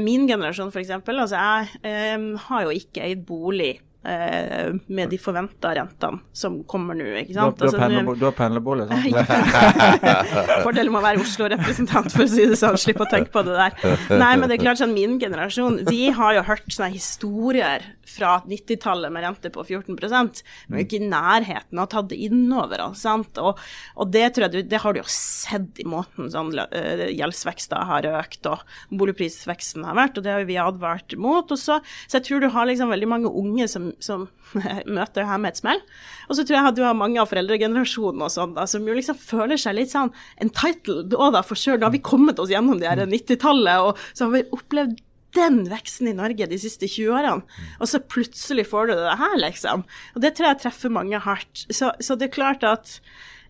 min 0.02 0.28
generasjon 0.28 0.72
f.eks., 0.74 0.92
altså 0.92 1.38
jeg 1.38 1.68
eh, 1.88 2.26
har 2.48 2.66
jo 2.66 2.76
ikke 2.76 3.06
eid 3.06 3.24
bolig 3.28 3.78
eh, 4.04 4.74
med 4.88 5.12
de 5.12 5.20
forventa 5.22 5.74
rentene 5.78 6.22
som 6.34 6.60
kommer 6.70 6.98
nå, 6.98 7.08
ikke 7.22 7.36
sant. 7.38 7.60
du 7.60 7.68
har, 7.68 7.98
Altså, 8.02 8.32
pendlerbolig, 8.38 8.88
sant? 8.90 9.08
Fordelen 10.66 10.94
med 10.94 11.02
å 11.02 11.06
være 11.06 11.24
Oslo-representant, 11.24 12.12
for 12.14 12.26
å 12.26 12.32
si 12.32 12.48
det 12.50 12.60
sånn, 12.60 12.80
slippe 12.82 13.06
å 13.06 13.12
tenke 13.12 13.34
på 13.34 13.46
det 13.48 13.58
der. 13.58 13.98
Nei, 14.16 14.34
men 14.38 14.48
det 14.48 14.58
er 14.58 14.66
klart 14.66 14.82
sånn, 14.82 14.96
min 14.98 15.18
generasjon, 15.22 15.82
vi 15.90 16.10
har 16.16 16.38
jo 16.40 16.46
hørt 16.50 16.70
sånne 16.72 16.94
historier 16.96 17.90
fra 18.12 18.42
90-tallet 18.48 19.14
med 19.14 19.24
rente 19.24 19.52
på 19.54 19.64
14% 19.64 20.42
men 20.68 20.76
vi 20.76 20.82
er 20.82 20.86
ikke 20.86 21.00
i 21.00 21.10
nærheten 21.10 21.80
av 21.80 21.88
å 21.88 21.92
ta 21.92 22.02
det 22.06 22.18
innover 22.26 22.84
oss, 22.84 23.04
sant. 23.06 23.40
Og, 23.42 23.60
og 23.96 24.12
det 24.14 24.26
tror 24.36 24.48
jeg 24.48 24.54
du, 24.54 24.70
det 24.72 24.82
har 24.84 24.94
du 24.94 25.02
jo 25.02 25.08
sett 25.12 25.82
i 25.82 25.88
måten 25.88 26.32
sånn 26.34 26.52
uh, 26.60 27.06
gjeldsveksten 27.08 27.88
har 27.92 28.08
økt, 28.12 28.50
og 28.50 28.98
boligprisveksten 29.02 29.86
har 29.88 29.98
vært, 29.98 30.20
og 30.20 30.28
det 30.28 30.36
har 30.36 30.48
vi 30.50 30.60
advart 30.62 31.16
mot. 31.22 31.52
Og 31.52 31.60
så, 31.60 31.80
så 32.08 32.20
jeg 32.20 32.28
tror 32.28 32.44
du 32.44 32.50
har 32.54 32.70
liksom 32.70 32.92
veldig 32.94 33.12
mange 33.12 33.32
unge 33.42 33.68
som, 33.72 33.91
som 34.04 34.28
møter 34.98 35.22
det 35.22 35.30
her 35.30 35.42
med 35.42 35.54
et 35.54 35.62
smell. 35.62 35.84
Og 36.30 36.38
så 36.38 36.46
tror 36.46 36.58
jeg 36.58 36.72
at 36.72 36.80
du 36.80 36.84
har 36.86 36.98
mange 36.98 37.22
av 37.22 37.30
foreldregenerasjonen 37.32 38.26
og 38.26 38.34
sånn, 38.34 38.56
da, 38.58 38.68
som 38.70 38.88
jo 38.88 38.98
liksom 38.98 39.20
føler 39.20 39.60
seg 39.62 39.78
litt 39.78 39.94
sånn 39.94 40.14
entitled. 40.44 41.14
òg, 41.14 41.32
da, 41.36 41.44
for 41.46 41.60
sure, 41.60 41.80
da 41.82 41.90
har 41.90 41.96
vi 41.96 42.04
kommet 42.06 42.40
oss 42.42 42.54
gjennom 42.54 42.82
det 42.82 42.92
her 42.92 43.04
90-tallet, 43.06 43.88
og 43.88 44.00
så 44.14 44.28
har 44.28 44.38
vi 44.38 44.46
opplevd 44.56 45.00
den 45.36 45.62
veksten 45.72 46.10
i 46.12 46.16
Norge 46.16 46.48
de 46.52 46.60
siste 46.60 46.90
20 46.92 47.14
årene, 47.16 47.60
og 47.80 47.88
så 47.88 48.02
plutselig 48.04 48.66
får 48.68 48.90
du 48.90 48.96
det 49.00 49.20
her, 49.22 49.36
liksom. 49.40 49.86
Og 50.16 50.24
det 50.24 50.34
tror 50.36 50.52
jeg 50.52 50.64
treffer 50.66 50.92
mange 50.92 51.22
hardt. 51.24 51.66
Så, 51.70 51.94
så 52.04 52.20
det 52.20 52.28
er 52.28 52.36
klart 52.36 52.66
at 52.68 52.98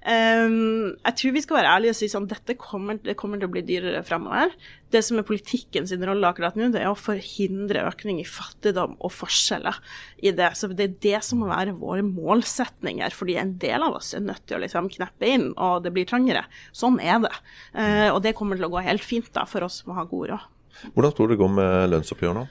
Um, 0.01 0.95
jeg 1.05 1.13
tror 1.19 1.33
vi 1.35 1.41
skal 1.43 1.57
være 1.59 1.71
ærlige 1.75 1.93
og 1.93 1.97
si 1.99 2.07
sånn 2.09 2.25
dette 2.29 2.55
kommer, 2.57 2.97
det 3.05 3.13
kommer 3.19 3.37
til 3.37 3.45
å 3.45 3.53
bli 3.53 3.61
dyrere 3.67 4.01
fremover. 4.05 4.55
Det 4.91 5.03
som 5.05 5.19
er 5.21 5.27
politikken 5.27 5.85
sin 5.87 6.01
rolle 6.07 6.31
akkurat 6.31 6.57
nå, 6.57 6.71
det 6.73 6.81
er 6.81 6.89
å 6.89 6.97
forhindre 6.97 7.83
økning 7.85 8.17
i 8.19 8.25
fattigdom 8.25 8.97
og 8.97 9.13
forskjeller 9.13 9.77
i 10.25 10.33
det. 10.35 10.49
Så 10.57 10.71
det 10.73 10.87
er 10.87 10.97
det 11.05 11.21
som 11.27 11.43
må 11.43 11.51
være 11.51 11.77
våre 11.77 12.03
målsetninger, 12.07 13.13
fordi 13.15 13.37
en 13.43 13.53
del 13.61 13.85
av 13.85 14.01
oss 14.01 14.15
er 14.17 14.25
nødt 14.25 14.43
til 14.49 14.57
å 14.57 14.63
liksom 14.65 14.89
kneppe 14.97 15.29
inn, 15.29 15.47
og 15.53 15.85
det 15.85 15.93
blir 15.93 16.09
trangere. 16.09 16.47
Sånn 16.73 16.97
er 16.99 17.21
det. 17.27 17.35
Uh, 17.77 18.09
og 18.15 18.23
det 18.25 18.35
kommer 18.37 18.57
til 18.57 18.67
å 18.67 18.73
gå 18.73 18.83
helt 18.89 19.05
fint 19.05 19.29
da, 19.37 19.45
for 19.49 19.69
oss 19.69 19.83
som 19.83 19.93
har 19.99 20.09
god 20.09 20.33
råd. 20.33 20.51
Hvordan 20.95 21.13
tror 21.13 21.29
du 21.29 21.35
det 21.35 21.43
går 21.43 21.57
med 21.61 21.91
lønnsoppgjør 21.93 22.39
nå? 22.41 22.47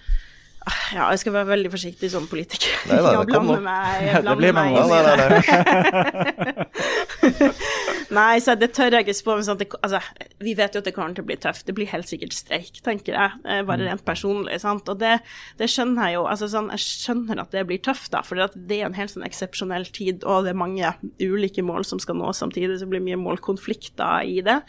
Ja, 0.92 1.06
jeg 1.08 1.22
skal 1.22 1.32
være 1.32 1.48
veldig 1.48 1.70
forsiktig 1.72 2.10
som 2.12 2.26
politiker. 2.28 2.74
Nei, 2.90 2.98
nei, 3.00 3.12
det 3.16 3.32
kom 3.34 3.48
nå. 3.48 3.56
blande 3.56 3.64
meg, 3.64 4.10
Det 4.26 4.34
blir 4.38 4.56
meg 4.56 4.74
Nei, 4.76 5.00
nei, 5.06 5.14
nei, 5.16 6.66
nei. 8.18 8.40
Så 8.42 8.54
det 8.59 8.70
tør 8.76 8.96
jeg 8.96 9.06
ikke 9.06 9.16
spå. 9.18 9.37
Men 9.38 9.46
sånn, 9.46 9.61
det, 9.61 9.68
altså, 9.80 10.00
vi 10.42 10.54
vet 10.59 10.76
jo 10.76 10.83
at 10.83 10.88
det 10.88 10.94
kommer 10.96 11.16
til 11.16 11.24
å 11.24 11.28
bli 11.30 11.38
tøft. 11.40 11.66
Det 11.68 11.76
blir 11.76 11.90
helt 11.92 12.11
sikkert 12.11 12.37
streik, 12.37 12.80
tenker 12.87 13.16
jeg. 13.16 13.42
eh, 13.44 13.62
Bare 13.68 13.87
rent 13.87 14.04
personlig. 14.06 14.61
sant? 14.62 14.88
Og 14.92 15.00
det, 15.02 15.18
det 15.61 15.70
skjønner 15.70 16.11
jeg 16.11 16.18
jo. 16.20 16.24
altså 16.30 16.50
sånn, 16.52 16.72
Jeg 16.76 16.87
skjønner 16.87 17.44
at 17.44 17.54
det 17.56 17.66
blir 17.68 17.83
tøft, 17.85 18.11
da, 18.14 18.24
for 18.26 18.40
det 18.40 18.80
er 18.80 18.88
en 18.88 18.98
helt 18.98 19.14
sånn 19.14 19.26
eksepsjonell 19.26 19.87
tid, 19.94 20.24
og 20.24 20.46
det 20.46 20.54
er 20.54 20.62
mange 20.64 20.94
ulike 21.20 21.64
mål 21.66 21.87
som 21.88 22.02
skal 22.02 22.18
nås 22.20 22.42
samtidig, 22.42 22.78
så 22.78 22.87
det 22.87 22.94
blir 22.96 23.06
mye 23.11 23.20
målkonflikter 23.20 24.26
i 24.28 24.40
det. 24.46 24.61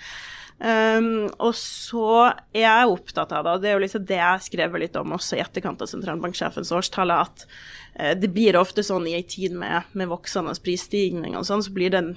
Um, 0.62 1.26
og 1.42 1.56
så 1.58 2.28
er 2.54 2.62
jeg 2.68 2.90
opptatt 2.92 3.32
av 3.34 3.48
det, 3.48 3.54
og 3.56 3.64
det 3.64 3.70
er 3.72 3.80
jo 3.80 3.82
liksom 3.82 4.04
det 4.06 4.20
jeg 4.20 4.44
skrev 4.46 4.76
litt 4.78 4.98
om 5.00 5.16
også 5.16 5.40
i 5.40 5.42
etterkant 5.42 5.82
av 5.82 5.90
sentralbanksjefens 5.90 6.70
årstale, 6.78 7.18
at 7.18 7.48
det 7.94 8.30
blir 8.32 8.56
ofte 8.56 8.84
sånn 8.86 9.04
i 9.10 9.18
en 9.18 9.26
tid 9.28 9.54
med, 9.58 9.90
med 9.98 10.10
voksende 10.10 10.54
prisstigning 10.64 11.36
og 11.38 11.44
sånn, 11.48 11.64
så 11.66 11.74
blir 11.76 11.92
det 11.92 12.00
en, 12.00 12.12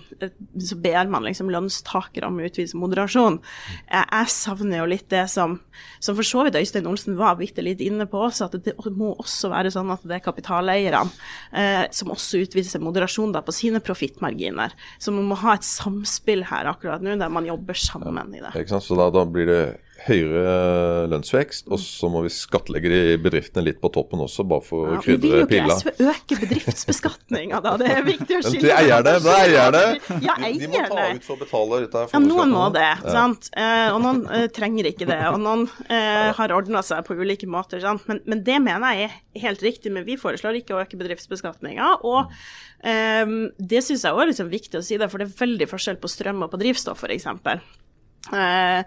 så 0.62 0.78
ber 0.80 1.10
man 1.10 1.26
liksom 1.26 1.50
lønnstakere 1.52 2.28
om 2.30 2.38
å 2.38 2.46
utvise 2.46 2.78
moderasjon. 2.78 3.40
Jeg, 3.88 4.04
jeg 4.06 4.30
savner 4.32 4.80
jo 4.80 4.88
litt 4.92 5.08
det 5.12 5.24
som, 5.32 5.58
som 5.98 6.16
for 6.16 6.26
så 6.26 6.44
vidt 6.46 6.58
Øystein 6.60 6.88
Olsen 6.88 7.18
var 7.18 7.36
bitte 7.40 7.64
litt 7.64 7.82
inne 7.84 8.06
på 8.10 8.22
også, 8.22 8.48
at 8.48 8.58
det 8.64 8.76
må 8.94 9.12
også 9.18 9.50
være 9.52 9.72
sånn 9.74 9.90
at 9.94 10.06
det 10.06 10.18
er 10.18 10.24
kapitaleierne 10.24 11.10
eh, 11.52 11.84
som 11.94 12.14
også 12.14 12.44
utviser 12.46 12.82
moderasjon 12.84 13.34
da 13.34 13.42
på 13.44 13.54
sine 13.54 13.82
profittmarginer. 13.84 14.74
Så 15.02 15.14
man 15.14 15.26
må 15.28 15.38
ha 15.42 15.58
et 15.58 15.66
samspill 15.66 16.46
her 16.48 16.70
akkurat 16.70 17.04
nå, 17.04 17.18
der 17.20 17.32
man 17.32 17.48
jobber 17.48 17.78
sammen 17.78 18.32
i 18.34 18.44
det. 18.44 18.54
Ikke 18.54 18.76
sant? 18.76 18.86
Så 18.86 18.98
da, 18.98 19.10
da 19.12 19.26
blir 19.26 19.50
det 19.50 19.62
høyere 20.04 21.06
lønnsvekst, 21.08 21.68
og 21.72 21.78
så 21.80 22.08
må 22.12 22.20
vi 22.26 22.30
skattlegge 22.34 22.90
de 22.92 22.98
bedriftene 23.22 23.62
litt 23.68 23.78
på 23.80 23.88
toppen 23.94 24.20
også, 24.24 24.44
bare 24.48 24.64
for 24.66 24.88
å 24.88 24.96
Ja, 24.96 25.00
vi 25.04 25.14
vil 25.14 25.20
krydre 25.22 25.38
jo 25.38 25.44
ikke 25.44 25.52
pilla. 25.52 25.76
SV 25.78 26.08
øke 26.10 26.38
bedriftsbeskatninga, 26.42 27.60
da. 27.64 27.74
Det 27.80 27.90
er 27.94 28.02
viktig 28.06 28.36
å 28.36 28.40
Men 28.44 28.50
skille 28.50 28.66
de 28.66 28.72
eier 28.76 29.06
det, 29.06 29.14
de 29.24 29.32
eier 29.36 29.76
det. 29.76 29.84
Ja, 30.26 30.34
De, 30.42 30.50
de 30.60 30.70
må 30.74 30.82
ta 30.90 31.06
ut 31.14 31.24
for 31.28 31.36
å 31.36 31.40
betale 31.44 31.80
dette 31.86 32.04
Ja, 32.12 32.20
noen 32.24 32.52
må 32.54 32.66
det, 32.74 32.84
Ja. 32.90 33.14
sant. 33.14 33.48
Eh, 33.56 33.86
og 33.94 34.02
noen 34.04 34.20
eh, 34.34 34.46
trenger 34.54 34.90
ikke 34.90 35.08
det. 35.08 35.20
Og 35.30 35.38
noen 35.44 35.64
eh, 35.88 36.32
har 36.36 36.56
ordna 36.58 36.82
seg 36.84 37.04
på 37.08 37.16
ulike 37.20 37.48
måter, 37.50 37.80
sant. 37.84 38.04
Men, 38.10 38.20
men 38.28 38.44
det 38.46 38.58
mener 38.64 38.98
jeg 38.98 39.08
er 39.08 39.46
helt 39.46 39.64
riktig. 39.64 39.92
Men 39.94 40.04
vi 40.08 40.18
foreslår 40.20 40.60
ikke 40.60 40.76
å 40.76 40.82
øke 40.82 40.98
bedriftsbeskatninga. 41.00 41.94
Og 42.04 42.28
eh, 42.84 43.24
det 43.62 43.84
syns 43.86 44.04
jeg 44.04 44.12
òg 44.12 44.26
er 44.26 44.32
liksom 44.34 44.52
viktig 44.52 44.80
å 44.80 44.84
si, 44.84 44.98
det, 45.00 45.08
for 45.12 45.22
det 45.22 45.30
er 45.30 45.38
veldig 45.46 45.70
forskjell 45.70 46.00
på 46.02 46.10
strøm 46.12 46.44
og 46.44 46.52
på 46.52 46.60
drivstoff, 46.64 47.04
f.eks. 47.06 47.30
Eh, 48.32 48.84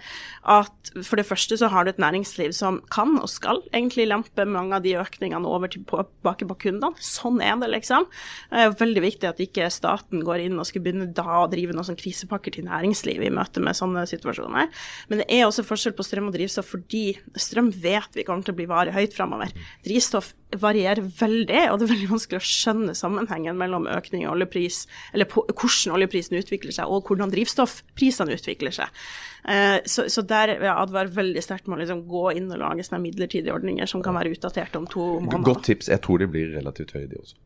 at 0.49 0.89
For 1.05 1.19
det 1.19 1.27
første 1.27 1.57
så 1.59 1.67
har 1.69 1.85
du 1.85 1.91
et 1.91 1.99
næringsliv 2.01 2.53
som 2.55 2.79
kan 2.89 3.11
og 3.19 3.27
skal 3.29 3.59
egentlig 3.69 4.07
lempe 4.07 4.47
mange 4.49 4.77
av 4.77 4.85
de 4.85 4.95
økningene 4.97 5.45
over 5.45 5.69
tilbake 5.69 6.47
på 6.47 6.57
kundene. 6.63 6.97
Sånn 7.03 7.41
er 7.43 7.59
det, 7.61 7.69
liksom. 7.75 8.07
Det 8.49 8.63
er 8.63 8.77
veldig 8.79 9.03
viktig 9.03 9.29
at 9.29 9.41
ikke 9.43 9.67
staten 9.73 10.23
går 10.25 10.47
inn 10.47 10.57
og 10.57 10.65
skal 10.69 10.81
begynne 10.85 11.09
da 11.13 11.43
å 11.43 11.49
drive 11.51 11.75
noen 11.75 11.85
sånn 11.85 11.99
krisepakker 11.99 12.55
til 12.55 12.65
næringslivet 12.69 13.27
i 13.29 13.35
møte 13.35 13.61
med 13.61 13.77
sånne 13.77 14.07
situasjoner. 14.09 14.71
Men 15.11 15.21
det 15.21 15.29
er 15.29 15.45
også 15.45 15.67
forskjell 15.67 15.97
på 15.97 16.07
strøm 16.07 16.31
og 16.31 16.37
drivstoff 16.37 16.71
fordi 16.73 17.05
strøm 17.37 17.69
vet 17.75 18.17
vi 18.17 18.25
kommer 18.25 18.47
til 18.47 18.55
å 18.55 18.61
bli 18.61 18.69
varig 18.71 18.95
høyt 18.95 19.15
framover. 19.17 19.53
Drivstoff 19.85 20.33
varierer 20.55 21.03
veldig, 21.03 21.63
og 21.71 21.79
det 21.79 21.87
er 21.87 21.91
veldig 21.91 22.11
vanskelig 22.13 22.39
å 22.39 22.47
skjønne 22.47 22.95
sammenhengen 22.95 23.57
mellom 23.59 23.87
økning 23.91 24.23
i 24.23 24.29
oljepris, 24.31 24.85
eller 25.13 25.27
hvordan 25.27 25.97
oljeprisen 25.97 26.39
utvikler 26.39 26.75
seg, 26.75 26.87
og 26.87 27.09
hvordan 27.09 27.33
drivstoffprisene 27.33 28.37
utvikler 28.37 28.75
seg. 28.75 29.03
Eh, 29.47 29.77
så, 29.85 30.07
så 30.11 30.23
der 30.27 30.53
vil 30.55 30.67
jeg 30.69 30.75
advare 30.75 31.13
veldig 31.15 31.43
sterkt 31.43 31.67
med 31.67 31.77
å 31.77 31.81
liksom 31.83 32.05
gå 32.09 32.23
inn 32.37 32.49
og 32.51 32.61
lage 32.61 32.85
sånne 32.87 33.03
midlertidige 33.05 33.55
ordninger 33.55 33.89
som 33.89 34.03
kan 34.05 34.17
være 34.17 34.33
utdaterte 34.35 34.81
om 34.81 34.87
to 34.91 35.05
måneder. 35.19 35.45
Godt 35.47 35.67
tips. 35.69 35.91
Jeg 35.93 36.03
tror 36.05 36.23
de 36.23 36.29
blir 36.31 36.51
relativt 36.55 36.95
høye, 36.97 37.07
de 37.11 37.21
også. 37.21 37.37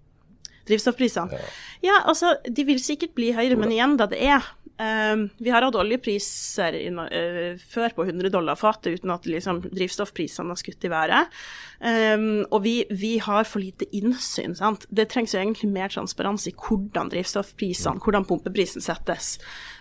Drivstoffprisene. 0.70 1.40
Ja. 1.84 2.02
altså, 2.06 2.36
de 2.46 2.66
vil 2.68 2.82
sikkert 2.82 3.16
bli 3.18 3.32
høyere, 3.36 3.58
men 3.60 3.74
igjen, 3.74 3.98
da 4.00 4.08
det 4.10 4.22
er 4.22 4.46
Vi 4.78 5.52
har 5.54 5.66
hatt 5.66 5.78
oljepriser 5.78 6.78
eh, 6.78 7.60
før 7.60 7.94
på 7.98 8.06
100 8.08 8.32
dollar 8.34 8.58
fatet 8.60 9.00
uten 9.00 9.14
at 9.14 9.28
liksom, 9.30 9.62
drivstoffprisene 9.68 10.54
har 10.54 10.60
skutt 10.60 10.88
i 10.88 10.92
været. 10.92 11.42
Ehm, 11.86 12.44
og 12.50 12.64
vi, 12.66 12.76
vi 12.90 13.16
har 13.22 13.46
for 13.50 13.62
lite 13.64 13.86
innsyn. 13.98 14.56
sant? 14.58 14.88
Det 14.90 15.10
trengs 15.12 15.36
jo 15.36 15.42
egentlig 15.42 15.70
mer 15.74 15.94
transparens 15.94 16.48
i 16.50 16.56
hvordan 16.56 17.12
drivstoffprisene, 17.14 18.02
hvordan 18.02 18.28
pumpeprisen 18.30 18.84
settes. 18.86 19.36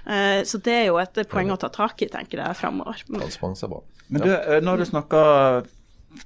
Eh, 0.05 0.43
så 0.45 0.61
det 0.61 0.77
er 0.83 0.87
jo 0.91 1.01
et 1.01 1.23
poeng 1.31 1.53
å 1.55 1.61
ta 1.61 1.73
tak 1.73 2.05
i, 2.05 2.11
tenker 2.13 2.45
jeg, 2.45 2.61
framover. 2.61 3.05
Transparens 3.09 3.65
er 3.65 3.73
bra. 3.73 3.85
Men 4.11 4.27
du, 4.27 4.33
når 4.33 4.65
nå 4.65 4.75
har 4.75 4.81
du 4.81 4.89
snakka 4.89 5.21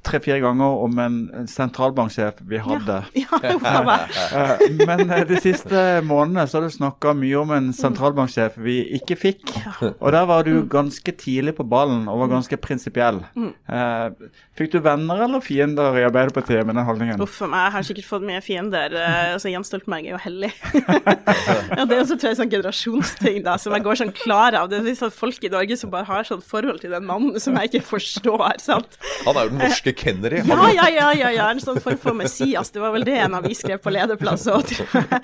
tre-fire 0.05 0.41
ganger 0.43 0.81
om 0.85 0.99
en 1.01 1.15
en 1.35 1.47
sentralbanksjef 1.49 2.39
vi 2.49 2.59
hadde. 2.63 2.99
Ja, 3.25 3.39
uff 3.55 3.65
a 3.69 3.83
meg. 3.87 4.15
Eh, 4.35 4.63
Men 4.87 5.11
eh, 5.11 5.23
de 5.29 5.37
siste 5.43 5.81
månedene 6.07 6.45
så 6.51 6.59
har 6.59 6.67
du 6.69 6.73
snakka 6.75 7.13
mye 7.17 7.37
om 7.41 7.53
en 7.55 7.69
sentralbanksjef 7.77 8.57
vi 8.65 8.79
ikke 8.99 9.17
fikk. 9.21 9.53
Og 10.01 10.09
der 10.15 10.27
var 10.29 10.45
du 10.47 10.63
ganske 10.71 11.13
tidlig 11.21 11.55
på 11.59 11.67
ballen 11.69 12.07
og 12.11 12.23
var 12.25 12.33
ganske 12.37 12.57
prinsipiell. 12.61 13.21
Eh, 13.37 14.09
Fikk 14.55 14.71
du 14.71 14.79
venner 14.85 15.25
eller 15.27 15.43
fiender 15.43 15.97
i 15.99 16.05
Arbeiderpartiet 16.07 16.63
med 16.67 16.77
den 16.79 16.87
holdningen? 16.87 17.23
Uff 17.25 17.41
a 17.43 17.49
meg, 17.51 17.65
jeg 17.67 17.75
har 17.75 17.87
sikkert 17.89 18.07
fått 18.07 18.27
mye 18.29 18.43
fiender. 18.45 18.93
altså 19.35 19.51
Jens 19.51 19.67
Stoltenberg 19.73 20.07
er 20.07 20.15
jo 20.15 20.21
hellig. 20.23 20.51
ja, 21.75 21.85
det 21.85 21.97
er 21.97 22.03
også 22.05 22.17
tror 22.21 22.31
jeg 22.31 22.39
sånn 22.39 22.53
generasjonsting 22.53 23.41
da, 23.47 23.57
som 23.61 23.75
jeg 23.75 23.85
går 23.87 23.99
sånn 24.01 24.13
klar 24.15 24.55
av. 24.59 24.69
Det 24.71 24.79
er 24.83 24.99
sånn 24.99 25.15
folk 25.15 25.43
i 25.47 25.51
Norge 25.53 25.79
som 25.81 25.91
bare 25.95 26.07
har 26.09 26.29
sånn 26.29 26.43
forhold 26.45 26.81
til 26.85 26.95
den 26.95 27.07
mannen 27.09 27.41
som 27.43 27.59
jeg 27.59 27.73
ikke 27.73 27.87
forstår. 27.95 28.61
sant? 28.63 28.99
Han 29.27 29.37
er 29.41 29.49
jo 29.51 29.57
den 29.57 29.74
norske 29.75 29.93
Kennedy. 29.93 30.43
Ja, 30.49 30.71
ja, 30.73 30.89
ja, 30.89 31.11
ja, 31.15 31.31
ja, 31.35 31.51
en 31.51 31.61
sånn 31.63 31.81
form 31.83 32.01
for 32.01 32.17
Messias. 32.17 32.71
Det 32.75 32.83
var 32.83 32.95
vel 32.95 33.05
det 33.07 33.19
en 33.27 33.37
avis 33.39 33.61
skrev 33.65 33.83
på 33.83 33.93
lederplass 33.95 34.47
òg, 34.53 34.65
tror 34.71 34.97
jeg. 35.01 35.21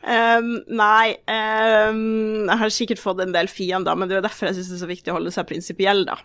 Um, 0.00 0.52
nei, 0.80 1.16
um, 1.28 2.48
jeg 2.48 2.60
har 2.62 2.74
sikkert 2.74 3.02
fått 3.02 3.22
en 3.24 3.34
del 3.36 3.50
fiender, 3.52 3.96
men 3.98 4.10
det 4.10 4.20
er 4.20 4.26
derfor 4.26 4.50
jeg 4.50 4.58
syns 4.58 4.72
det 4.72 4.78
er 4.78 4.84
så 4.84 4.90
viktig 4.90 5.12
å 5.12 5.18
holde 5.20 5.34
seg 5.34 5.48
prinsipiell, 5.50 6.04
da. 6.08 6.18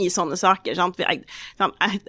I 0.00 0.08
sånne 0.12 0.38
saker. 0.40 0.76
Sant? 0.78 1.00
Jeg, 1.02 1.24
jeg, 1.60 2.00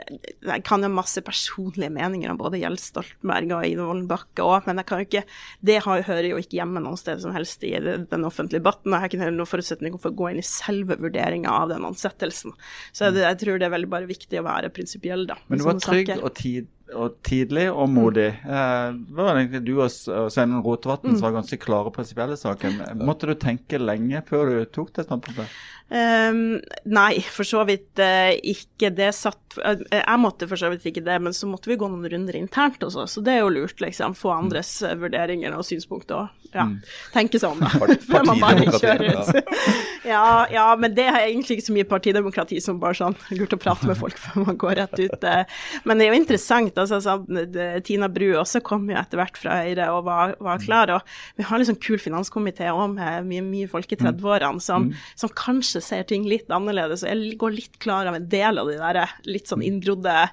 jeg 0.48 0.64
kan 0.68 0.86
jo 0.86 0.92
masse 0.94 1.22
personlige 1.26 1.92
meninger 1.94 2.32
om 2.32 2.40
både 2.40 2.62
Gjeld 2.62 2.82
Stoltenberg 2.82 3.56
og 3.58 3.68
Ine 3.68 3.88
Vollenbakke 3.88 4.46
òg, 4.46 4.70
men 4.70 4.82
jeg 4.82 4.90
kan 4.90 5.02
jo 5.02 5.08
ikke, 5.10 5.24
det 5.72 5.80
har, 5.86 6.06
hører 6.08 6.30
jo 6.32 6.42
ikke 6.42 6.60
hjemme 6.62 6.84
noe 6.84 7.00
sted 7.00 7.22
som 7.24 7.36
helst 7.36 7.64
i 7.68 7.74
den 7.82 8.28
offentlige 8.28 8.62
debatten. 8.62 8.94
Jeg 8.94 9.04
har 9.04 9.12
ikke 9.12 9.32
noen 9.32 9.50
forutsetning 9.50 9.98
for 10.00 10.14
å 10.14 10.20
gå 10.22 10.32
inn 10.32 10.42
i 10.42 10.48
selve 10.48 10.98
vurderinga 11.02 11.52
av 11.52 11.72
den 11.74 11.88
ansettelsen. 11.88 12.56
Så 12.92 13.10
jeg, 13.10 13.22
jeg 13.24 13.42
tror 13.44 13.62
det 13.62 13.68
er 13.68 13.76
veldig 13.76 13.92
bare 13.92 14.10
viktig 14.10 14.42
å 14.42 14.48
være 14.48 14.72
prinsipiell, 14.74 15.28
da. 15.30 15.40
Men 15.52 15.62
du 15.62 15.68
var 15.68 15.82
trygg 15.82 16.14
saker. 16.14 16.24
og, 16.26 16.36
tid, 16.40 16.70
og 16.94 17.18
tidlig 17.26 17.68
og 17.72 17.90
modig. 17.92 18.30
Eh, 18.44 18.88
det 18.94 19.18
var 19.18 19.36
egentlig 19.36 19.64
du 19.68 19.74
og 19.80 19.92
Sveinung 19.92 20.64
Rotevatn 20.66 21.16
som 21.16 21.28
var 21.28 21.38
ganske 21.40 21.60
klare 21.62 21.94
prinsipielle 21.94 22.38
i 22.38 22.42
saken. 22.42 22.82
Måtte 23.08 23.30
du 23.30 23.36
tenke 23.40 23.82
lenge 23.82 24.24
før 24.28 24.52
du 24.52 24.58
tok 24.74 24.94
det 24.98 25.08
standpunktet? 25.08 25.52
Um, 25.92 26.62
nei, 26.88 27.20
for 27.36 27.44
så 27.44 27.66
vidt 27.68 28.00
uh, 28.00 28.32
ikke. 28.32 28.94
Det 28.96 29.10
satt 29.12 29.58
uh, 29.60 29.82
Jeg 29.92 30.20
måtte 30.24 30.48
for 30.48 30.60
så 30.60 30.70
vidt 30.72 30.86
ikke 30.88 31.04
det, 31.04 31.18
men 31.20 31.36
så 31.36 31.50
måtte 31.52 31.68
vi 31.68 31.76
gå 31.80 31.90
noen 31.92 32.08
runder 32.14 32.38
internt 32.40 32.80
også, 32.88 33.10
så 33.12 33.24
det 33.26 33.34
er 33.36 33.44
jo 33.44 33.52
lurt, 33.58 33.84
liksom. 33.84 34.16
Få 34.16 34.32
andres 34.38 34.78
eh, 34.88 34.96
vurderinger 35.02 35.58
og 35.58 35.68
synspunkter 35.68 36.24
og 36.24 36.41
ja, 36.52 36.66
tenke 37.14 37.40
seg 37.40 37.54
om, 37.54 37.62
da. 37.64 37.98
Før 38.04 38.26
man 38.28 38.42
bare 38.42 38.68
kjører 38.76 39.16
ut. 39.16 39.52
ja, 40.12 40.24
ja, 40.52 40.66
men 40.80 40.96
det 40.98 41.06
er 41.08 41.20
egentlig 41.24 41.58
ikke 41.58 41.68
så 41.70 41.76
mye 41.76 41.88
partidemokrati 41.88 42.60
som 42.64 42.80
bare 42.82 42.98
sånn 43.00 43.16
lurt 43.38 43.56
å 43.56 43.60
prate 43.62 43.88
med 43.88 44.00
folk 44.00 44.20
før 44.20 44.48
man 44.50 44.60
går 44.60 44.76
rett 44.82 44.98
ut. 45.00 45.28
eh. 45.28 45.62
Men 45.88 46.02
det 46.02 46.08
er 46.08 46.14
jo 46.14 46.20
interessant. 46.20 46.78
altså 46.82 47.00
sånn, 47.04 47.40
Tina 47.88 48.10
Bru 48.12 48.28
også 48.42 48.64
kom 48.66 48.90
jo 48.92 48.98
etter 49.00 49.22
hvert 49.22 49.40
fra 49.40 49.62
Høyre 49.62 49.90
og 49.96 50.04
var, 50.10 50.36
var 50.44 50.64
klar. 50.64 50.92
og 50.98 51.40
Vi 51.40 51.48
har 51.48 51.62
liksom 51.62 51.80
kul 51.84 52.02
finanskomité 52.02 52.68
òg 52.72 52.98
med 52.98 53.30
mye, 53.30 53.46
mye 53.46 53.72
folk 53.72 53.92
i 53.94 54.00
30-årene 54.00 54.64
som, 54.64 54.90
som 55.16 55.32
kanskje 55.38 55.84
ser 55.86 56.08
ting 56.10 56.28
litt 56.30 56.52
annerledes. 56.52 57.06
og 57.06 57.14
Jeg 57.14 57.40
går 57.42 57.56
litt 57.56 57.80
klar 57.84 58.10
av 58.10 58.20
en 58.20 58.28
del 58.32 58.60
av 58.62 58.68
de 58.68 58.80
der 58.82 59.02
litt 59.30 59.48
sånn 59.48 59.64
inngrodde 59.66 60.28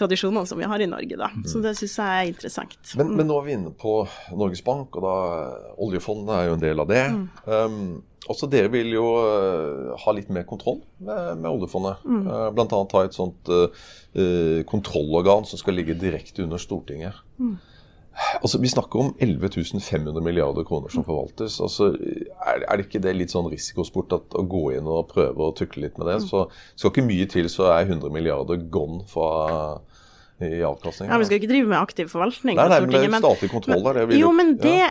tradisjonene 0.00 0.48
som 0.48 0.58
vi 0.58 0.68
har 0.68 0.80
i 0.80 0.88
Norge, 0.88 1.16
da. 1.20 1.30
Så 1.48 1.60
det 1.62 1.74
syns 1.78 1.98
jeg 2.00 2.20
er 2.24 2.30
interessant. 2.30 2.78
men, 2.96 3.14
men 3.18 3.28
nå 3.28 3.36
er 3.40 3.46
vi 3.46 3.56
inne 3.58 3.72
på 3.76 4.00
Norges 4.32 4.62
Bank, 4.64 4.96
og 4.96 5.04
da 5.04 5.16
oljefondet 5.80 6.36
er 6.36 6.48
jo 6.48 6.56
en 6.56 6.62
del 6.62 6.82
av 6.82 6.88
det. 6.90 7.04
Mm. 7.14 7.26
Um, 7.46 8.02
også 8.30 8.46
dere 8.52 8.70
vil 8.72 8.92
jo 8.92 9.06
uh, 9.16 9.96
ha 9.98 10.14
litt 10.14 10.30
mer 10.32 10.44
kontroll 10.48 10.82
med, 10.98 11.40
med 11.40 11.50
oljefondet. 11.50 12.04
Mm. 12.04 12.28
Uh, 12.28 12.46
Bl.a. 12.54 12.66
ha 12.94 13.02
et 13.06 13.16
sånt 13.16 13.50
uh, 13.50 14.62
kontrollorgan 14.70 15.48
som 15.48 15.60
skal 15.60 15.78
ligge 15.78 15.98
direkte 15.98 16.44
under 16.44 16.60
Stortinget. 16.60 17.18
Mm. 17.40 17.56
Altså, 18.42 18.58
Vi 18.60 18.68
snakker 18.68 19.00
om 19.00 19.14
11 19.18 19.80
500 19.80 20.20
milliarder 20.20 20.64
kroner 20.64 20.88
som 20.92 21.04
forvaltes. 21.04 21.60
Altså, 21.60 21.94
er, 21.94 22.64
er, 22.68 22.76
det 22.76 22.86
ikke 22.86 23.02
det 23.02 23.14
litt 23.16 23.32
sånn 23.32 23.48
risikosport 23.50 24.12
at, 24.12 24.36
å 24.36 24.44
gå 24.44 24.64
inn 24.76 24.88
og 24.90 25.08
prøve 25.14 25.46
å 25.46 25.54
tukle 25.56 25.86
litt 25.86 25.98
med 25.98 26.10
det? 26.10 26.20
Så 26.26 26.44
skal 26.74 26.92
ikke 26.92 27.06
mye 27.06 27.28
til, 27.30 27.48
så 27.48 27.70
er 27.72 27.88
100 27.88 28.12
milliarder 28.12 28.60
gone 28.72 29.06
fra 29.08 29.30
i 30.46 30.62
avkastning. 30.64 31.10
Ja, 31.10 31.18
Vi 31.20 31.28
skal 31.28 31.40
ikke 31.40 31.50
drive 31.50 31.68
med 31.70 31.78
aktiv 31.78 32.08
forvaltning 32.10 32.56
nei, 32.56 32.66
nei, 32.70 32.78
på 32.80 32.86
Stortinget. 32.86 33.12
Men 33.14 33.24
statlig 33.24 33.50
kontroll 33.52 33.84
der, 33.84 33.98
det 34.00 34.04
vil 34.10 34.20
Jo, 34.20 34.30
men 34.36 34.54
det 34.60 34.74
ja. 34.78 34.88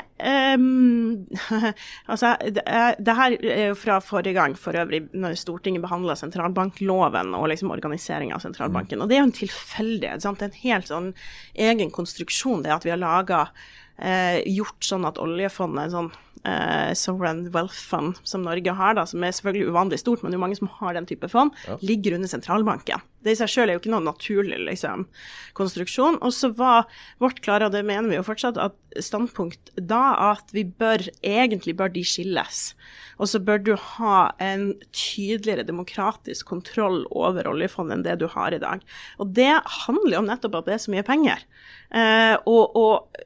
um, 0.56 1.26
Altså, 2.12 2.36
det, 2.46 2.64
det, 3.00 3.18
her 3.22 3.36
er 3.40 3.66
jo 3.72 3.80
fra 3.80 4.00
forrige 4.04 4.36
gang, 4.38 4.56
for 4.60 4.78
øvrig, 4.78 5.02
når 5.14 5.38
Stortinget 5.40 5.84
behandla 5.86 6.18
sentralbankloven 6.20 7.36
og 7.38 7.50
liksom 7.54 7.74
organiseringa 7.76 8.38
av 8.38 8.46
sentralbanken. 8.46 9.00
Mm. 9.00 9.04
Og 9.04 9.10
det 9.10 9.18
er 9.18 9.24
jo 9.24 9.30
en 9.32 9.38
tilfeldighet. 9.42 10.26
sant? 10.26 10.42
Det 10.42 10.50
er 10.50 10.54
en 10.54 10.64
helt 10.64 10.94
sånn 10.94 11.12
egen 11.70 11.94
konstruksjon, 11.96 12.64
det 12.66 12.76
at 12.76 12.88
vi 12.88 12.94
har 12.94 13.02
laga 13.02 13.48
eh, 13.98 14.42
gjort 14.50 14.86
sånn 14.86 15.08
at 15.08 15.20
oljefondet, 15.22 15.94
sånn 15.94 16.12
eh, 16.44 16.94
sovereign 16.98 17.52
wealth 17.54 17.78
fund 17.90 18.20
som 18.24 18.44
Norge 18.46 18.74
har, 18.76 18.96
da, 18.98 19.06
som 19.10 19.24
er 19.24 19.36
selvfølgelig 19.36 19.74
uvanlig 19.74 20.02
stort, 20.02 20.24
men 20.24 20.32
det 20.32 20.38
er 20.38 20.42
jo 20.42 20.46
mange 20.46 20.60
som 20.60 20.72
har 20.80 20.96
den 20.98 21.10
type 21.10 21.30
fond, 21.32 21.56
ja. 21.68 21.78
ligger 21.86 22.18
under 22.18 22.32
sentralbanken. 22.32 23.04
Det 23.24 23.36
i 23.36 23.40
seg 23.40 23.52
selv 23.52 23.70
er 23.70 23.78
jo 23.78 23.84
ikke 23.84 23.94
noen 23.94 24.08
naturlig 24.08 24.60
liksom, 24.64 25.08
konstruksjon. 25.58 26.20
Og 26.26 26.34
så 26.36 26.52
var 26.56 26.88
vårt 27.22 27.42
klare, 27.46 27.68
og 27.68 27.76
det 27.76 27.86
mener 27.88 28.12
vi 28.12 28.20
jo 28.20 28.28
fortsatt, 28.28 28.60
at 28.60 28.78
standpunkt 29.04 29.72
da 29.76 30.16
at 30.32 30.54
vi 30.56 30.64
bør 30.66 31.04
egentlig 31.26 31.76
bør 31.78 31.92
de 31.94 32.04
skilles. 32.08 32.62
Og 33.20 33.30
så 33.30 33.42
bør 33.44 33.60
du 33.62 33.74
ha 33.76 34.30
en 34.42 34.72
tydeligere 34.96 35.68
demokratisk 35.68 36.48
kontroll 36.50 37.04
over 37.12 37.50
oljefondet 37.52 37.98
enn 37.98 38.06
det 38.08 38.20
du 38.22 38.30
har 38.32 38.56
i 38.56 38.62
dag. 38.62 38.84
Og 39.20 39.34
det 39.36 39.52
handler 39.84 40.20
jo 40.20 40.26
nettopp 40.30 40.56
om 40.56 40.64
at 40.64 40.72
det 40.72 40.78
er 40.78 40.84
så 40.86 40.94
mye 40.96 41.06
penger. 41.08 41.44
Eh, 41.90 42.36
og, 42.46 42.76
og 42.78 43.22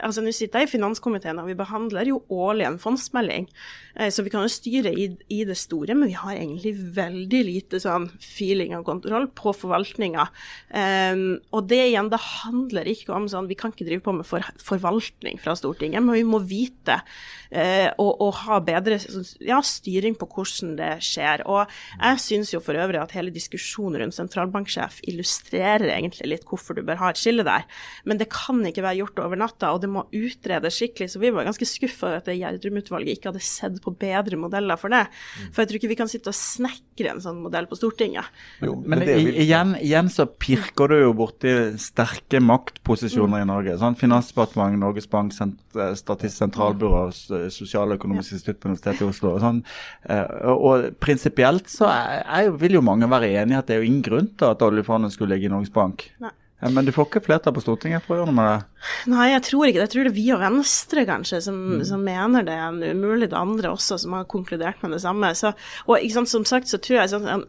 altså 0.00 0.22
Nå 0.24 0.32
sitter 0.32 0.62
jeg 0.62 0.70
i 0.70 0.72
finanskomiteen, 0.72 1.38
og 1.40 1.50
vi 1.50 1.56
behandler 1.58 2.08
jo 2.08 2.22
årlig 2.32 2.66
en 2.68 2.80
fondsmelding. 2.80 3.48
Eh, 3.96 4.08
så 4.12 4.24
vi 4.24 4.32
kan 4.32 4.46
jo 4.46 4.52
styre 4.52 4.92
i, 4.92 5.10
i, 5.28 5.42
det 5.48 5.58
store, 5.60 5.94
men 5.94 6.08
vi 6.08 6.16
har 6.18 6.36
egentlig 6.36 6.74
veldig 6.96 7.42
lite 7.46 7.80
sånn 7.82 8.08
feeling 8.24 8.74
og 8.78 8.86
kontroll 8.88 9.19
på 9.28 9.52
forvaltninga. 9.56 10.26
Um, 10.70 11.24
og 11.56 11.68
det 11.70 11.80
igjen, 11.90 12.10
det 12.12 12.20
handler 12.22 12.88
ikke 12.90 13.10
om 13.16 13.24
sånn 13.30 13.48
Vi 13.50 13.56
kan 13.58 13.72
ikke 13.72 13.86
drive 13.88 14.04
på 14.04 14.14
med 14.14 14.26
for, 14.28 14.44
forvaltning 14.62 15.40
fra 15.42 15.56
Stortinget, 15.58 16.04
men 16.04 16.14
vi 16.18 16.24
må 16.26 16.38
vite 16.46 17.00
uh, 17.00 17.88
og, 17.98 18.12
og, 18.12 18.30
ha 18.44 18.60
bedre 18.64 19.00
ja, 19.44 19.60
styring 19.66 20.16
på 20.18 20.28
hvordan 20.30 20.76
det 20.78 20.92
skjer. 21.06 21.44
Og 21.50 21.70
jeg 21.98 22.22
syns 22.24 22.54
jo 22.54 22.62
for 22.64 22.78
øvrig 22.78 23.02
at 23.02 23.16
hele 23.16 23.34
diskusjonen 23.34 24.04
rundt 24.04 24.16
sentralbanksjef 24.16 25.00
illustrerer 25.10 25.90
egentlig 25.96 26.30
litt 26.34 26.46
hvorfor 26.48 26.78
du 26.78 26.84
bør 26.86 27.00
ha 27.02 27.12
et 27.12 27.20
skille 27.20 27.44
der. 27.46 27.66
Men 28.04 28.20
det 28.20 28.30
kan 28.32 28.62
ikke 28.66 28.84
være 28.86 29.00
gjort 29.02 29.24
over 29.24 29.40
natta, 29.40 29.72
og 29.74 29.82
det 29.84 29.90
må 29.92 30.06
utredes 30.14 30.78
skikkelig. 30.78 31.10
Så 31.12 31.22
vi 31.22 31.32
var 31.34 31.48
ganske 31.48 31.68
skuffa 31.68 32.10
over 32.10 32.20
at 32.20 32.30
Gjerdrum-utvalget 32.30 33.18
ikke 33.18 33.30
hadde 33.32 33.44
sett 33.44 33.80
på 33.84 33.94
bedre 34.00 34.38
modeller 34.40 34.78
for 34.80 34.92
det. 34.92 35.04
Mm. 35.10 35.50
For 35.50 35.62
jeg 35.62 35.70
tror 35.70 35.80
ikke 35.80 35.92
vi 35.92 35.98
kan 36.00 36.10
sitte 36.10 36.32
og 36.32 36.38
snekre 36.38 37.14
en 37.14 37.22
sånn 37.24 37.42
modell 37.44 37.68
på 37.70 37.78
Stortinget. 37.78 38.30
Jo, 38.64 38.76
men, 38.78 38.98
men 38.98 39.04
vil... 39.04 39.09
igjen, 39.18 39.74
igjen, 39.80 40.08
så 40.12 40.26
pirker 40.26 40.92
du 40.92 40.96
jo 41.00 41.12
borti 41.16 41.52
sterke 41.80 42.40
maktposisjoner 42.44 43.40
mm. 43.40 43.44
i 43.44 43.48
Norge. 43.50 43.76
Sånn? 43.80 43.98
Finansdepartementet, 44.00 44.80
Norges 44.82 45.08
Bank, 45.10 45.34
eh, 45.40 45.94
Statistisk 45.98 46.44
sentralbyrå, 46.44 47.06
Sosialøkonomisk 47.54 48.36
institutt 48.38 48.60
på 48.62 48.70
Universitetet 48.70 49.04
i 49.04 49.08
Oslo. 49.10 49.34
Og, 49.36 49.44
sånn. 49.44 49.62
Eh, 50.08 50.52
og 50.54 50.90
prinsipielt 51.02 51.70
så 51.72 51.90
er, 51.92 52.20
er, 52.24 52.52
vil 52.60 52.78
jo 52.78 52.84
mange 52.86 53.10
være 53.10 53.32
enig 53.42 53.56
i 53.56 53.60
at 53.60 53.70
det 53.70 53.76
er 53.76 53.84
jo 53.84 53.90
ingen 53.90 54.04
grunn 54.06 54.30
til 54.34 54.52
at 54.52 54.66
oljefondet 54.66 55.16
skulle 55.16 55.36
ligge 55.36 55.50
i 55.50 55.54
Norges 55.54 55.74
Bank. 55.74 56.08
Nei. 56.22 56.34
Ja, 56.60 56.68
men 56.68 56.84
du 56.84 56.92
får 56.92 57.06
ikke 57.08 57.22
flertall 57.24 57.54
på 57.56 57.62
Stortinget 57.64 58.04
for 58.04 58.14
å 58.14 58.20
gjøre 58.20 58.32
noe 58.32 58.36
med 58.36 58.48
det? 58.50 58.84
Nei, 59.08 59.26
jeg 59.30 59.42
tror 59.46 59.64
ikke 59.64 59.78
det. 59.78 59.84
Jeg 59.86 59.92
tror 59.94 60.06
det 60.06 60.10
er 60.10 60.16
vi 60.16 60.24
og 60.34 60.40
Venstre 60.42 61.04
kanskje 61.08 61.40
som, 61.44 61.56
mm. 61.56 61.84
som 61.88 62.02
mener 62.04 62.44
det. 62.44 62.56
Mulig 62.96 63.30
det 63.32 63.38
andre 63.38 63.72
også 63.72 63.96
som 64.02 64.16
har 64.16 64.26
konkludert 64.28 64.82
med 64.84 64.92
det 64.92 65.00
samme. 65.00 65.30
Så, 65.36 65.54
og 65.88 66.04
sant, 66.12 66.32
som 66.32 66.44
sagt 66.48 66.68
så 66.68 66.80
tror 66.82 67.00
jeg 67.00 67.12
sånn, 67.14 67.46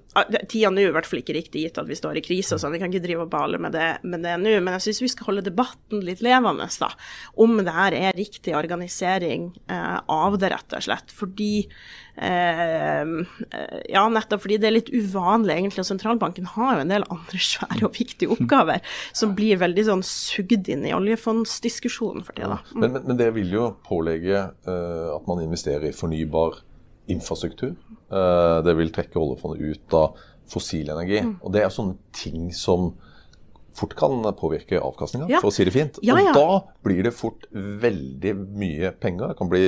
Tida 0.51 0.72
nå 0.72 0.84
er 0.84 0.93
i 0.93 0.95
hvert 0.95 1.09
fall 1.09 1.20
ikke 1.20 1.36
riktig 1.36 1.66
gitt 1.66 1.80
at 1.82 1.89
vi 1.89 1.97
står 1.99 2.22
i 2.22 2.24
krise 2.24 2.55
og 2.55 2.64
sånn. 2.64 2.76
Vi 2.76 2.80
kan 2.84 2.91
ikke 2.91 3.03
drive 3.03 3.26
og 3.28 3.34
bale 3.34 3.59
med 3.64 3.76
det, 3.76 3.89
med 4.07 4.24
det 4.24 4.38
nå. 4.39 4.55
Men 4.64 4.78
jeg 4.78 4.88
syns 4.88 5.03
vi 5.03 5.12
skal 5.12 5.32
holde 5.32 5.47
debatten 5.49 6.05
litt 6.07 6.24
levende 6.24 6.70
da, 6.82 6.93
om 7.43 7.59
det 7.59 7.76
her 7.76 7.97
er 7.97 8.16
riktig 8.18 8.55
organisering 8.55 9.51
eh, 9.68 9.97
av 10.07 10.39
det, 10.39 10.53
rett 10.55 10.80
og 10.80 10.88
slett. 10.88 11.12
Fordi 11.16 11.51
Eh, 12.16 13.07
ja, 13.89 14.01
nettopp 14.12 14.43
fordi 14.43 14.57
det 14.62 14.68
er 14.68 14.76
litt 14.76 14.91
uvanlig, 14.93 15.55
egentlig. 15.55 15.84
Og 15.84 15.89
sentralbanken 15.89 16.49
har 16.53 16.76
jo 16.76 16.84
en 16.84 16.93
del 16.93 17.05
andre 17.09 17.41
svære 17.51 17.88
og 17.88 17.95
viktige 17.97 18.32
oppgaver 18.36 18.82
som 19.13 19.35
blir 19.37 19.59
veldig 19.61 19.85
sånn 19.87 20.03
sugd 20.05 20.69
inn 20.71 20.85
i 20.87 20.95
oljefondsdiskusjonen 20.95 22.25
for 22.27 22.37
tida. 22.37 22.59
Mm. 22.71 22.79
Men, 22.79 22.89
men, 22.97 23.05
men, 23.09 23.19
det 23.21 23.29
vil 23.37 23.55
jo 23.55 23.69
pålegge 23.87 24.43
uh, 24.67 25.15
at 25.15 25.29
man 25.29 25.43
investerer 25.43 25.89
i 25.89 25.95
fornybar 25.95 26.61
infrastruktur. 27.11 27.75
Uh, 28.11 28.59
det 28.65 28.75
vil 28.79 28.91
trekke 28.93 29.19
oljefondet 29.19 29.63
ut 29.63 29.97
av 29.97 30.19
fossil 30.51 30.91
energi. 30.91 31.21
Mm. 31.23 31.37
Og 31.41 31.55
det 31.55 31.63
er 31.63 31.73
sånne 31.73 31.97
ting 32.15 32.51
som 32.55 32.91
fort 33.75 33.95
kan 33.95 34.23
påvirke 34.35 34.79
avkastninga, 34.83 35.29
ja. 35.31 35.39
for 35.39 35.51
å 35.51 35.55
si 35.55 35.65
det 35.67 35.73
fint. 35.75 35.99
Ja, 36.03 36.17
ja. 36.19 36.33
Og 36.33 36.37
da 36.37 36.57
blir 36.83 37.05
det 37.07 37.13
fort 37.15 37.47
veldig 37.51 38.33
mye 38.59 38.91
penger. 38.99 39.31
Det 39.31 39.39
kan 39.39 39.51
bli 39.51 39.63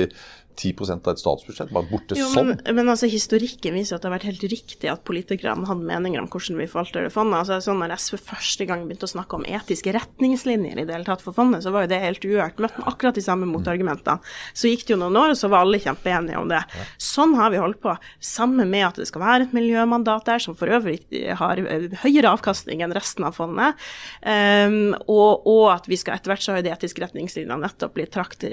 10% 0.54 1.08
av 1.08 1.14
et 1.14 1.20
statsbudsjett 1.20 1.72
bare 1.74 1.88
borte 1.90 2.16
jo, 2.18 2.28
sånn. 2.32 2.54
Men, 2.64 2.88
altså, 2.88 3.08
historikken 3.10 3.76
viser 3.76 3.96
at 3.96 4.04
det 4.04 4.08
har 4.08 4.14
vært 4.16 4.28
helt 4.28 4.44
riktig 4.52 4.90
at 4.90 5.04
politikerne 5.06 5.68
hadde 5.68 5.86
meninger 5.88 6.22
om 6.22 6.28
hvordan 6.30 6.60
vi 6.60 6.68
forvalter 6.70 7.06
det 7.06 7.12
fondet. 7.14 7.40
Altså, 7.42 7.58
sånn 7.64 7.80
når 7.82 7.96
SV 7.98 8.20
første 8.22 8.68
gang 8.68 8.84
begynte 8.86 9.08
å 9.08 9.12
snakke 9.14 9.38
om 9.38 9.46
etiske 9.48 9.94
retningslinjer 9.96 10.80
i 10.80 10.86
det 10.86 10.96
hele 10.96 11.08
tatt 11.08 11.24
for 11.24 11.36
fondet, 11.36 11.64
så 11.64 11.72
var 11.74 11.86
jo 11.86 11.92
det 11.92 12.00
helt 12.04 12.26
uhørt. 12.28 12.62
Møtte 12.62 12.80
med 12.80 12.90
akkurat 12.92 13.18
de 13.18 13.24
samme 13.24 13.48
motargumentene. 13.50 14.34
Så 14.54 14.70
gikk 14.70 14.86
det 14.86 14.94
jo 14.94 15.00
noen 15.02 15.18
år, 15.20 15.34
og 15.34 15.40
så 15.40 15.50
var 15.52 15.66
alle 15.66 15.82
kjempeenige 15.82 16.40
om 16.40 16.50
det. 16.52 16.62
Sånn 17.02 17.34
har 17.38 17.52
vi 17.54 17.62
holdt 17.62 17.82
på. 17.82 17.96
Sammen 18.24 18.70
med 18.70 18.86
at 18.88 19.00
det 19.02 19.08
skal 19.10 19.24
være 19.24 19.48
et 19.48 19.56
miljømandat 19.56 20.28
der, 20.30 20.42
som 20.42 20.58
for 20.58 20.70
øvrig 20.70 21.00
har 21.40 21.62
høyere 22.04 22.34
avkastning 22.34 22.84
enn 22.84 22.94
resten 22.94 23.26
av 23.26 23.36
fondet. 23.38 23.80
Um, 24.22 24.94
og, 25.08 25.44
og, 25.44 25.66
at 25.74 25.88
vi 25.90 25.98
skal 26.00 26.18
etter 26.18 26.32
hvert 26.32 26.44
så 26.44 26.54
har 26.54 26.64
de 26.64 26.72
etiske 26.72 27.02
retningslinjene 27.02 27.60
nettopp 27.64 27.94
blitt 27.96 28.12
trakt 28.14 28.44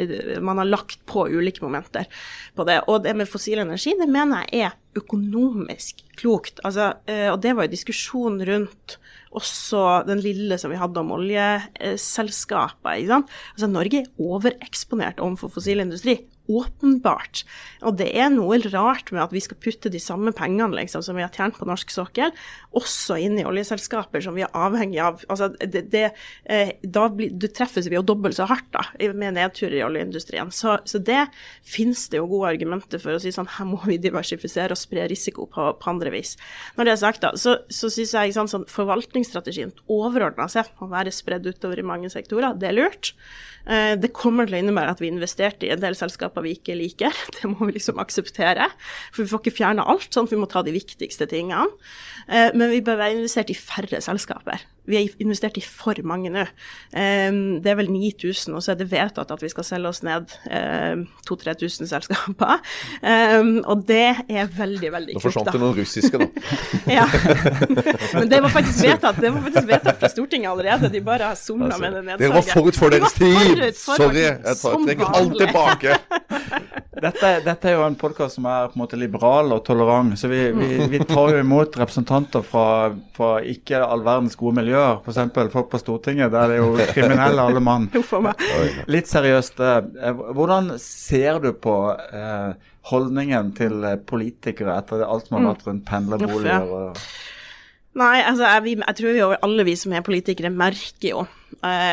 Man 0.41 0.59
har 0.61 0.67
lagt 0.67 1.01
på 1.09 1.25
ulike 1.29 1.63
momenter 1.63 1.90
argumenter 1.91 2.05
på 2.55 2.65
det. 2.65 2.81
Og 2.87 3.03
det 3.03 3.15
med 3.15 3.27
fossil 3.27 3.59
energi, 3.59 3.95
det 3.97 4.09
mener 4.09 4.45
jeg 4.51 4.61
er 4.65 4.71
økonomisk 4.95 6.01
klokt. 6.17 6.59
Altså, 6.63 6.93
eh, 7.07 7.31
og 7.31 7.41
det 7.41 7.55
var 7.55 7.63
jo 7.65 7.71
diskusjon 7.71 8.41
rundt 8.43 8.97
også 9.31 10.05
den 10.07 10.19
lille 10.19 10.57
som 10.57 10.71
vi 10.71 10.77
hadde 10.77 10.99
om 10.99 11.11
oljeselskaper. 11.11 12.99
Altså, 12.99 13.67
Norge 13.67 14.01
er 14.01 14.11
overeksponert 14.19 15.19
overfor 15.19 15.49
fossil 15.49 15.79
industri 15.79 16.19
åpenbart. 16.49 17.43
Og 17.85 17.97
det 17.99 18.09
er 18.17 18.31
noe 18.33 18.59
rart 18.71 19.11
med 19.13 19.23
at 19.23 19.33
vi 19.35 19.41
skal 19.43 19.59
putte 19.61 19.91
de 19.91 20.01
samme 20.01 20.33
pengene 20.35 20.75
liksom, 20.77 21.03
som 21.05 21.17
vi 21.17 21.25
har 21.25 21.33
tjent 21.35 21.57
på 21.57 21.67
norsk 21.69 21.91
sokkel, 21.93 22.33
også 22.77 23.17
inn 23.21 23.37
i 23.39 23.45
oljeselskaper 23.47 24.23
som 24.23 24.37
vi 24.37 24.45
er 24.45 24.55
avhengig 24.57 24.99
av. 25.03 25.21
Altså, 25.31 25.51
det, 25.59 25.85
det, 25.93 26.05
eh, 26.45 26.73
da 26.83 27.07
blir, 27.13 27.33
du 27.33 27.47
treffes 27.51 27.89
vi 27.91 27.97
jo 27.97 28.05
dobbelt 28.05 28.37
så 28.37 28.47
hardt 28.49 28.69
da, 28.75 28.85
med 29.13 29.37
nedturer 29.37 29.79
i 29.79 29.85
oljeindustrien. 29.85 30.51
Så, 30.55 30.77
så 30.87 31.01
det 31.01 31.25
finnes 31.67 32.07
det 32.11 32.21
jo 32.21 32.29
gode 32.31 32.53
argumenter 32.55 33.01
for 33.01 33.15
å 33.15 33.21
si 33.21 33.33
sånn 33.35 33.49
her 33.57 33.69
må 33.69 33.81
vi 33.85 33.99
diversifisere 34.01 34.75
og 34.75 34.81
spre 34.81 35.07
risiko 35.11 35.47
på, 35.51 35.71
på 35.79 35.91
andre 35.91 36.13
vis. 36.13 36.37
Når 36.77 36.87
det 36.87 36.95
er 36.95 37.03
sagt, 37.03 37.23
da, 37.25 37.33
så, 37.39 37.57
så 37.71 37.91
syns 37.91 38.15
jeg 38.17 38.35
sånn, 38.37 38.51
sånn, 38.51 38.67
forvaltningsstrategien 38.71 39.75
overordna 39.91 40.47
sett 40.51 40.71
må 40.79 40.89
være 40.91 41.13
spredd 41.13 41.47
utover 41.47 41.81
i 41.81 41.87
mange 41.87 42.11
sektorer. 42.13 42.55
Det 42.59 42.71
er 42.71 42.77
lurt. 42.77 43.13
Eh, 43.69 43.93
det 43.99 44.13
kommer 44.17 44.47
til 44.47 44.57
å 44.57 44.61
innebære 44.63 44.95
at 44.95 45.01
vi 45.03 45.11
investerte 45.11 45.67
i 45.67 45.73
en 45.73 45.81
del 45.81 45.97
selskaper 45.97 46.30
vi 46.45 46.55
ikke 46.55 46.77
liker. 46.79 47.15
Det 47.35 47.49
må 47.51 47.67
vi 47.67 47.75
liksom 47.75 47.99
akseptere. 48.01 48.69
For 49.11 49.23
vi 49.23 49.31
får 49.31 49.43
ikke 49.43 49.57
fjerne 49.59 49.85
alt, 49.91 50.09
sånn 50.13 50.29
at 50.29 50.35
vi 50.35 50.39
må 50.39 50.47
ta 50.51 50.63
de 50.65 50.75
viktigste 50.75 51.27
tingene. 51.31 51.67
Eh, 52.27 52.49
men 52.55 52.71
vi 52.71 52.83
bør 52.85 53.01
være 53.03 53.19
investert 53.19 53.51
i 53.51 53.57
færre 53.57 53.99
selskaper. 54.03 54.63
Vi 54.89 54.97
har 54.97 55.23
investert 55.23 55.59
i 55.59 55.63
for 55.65 55.97
mange 56.07 56.31
nå. 56.33 56.45
Det 56.91 57.69
er 57.71 57.77
vel 57.77 57.91
9000, 57.91 58.55
og 58.57 58.63
så 58.65 58.73
er 58.73 58.81
det 58.81 58.89
vedtatt 58.91 59.31
at 59.31 59.43
vi 59.43 59.49
skal 59.51 59.65
selge 59.67 59.91
oss 59.91 60.01
ned 60.05 60.31
2000-3000 61.29 61.89
selskaper. 61.91 62.57
Og 63.69 63.85
det 63.87 64.07
er 64.25 64.49
veldig, 64.57 64.91
veldig 64.95 65.15
klokt. 65.15 65.21
Nå 65.21 65.25
forsvant 65.27 65.51
det 65.53 65.61
noen 65.61 65.77
russiske, 65.77 66.21
da. 66.21 66.27
ja. 66.97 67.05
Men 68.17 68.31
det 68.31 68.41
var 68.43 68.53
faktisk 68.53 68.83
vedtatt 68.87 69.21
det 69.21 69.29
var 69.29 69.41
faktisk 69.41 69.67
vedtatt 69.67 69.99
fra 69.99 70.09
Stortinget 70.09 70.51
allerede. 70.51 70.89
De 70.89 71.01
bare 71.01 71.31
har 71.31 71.35
somla 71.35 71.65
altså, 71.65 71.81
med 71.81 71.93
det 71.93 72.03
nedsalget. 72.05 72.21
Dere 72.21 72.35
var 72.35 72.47
forut 72.49 72.79
for 72.79 72.93
deres 72.93 73.13
tid! 73.13 73.63
Sorry, 73.77 74.23
jeg 74.25 74.57
tar, 74.61 74.77
trekker 74.85 75.17
alt 75.19 75.37
tilbake. 75.39 75.97
dette, 77.05 77.31
dette 77.45 77.69
er 77.69 77.77
jo 77.77 77.85
en 77.85 77.97
podkast 77.99 78.37
som 78.37 78.47
er 78.49 78.69
på 78.71 78.77
en 78.77 78.83
måte 78.83 78.99
liberal 78.99 79.53
og 79.55 79.63
tolerant. 79.67 80.13
Så 80.19 80.29
vi, 80.31 80.41
vi, 80.55 80.69
vi 80.91 81.01
tar 81.07 81.35
jo 81.35 81.41
imot 81.41 81.77
representanter 81.81 82.45
fra, 82.45 82.65
fra 83.15 83.31
ikke 83.53 83.81
all 83.85 84.05
verdens 84.05 84.37
gode 84.39 84.57
miljøer. 84.71 85.01
F.eks. 85.03 85.51
folk 85.53 85.69
på 85.71 85.79
Stortinget, 85.81 86.31
der 86.33 86.51
det 86.51 86.57
er 86.57 86.63
jo 86.63 86.87
kriminelle 86.93 87.47
alle 87.47 87.63
mann. 87.63 87.89
Litt 88.95 89.09
seriøst, 89.11 89.59
eh, 89.59 90.23
hvordan 90.35 90.73
ser 90.81 91.41
du 91.43 91.51
på 91.53 91.75
eh, 91.97 92.53
holdningen 92.91 93.51
til 93.57 93.83
eh, 93.83 93.99
politikere 93.99 94.79
etter 94.79 95.05
alt 95.05 95.27
som 95.27 95.39
har 95.39 95.51
vært 95.51 95.67
rundt 95.67 95.85
pendlerboliger? 95.89 96.97
Nei, 97.99 98.21
altså 98.23 98.47
jeg, 98.47 98.79
jeg 98.79 98.97
tror 98.97 99.11
vi 99.11 99.23
over, 99.25 99.39
alle 99.43 99.67
vi 99.67 99.75
som 99.75 99.93
er 99.93 100.05
politikere 100.05 100.51
merker 100.53 101.09
jo 101.09 101.25
eh, 101.25 101.40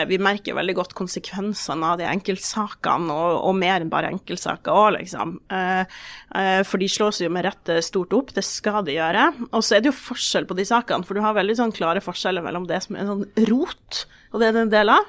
Vi 0.09 0.19
merker 0.23 0.57
veldig 0.57 0.75
godt 0.79 0.95
konsekvensene 0.97 1.93
av 1.93 1.99
de 2.01 2.07
enkeltsakene, 2.09 3.13
og, 3.13 3.41
og 3.49 3.57
mer 3.59 3.83
enn 3.83 3.91
bare 3.93 4.13
enkeltsaker 4.15 4.73
òg, 4.73 4.95
liksom. 4.99 5.35
Eh, 5.53 5.99
eh, 6.39 6.61
for 6.69 6.81
de 6.81 6.89
slås 6.91 7.21
jo 7.23 7.31
med 7.33 7.47
rette 7.49 7.81
stort 7.85 8.15
opp, 8.17 8.33
det 8.37 8.45
skal 8.47 8.81
de 8.87 8.97
gjøre. 8.97 9.27
Og 9.51 9.65
så 9.65 9.77
er 9.77 9.85
det 9.85 9.93
jo 9.93 9.99
forskjell 9.99 10.49
på 10.49 10.57
de 10.59 10.67
sakene, 10.69 11.07
for 11.07 11.19
du 11.19 11.25
har 11.25 11.37
veldig 11.37 11.59
sånn 11.59 11.75
klare 11.77 12.03
forskjeller 12.05 12.45
mellom 12.45 12.69
det 12.71 12.81
som 12.85 12.99
er 12.99 13.11
sånn 13.11 13.27
rot, 13.51 14.05
og 14.33 14.43
det 14.43 14.49
er 14.51 14.59
en 14.61 14.73
del 14.73 14.93
av, 14.93 15.07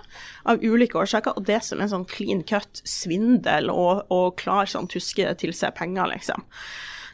ulike 0.64 1.00
årsaker, 1.00 1.36
og 1.36 1.48
det 1.50 1.60
som 1.68 1.82
er 1.84 1.92
sånn 1.92 2.08
clean 2.10 2.46
cut 2.48 2.82
svindel 2.88 3.72
og, 3.74 4.06
og 4.14 4.38
klar 4.40 4.70
sånn 4.70 4.88
tuske 4.92 5.28
til 5.40 5.56
seg 5.56 5.76
penger, 5.78 6.08
liksom. 6.14 6.48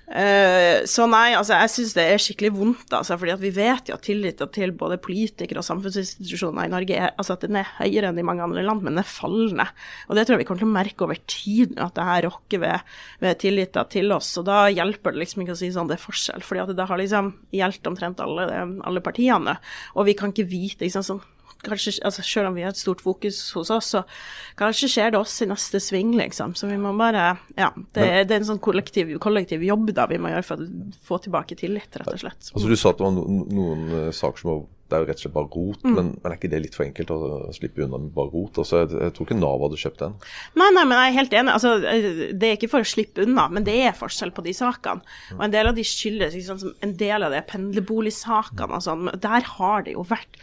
Uh, 0.05 0.85
så 0.85 1.07
nei, 1.09 1.31
altså 1.33 1.57
jeg 1.57 1.71
syns 1.73 1.93
det 1.97 2.03
er 2.05 2.21
skikkelig 2.21 2.51
vondt, 2.53 2.91
altså, 2.93 3.15
fordi 3.17 3.33
vi 3.41 3.49
vet 3.55 3.89
jo 3.89 3.95
at 3.97 4.03
tilliten 4.05 4.51
til 4.53 4.73
både 4.77 4.99
politikere 5.01 5.63
og 5.63 5.65
samfunnsinstitusjoner 5.65 6.67
i 6.67 6.73
Norge 6.73 6.99
er, 6.99 7.15
altså 7.17 7.33
at 7.33 7.47
den 7.47 7.57
er 7.57 7.71
høyere 7.79 8.11
enn 8.11 8.21
i 8.21 8.27
mange 8.27 8.45
andre 8.45 8.61
land, 8.67 8.85
men 8.85 8.93
den 8.93 9.01
er 9.01 9.09
fallende. 9.09 9.65
Og 10.05 10.17
det 10.17 10.27
tror 10.27 10.37
jeg 10.37 10.43
vi 10.43 10.49
kommer 10.51 10.61
til 10.61 10.69
å 10.69 10.75
merke 10.75 11.07
over 11.07 11.21
tid, 11.25 11.73
at 11.81 11.97
det 11.97 12.05
her 12.05 12.29
rokker 12.29 12.61
ved, 12.61 12.95
ved 13.25 13.41
tilliten 13.41 13.91
til 13.95 14.13
oss. 14.13 14.29
Og 14.41 14.45
da 14.45 14.65
hjelper 14.69 15.15
det 15.15 15.23
liksom 15.23 15.41
ikke 15.41 15.57
å 15.57 15.61
si 15.63 15.71
sånn 15.73 15.89
det 15.89 15.97
er 15.97 16.05
forskjell, 16.05 16.45
fordi 16.45 16.77
det 16.77 16.89
har 16.91 17.01
liksom 17.01 17.33
gjeldt 17.55 17.89
omtrent 17.89 18.21
alle, 18.21 18.49
alle 18.85 19.05
partiene. 19.05 19.57
Og 19.97 20.05
vi 20.11 20.17
kan 20.17 20.35
ikke 20.35 20.51
vite 20.53 20.85
liksom 20.85 21.05
sånn 21.09 21.25
kanskje, 21.65 21.97
altså 22.05 22.23
Selv 22.25 22.49
om 22.49 22.57
vi 22.57 22.63
har 22.65 22.73
et 22.73 22.79
stort 22.79 23.01
fokus 23.03 23.39
hos 23.57 23.71
oss, 23.73 23.91
så 23.95 24.03
kanskje 24.59 24.91
skjer 24.91 25.15
det 25.15 25.19
oss 25.19 25.35
i 25.43 25.49
neste 25.49 25.81
sving, 25.83 26.15
liksom. 26.17 26.55
Så 26.55 26.69
vi 26.71 26.77
må 26.81 26.95
bare 26.97 27.37
Ja. 27.57 27.71
Det, 27.75 28.01
Men, 28.01 28.27
det 28.27 28.35
er 28.35 28.39
en 28.41 28.51
sånn 28.53 28.63
kollektiv, 28.63 29.11
kollektiv, 29.19 29.63
jobb 29.63 29.91
da 29.95 30.07
vi 30.07 30.19
må 30.21 30.31
gjøre 30.31 30.47
for 30.47 30.61
å 30.61 30.69
få 31.05 31.21
tilbake 31.25 31.57
tillit, 31.59 31.91
rett 31.95 32.13
og 32.13 32.23
slett. 32.23 32.51
Altså 32.53 32.67
Du 32.69 32.75
sa 32.75 32.91
at 32.91 32.99
det 32.99 33.07
var 33.07 33.15
noen, 33.15 33.43
noen 33.49 33.85
uh, 33.93 34.11
saker 34.15 34.43
som 34.43 34.51
var 34.51 34.65
det 34.85 34.93
er 34.93 35.01
jo 35.01 35.07
rett 35.09 35.17
og 35.17 35.23
slett 35.23 35.33
bare 35.33 35.49
rot, 35.49 35.79
mm. 35.81 35.93
men, 35.95 36.09
men, 36.13 36.27
er 36.29 36.35
ikke 36.37 36.49
det 36.51 36.59
litt 36.61 36.75
for 36.77 36.85
enkelt 36.85 37.11
å 37.13 37.19
slippe 37.55 37.81
unna 37.81 37.97
med 38.03 38.11
bare 38.13 38.29
rot? 38.29 38.59
Altså, 38.61 38.83
jeg, 38.83 38.91
jeg, 38.99 39.13
tror 39.17 39.25
ikke 39.25 39.37
Nav 39.39 39.63
hadde 39.65 39.79
kjøpt 39.81 40.03
den. 40.03 40.13
Nei, 40.61 40.67
nei, 40.75 40.83
men 40.83 40.93
jeg 40.99 41.07
er 41.07 41.15
helt 41.15 41.33
enig. 41.39 41.53
Altså, 41.55 41.71
det 41.81 42.49
er 42.49 42.59
ikke 42.59 42.69
for 42.75 42.85
å 42.85 42.91
slippe 42.91 43.25
unna, 43.25 43.47
men 43.55 43.65
det 43.65 43.79
er 43.87 43.97
forskjell 43.97 44.33
på 44.35 44.45
de 44.45 44.53
sakene. 44.53 45.15
Og 45.33 45.41
en 45.47 45.55
del 45.55 45.71
av 45.71 45.77
de 45.77 45.87
skyldes 45.89 46.37
liksom, 46.37 46.61
En 46.85 46.93
del 46.99 47.25
av 47.25 47.33
det 47.33 47.41
pendlerboligsakene 47.49 48.77
og 48.77 48.85
sånn, 48.85 49.09
der 49.25 49.49
har 49.55 49.87
det 49.87 49.95
jo 49.95 50.05
vært 50.05 50.37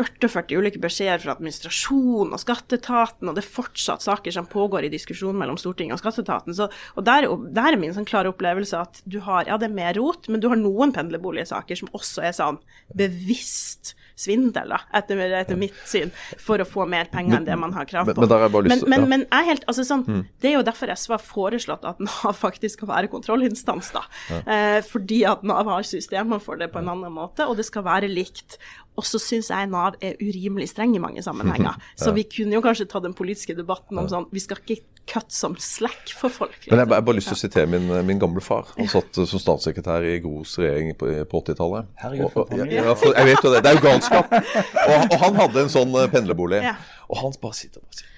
48 0.00 0.56
ulike 0.58 0.80
beskjeder 0.82 1.22
fra 1.22 1.34
administrasjonen 1.36 2.34
og 2.34 2.42
skatteetaten, 2.42 3.28
og 3.30 3.36
det 3.36 3.44
er 3.44 3.54
fortsatt 3.56 4.02
saker 4.04 4.34
som 4.34 4.48
pågår 4.50 4.88
i 4.88 4.92
diskusjon 4.92 5.36
mellom 5.38 5.58
Stortinget 5.60 5.96
og 5.96 6.02
skatteetaten. 6.02 6.56
Og 6.58 7.06
der, 7.06 7.28
der, 7.54 7.68
er 7.70 7.80
min 7.80 7.94
sånn 7.94 8.08
klare 8.08 8.32
opplevelse 8.32 8.80
at 8.80 9.02
du 9.06 9.20
har, 9.24 9.46
ja 9.46 9.58
det 9.60 9.70
er 9.70 9.76
mer 9.76 9.94
rot, 9.98 10.26
men 10.30 10.42
du 10.42 10.48
har 10.50 10.58
noen 10.60 10.94
pendlerboligsaker 10.96 11.78
som 11.78 11.92
også 11.94 12.26
er 12.26 12.34
sånn 12.36 12.58
bevisst 12.96 13.94
svindel, 14.18 14.70
da, 14.74 14.80
etter, 14.94 15.20
etter, 15.40 15.58
mitt 15.58 15.76
syn, 15.88 16.12
for 16.40 16.62
å 16.62 16.66
få 16.68 16.86
mer 16.90 17.10
penger 17.12 17.40
enn 17.40 17.48
det 17.48 17.56
man 17.58 17.74
har 17.74 17.88
krav 17.90 18.10
på. 18.10 18.26
Men, 18.26 18.30
men, 18.30 18.70
men, 18.70 18.86
men, 18.90 19.08
men 19.10 19.26
jeg 19.26 19.50
helt, 19.50 19.66
altså 19.70 19.86
sånn, 19.86 20.04
mm. 20.06 20.22
Det 20.40 20.50
er 20.50 20.56
jo 20.58 20.64
derfor 20.66 20.92
SV 20.94 21.16
har 21.16 21.24
foreslått 21.24 21.84
at 21.88 22.00
Nav 22.04 22.38
faktisk 22.38 22.78
skal 22.78 22.90
være 22.90 23.10
kontrollinstans. 23.12 23.90
da, 23.96 24.04
ja. 24.30 24.40
eh, 24.44 24.78
Fordi 24.86 25.24
at 25.28 25.44
Nav 25.46 25.70
har 25.70 25.86
systemer 25.88 26.42
for 26.42 26.60
det 26.60 26.70
på 26.72 26.82
en 26.82 26.90
annen 26.94 27.14
måte, 27.14 27.48
og 27.48 27.58
det 27.58 27.66
skal 27.68 27.86
være 27.86 28.10
likt. 28.10 28.58
Og 28.94 29.06
så 29.06 29.18
syns 29.18 29.50
jeg 29.50 29.70
Nav 29.72 29.98
er 30.04 30.18
urimelig 30.22 30.70
streng 30.70 30.94
i 30.94 31.02
mange 31.02 31.22
sammenhenger. 31.24 31.74
Så 31.98 32.12
vi 32.14 32.22
kunne 32.30 32.54
jo 32.54 32.62
kanskje 32.62 32.86
ta 32.90 33.02
den 33.02 33.16
politiske 33.16 33.56
debatten 33.58 33.98
om 33.98 34.06
sånn 34.10 34.28
Vi 34.30 34.42
skal 34.42 34.60
ikke 34.62 34.93
cut 35.10 35.32
som 35.32 35.56
slack 35.60 36.14
for 36.16 36.32
folk. 36.32 36.54
Liksom. 36.56 36.72
Men 36.72 36.82
jeg, 36.84 36.94
har 36.94 37.04
bare 37.06 37.18
lyst 37.18 37.30
til 37.32 37.36
å 37.36 37.40
sitere 37.40 37.70
min, 37.70 37.90
min 38.08 38.22
gamle 38.22 38.42
far. 38.44 38.70
Han 38.78 38.88
satt 38.90 39.20
som 39.20 39.42
statssekretær 39.42 40.06
i 40.08 40.16
Gros 40.24 40.56
regjering 40.60 40.94
på, 41.00 41.10
på 41.30 41.42
80-tallet. 41.44 41.92
Jeg, 42.04 42.32
jeg 42.72 43.28
vet 43.28 43.44
jo 43.44 43.52
det. 43.52 43.62
Det 43.64 43.70
er 43.72 43.78
jo 43.78 43.84
galskap. 43.84 44.34
Og, 44.34 44.96
og 45.04 45.14
han 45.26 45.38
hadde 45.42 45.66
en 45.66 45.72
sånn 45.72 45.94
eh, 46.00 46.10
pendlerbolig. 46.12 46.64
Og 47.10 47.20
han 47.20 47.38
bare 47.40 47.60
sitter 47.60 47.84
og 47.84 48.00
sier 48.00 48.13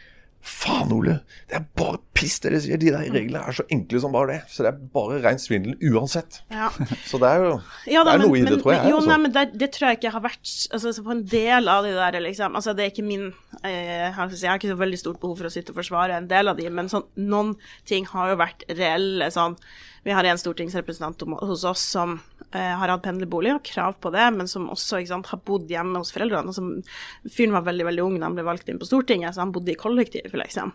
Faen, 0.47 0.93
Ole! 0.95 1.17
Det 1.51 1.57
er 1.59 1.65
bare 1.75 1.99
piss 2.15 2.37
dere 2.45 2.61
sier! 2.63 2.79
De 2.79 2.93
der 2.95 3.09
reglene 3.11 3.41
er 3.43 3.57
så 3.57 3.65
enkle 3.73 3.99
som 4.03 4.13
bare 4.15 4.29
det. 4.31 4.37
Så 4.53 4.63
det 4.63 4.71
er 4.71 4.79
bare 4.95 5.19
rein 5.25 5.41
svindel 5.43 5.75
uansett. 5.91 6.39
Ja. 6.55 6.69
Så 7.11 7.19
det 7.23 7.33
er 7.33 7.43
jo 7.43 7.49
ja, 7.91 8.05
da, 8.07 8.13
det 8.13 8.15
er 8.15 8.21
men, 8.21 8.27
noe 8.29 8.39
i 8.39 8.45
det, 8.47 8.61
tror 8.63 8.75
jeg. 8.77 8.93
Jo, 8.93 9.01
altså. 9.01 9.11
nei, 9.11 9.17
men 9.25 9.35
det, 9.35 9.45
det, 9.59 9.71
tror 9.75 9.89
jeg 9.91 9.99
ikke 9.99 10.13
har 10.15 10.25
vært 10.29 10.53
altså, 10.77 10.93
På 11.03 11.15
en 11.17 11.25
del 11.33 11.73
av 11.73 11.89
de 11.89 11.97
der, 11.97 12.21
liksom 12.23 12.59
Altså, 12.61 12.77
det 12.79 12.85
er 12.87 12.95
ikke 12.95 13.07
min 13.09 13.27
eh, 13.65 14.07
Jeg 14.07 14.15
har 14.15 14.55
ikke 14.55 14.71
så 14.71 14.79
veldig 14.79 15.03
stort 15.03 15.21
behov 15.23 15.43
for 15.43 15.51
å 15.51 15.53
sitte 15.53 15.75
og 15.75 15.81
forsvare 15.81 16.21
en 16.21 16.31
del 16.31 16.53
av 16.53 16.61
de, 16.61 16.71
men 16.71 16.91
sånn, 16.93 17.09
noen 17.19 17.57
ting 17.89 18.07
har 18.13 18.31
jo 18.33 18.41
vært 18.45 18.63
reelle 18.71 19.33
sånn 19.35 19.59
Vi 20.07 20.15
har 20.15 20.31
en 20.31 20.41
stortingsrepresentant 20.41 21.27
hos 21.43 21.67
oss 21.67 21.83
som 21.97 22.21
har 22.55 22.89
hatt 22.93 23.03
pendlerbolig 23.05 23.51
og 23.57 23.65
krav 23.67 23.97
på 24.01 24.13
det, 24.15 24.27
men 24.37 24.49
som 24.49 24.69
også 24.73 25.01
sant, 25.09 25.29
har 25.33 25.43
bodd 25.45 25.71
hjemme 25.71 26.01
hos 26.01 26.13
foreldrene. 26.15 26.53
Altså, 26.53 27.29
fyren 27.33 27.57
var 27.57 27.67
veldig 27.67 27.89
veldig 27.89 28.05
ung 28.05 28.17
da 28.21 28.29
han 28.29 28.37
ble 28.39 28.47
valgt 28.47 28.71
inn 28.71 28.81
på 28.81 28.89
Stortinget, 28.89 29.35
så 29.35 29.43
han 29.43 29.53
bodde 29.55 29.75
i 29.75 29.79
kollektiv, 29.81 30.31
liksom. 30.39 30.73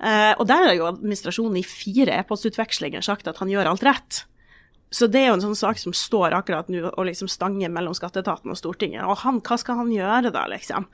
Eh, 0.00 0.32
og 0.32 0.46
der 0.50 0.66
har 0.70 0.74
jo 0.78 0.88
administrasjonen 0.88 1.60
i 1.60 1.66
fire 1.66 2.16
e-postutvekslinger 2.22 3.04
sagt 3.04 3.30
at 3.30 3.38
han 3.42 3.52
gjør 3.52 3.72
alt 3.72 3.86
rett. 3.86 4.24
Så 4.90 5.06
det 5.06 5.20
er 5.22 5.28
jo 5.30 5.36
en 5.38 5.44
sånn 5.44 5.58
sak 5.58 5.78
som 5.78 5.94
står 5.94 6.34
akkurat 6.34 6.70
nå 6.72 6.82
og 6.90 7.04
liksom 7.06 7.30
stanger 7.30 7.70
mellom 7.70 7.94
skatteetaten 7.94 8.50
og 8.50 8.58
Stortinget. 8.58 9.04
Og 9.06 9.20
han, 9.22 9.38
hva 9.46 9.58
skal 9.60 9.78
han 9.78 9.92
gjøre 9.94 10.32
da, 10.34 10.42
liksom? 10.50 10.88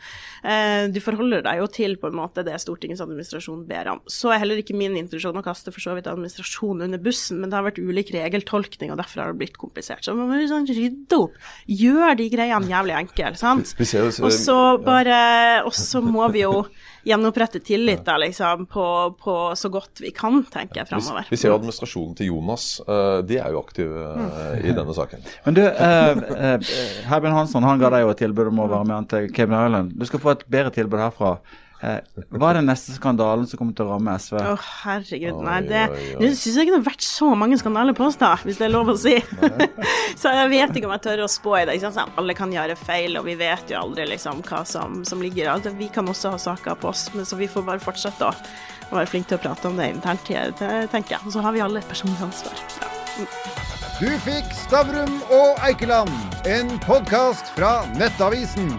Eh, 0.45 0.89
du 0.93 1.01
forholder 1.01 1.45
deg 1.47 1.63
jo 1.63 1.69
til 1.73 1.97
på 2.01 2.11
en 2.11 2.19
måte 2.19 2.45
det 2.47 2.59
Stortingets 2.61 3.01
administrasjon 3.05 3.65
ber 3.69 3.95
om. 3.95 4.03
Så 4.11 4.35
er 4.35 4.43
heller 4.43 4.61
ikke 4.61 4.77
min 4.77 4.99
intensjon 5.01 5.41
å 5.41 5.45
kaste 5.45 5.73
for 5.73 5.81
så 5.85 5.97
vidt 5.97 6.11
administrasjonen 6.13 6.91
under 6.91 7.01
bussen, 7.03 7.41
men 7.41 7.53
det 7.53 7.59
har 7.59 7.67
vært 7.69 7.81
ulik 7.81 8.13
regeltolkning, 8.15 8.93
og 8.93 9.01
derfor 9.01 9.25
har 9.25 9.33
det 9.33 9.41
blitt 9.41 9.57
komplisert. 9.61 10.05
Så 10.05 10.17
man 10.17 10.29
må 10.29 10.43
liksom 10.43 10.69
rydde 10.69 11.23
opp. 11.23 11.41
Gjør 11.67 12.21
de 12.21 12.29
greiene 12.33 12.73
jævlig 12.73 12.99
enkle, 13.01 13.33
sant? 13.41 13.73
Og 14.27 14.33
så 14.35 14.59
bare 14.83 15.17
Og 15.67 15.73
så 15.77 16.03
må 16.05 16.27
vi 16.35 16.43
jo 16.45 16.67
gjenopprette 17.07 17.61
tillit 17.61 18.09
liksom, 18.19 18.67
på, 18.67 18.87
på, 19.23 19.37
så 19.55 19.69
godt 19.69 20.01
vi 20.03 20.11
kan, 20.15 20.41
tenker 20.53 20.83
jeg 20.83 20.89
framover. 20.91 21.29
Vi, 21.29 21.37
vi 21.37 21.41
ser 21.41 21.55
administrasjonen 21.55 22.17
til 22.19 22.33
Jonas. 22.33 22.69
Uh, 22.87 23.23
de 23.27 23.39
er 23.39 23.55
jo 23.55 23.63
aktive 23.63 24.07
uh, 24.17 24.57
i 24.59 24.75
denne 24.75 24.97
saken. 24.97 25.23
Men 25.47 25.59
du, 25.59 25.63
uh, 25.67 26.73
Herben 27.07 27.37
Hansson 27.37 27.67
han 27.67 27.83
ga 27.83 27.93
deg 27.95 28.07
jo 28.07 28.11
et 28.15 28.25
tilbud 28.25 28.51
om 28.51 28.65
å 28.65 28.71
være 28.73 28.89
med 28.89 28.99
han 28.99 29.09
til 29.13 29.31
Cayman 29.37 29.69
Island. 29.69 29.95
Du 29.95 30.09
skal 30.09 30.23
få 30.25 30.35
et 30.35 30.45
bedre 30.51 30.75
tilbud 30.75 31.03
herfra. 31.05 31.37
Eh, 31.85 31.99
hva 32.33 32.51
er 32.51 32.59
den 32.61 32.71
neste 32.71 32.95
skandalen 32.97 33.45
som 33.49 33.61
kommer 33.61 33.77
til 33.77 33.85
å 33.85 33.95
ramme 33.95 34.15
SV? 34.17 34.39
Å, 34.41 34.55
oh, 34.55 34.69
herregud. 34.87 35.41
Nei, 35.45 35.59
det, 35.67 35.83
det 36.17 36.31
syns 36.33 36.57
jeg 36.57 36.67
ikke 36.67 36.75
det 36.75 36.81
har 36.81 36.87
vært 36.89 37.05
så 37.05 37.29
mange 37.37 37.59
skandaler 37.61 37.97
på 37.97 38.07
oss, 38.07 38.17
da, 38.21 38.33
hvis 38.47 38.61
det 38.61 38.69
er 38.69 38.73
lov 38.73 38.95
å 38.95 38.97
si. 39.01 39.15
så 40.21 40.33
jeg 40.39 40.53
vet 40.55 40.73
ikke 40.73 40.89
om 40.89 40.95
jeg 40.97 41.05
tør 41.09 41.27
å 41.27 41.31
spå 41.31 41.59
i 41.61 41.65
det. 41.69 41.77
Ikke 41.77 41.93
sant? 41.99 42.17
Alle 42.17 42.37
kan 42.39 42.55
gjøre 42.55 42.79
feil, 42.81 43.19
og 43.21 43.29
vi 43.29 43.37
vet 43.41 43.75
jo 43.75 43.83
aldri 43.83 44.09
liksom 44.15 44.41
hva 44.49 44.63
som, 44.69 45.03
som 45.09 45.23
ligger 45.25 45.53
altså, 45.53 45.75
Vi 45.77 45.91
kan 45.93 46.09
også 46.09 46.33
ha 46.35 46.41
saker 46.49 46.81
på 46.81 46.93
oss, 46.95 47.09
men 47.17 47.29
så 47.29 47.39
vi 47.41 47.51
får 47.51 47.69
bare 47.69 47.85
fortsette 47.85 48.31
å, 48.31 48.33
å 48.91 49.01
være 49.01 49.13
flinke 49.13 49.35
til 49.35 49.41
å 49.41 49.45
prate 49.45 49.69
om 49.69 49.81
det 49.81 49.93
internt, 49.93 50.25
tenker 50.27 51.19
jeg. 51.19 51.25
Og 51.27 51.37
så 51.37 51.45
har 51.45 51.57
vi 51.57 51.65
alle 51.65 51.85
et 51.85 51.93
personlig 51.93 52.23
ansvar. 52.25 52.67
Ja. 52.81 52.93
Du 53.97 54.11
fikk 54.27 54.51
Stavrum 54.53 55.23
og 55.33 55.65
Eikeland, 55.65 56.13
en 56.45 56.77
podkast 56.85 57.49
fra 57.57 57.79
Nettavisen. 57.97 58.75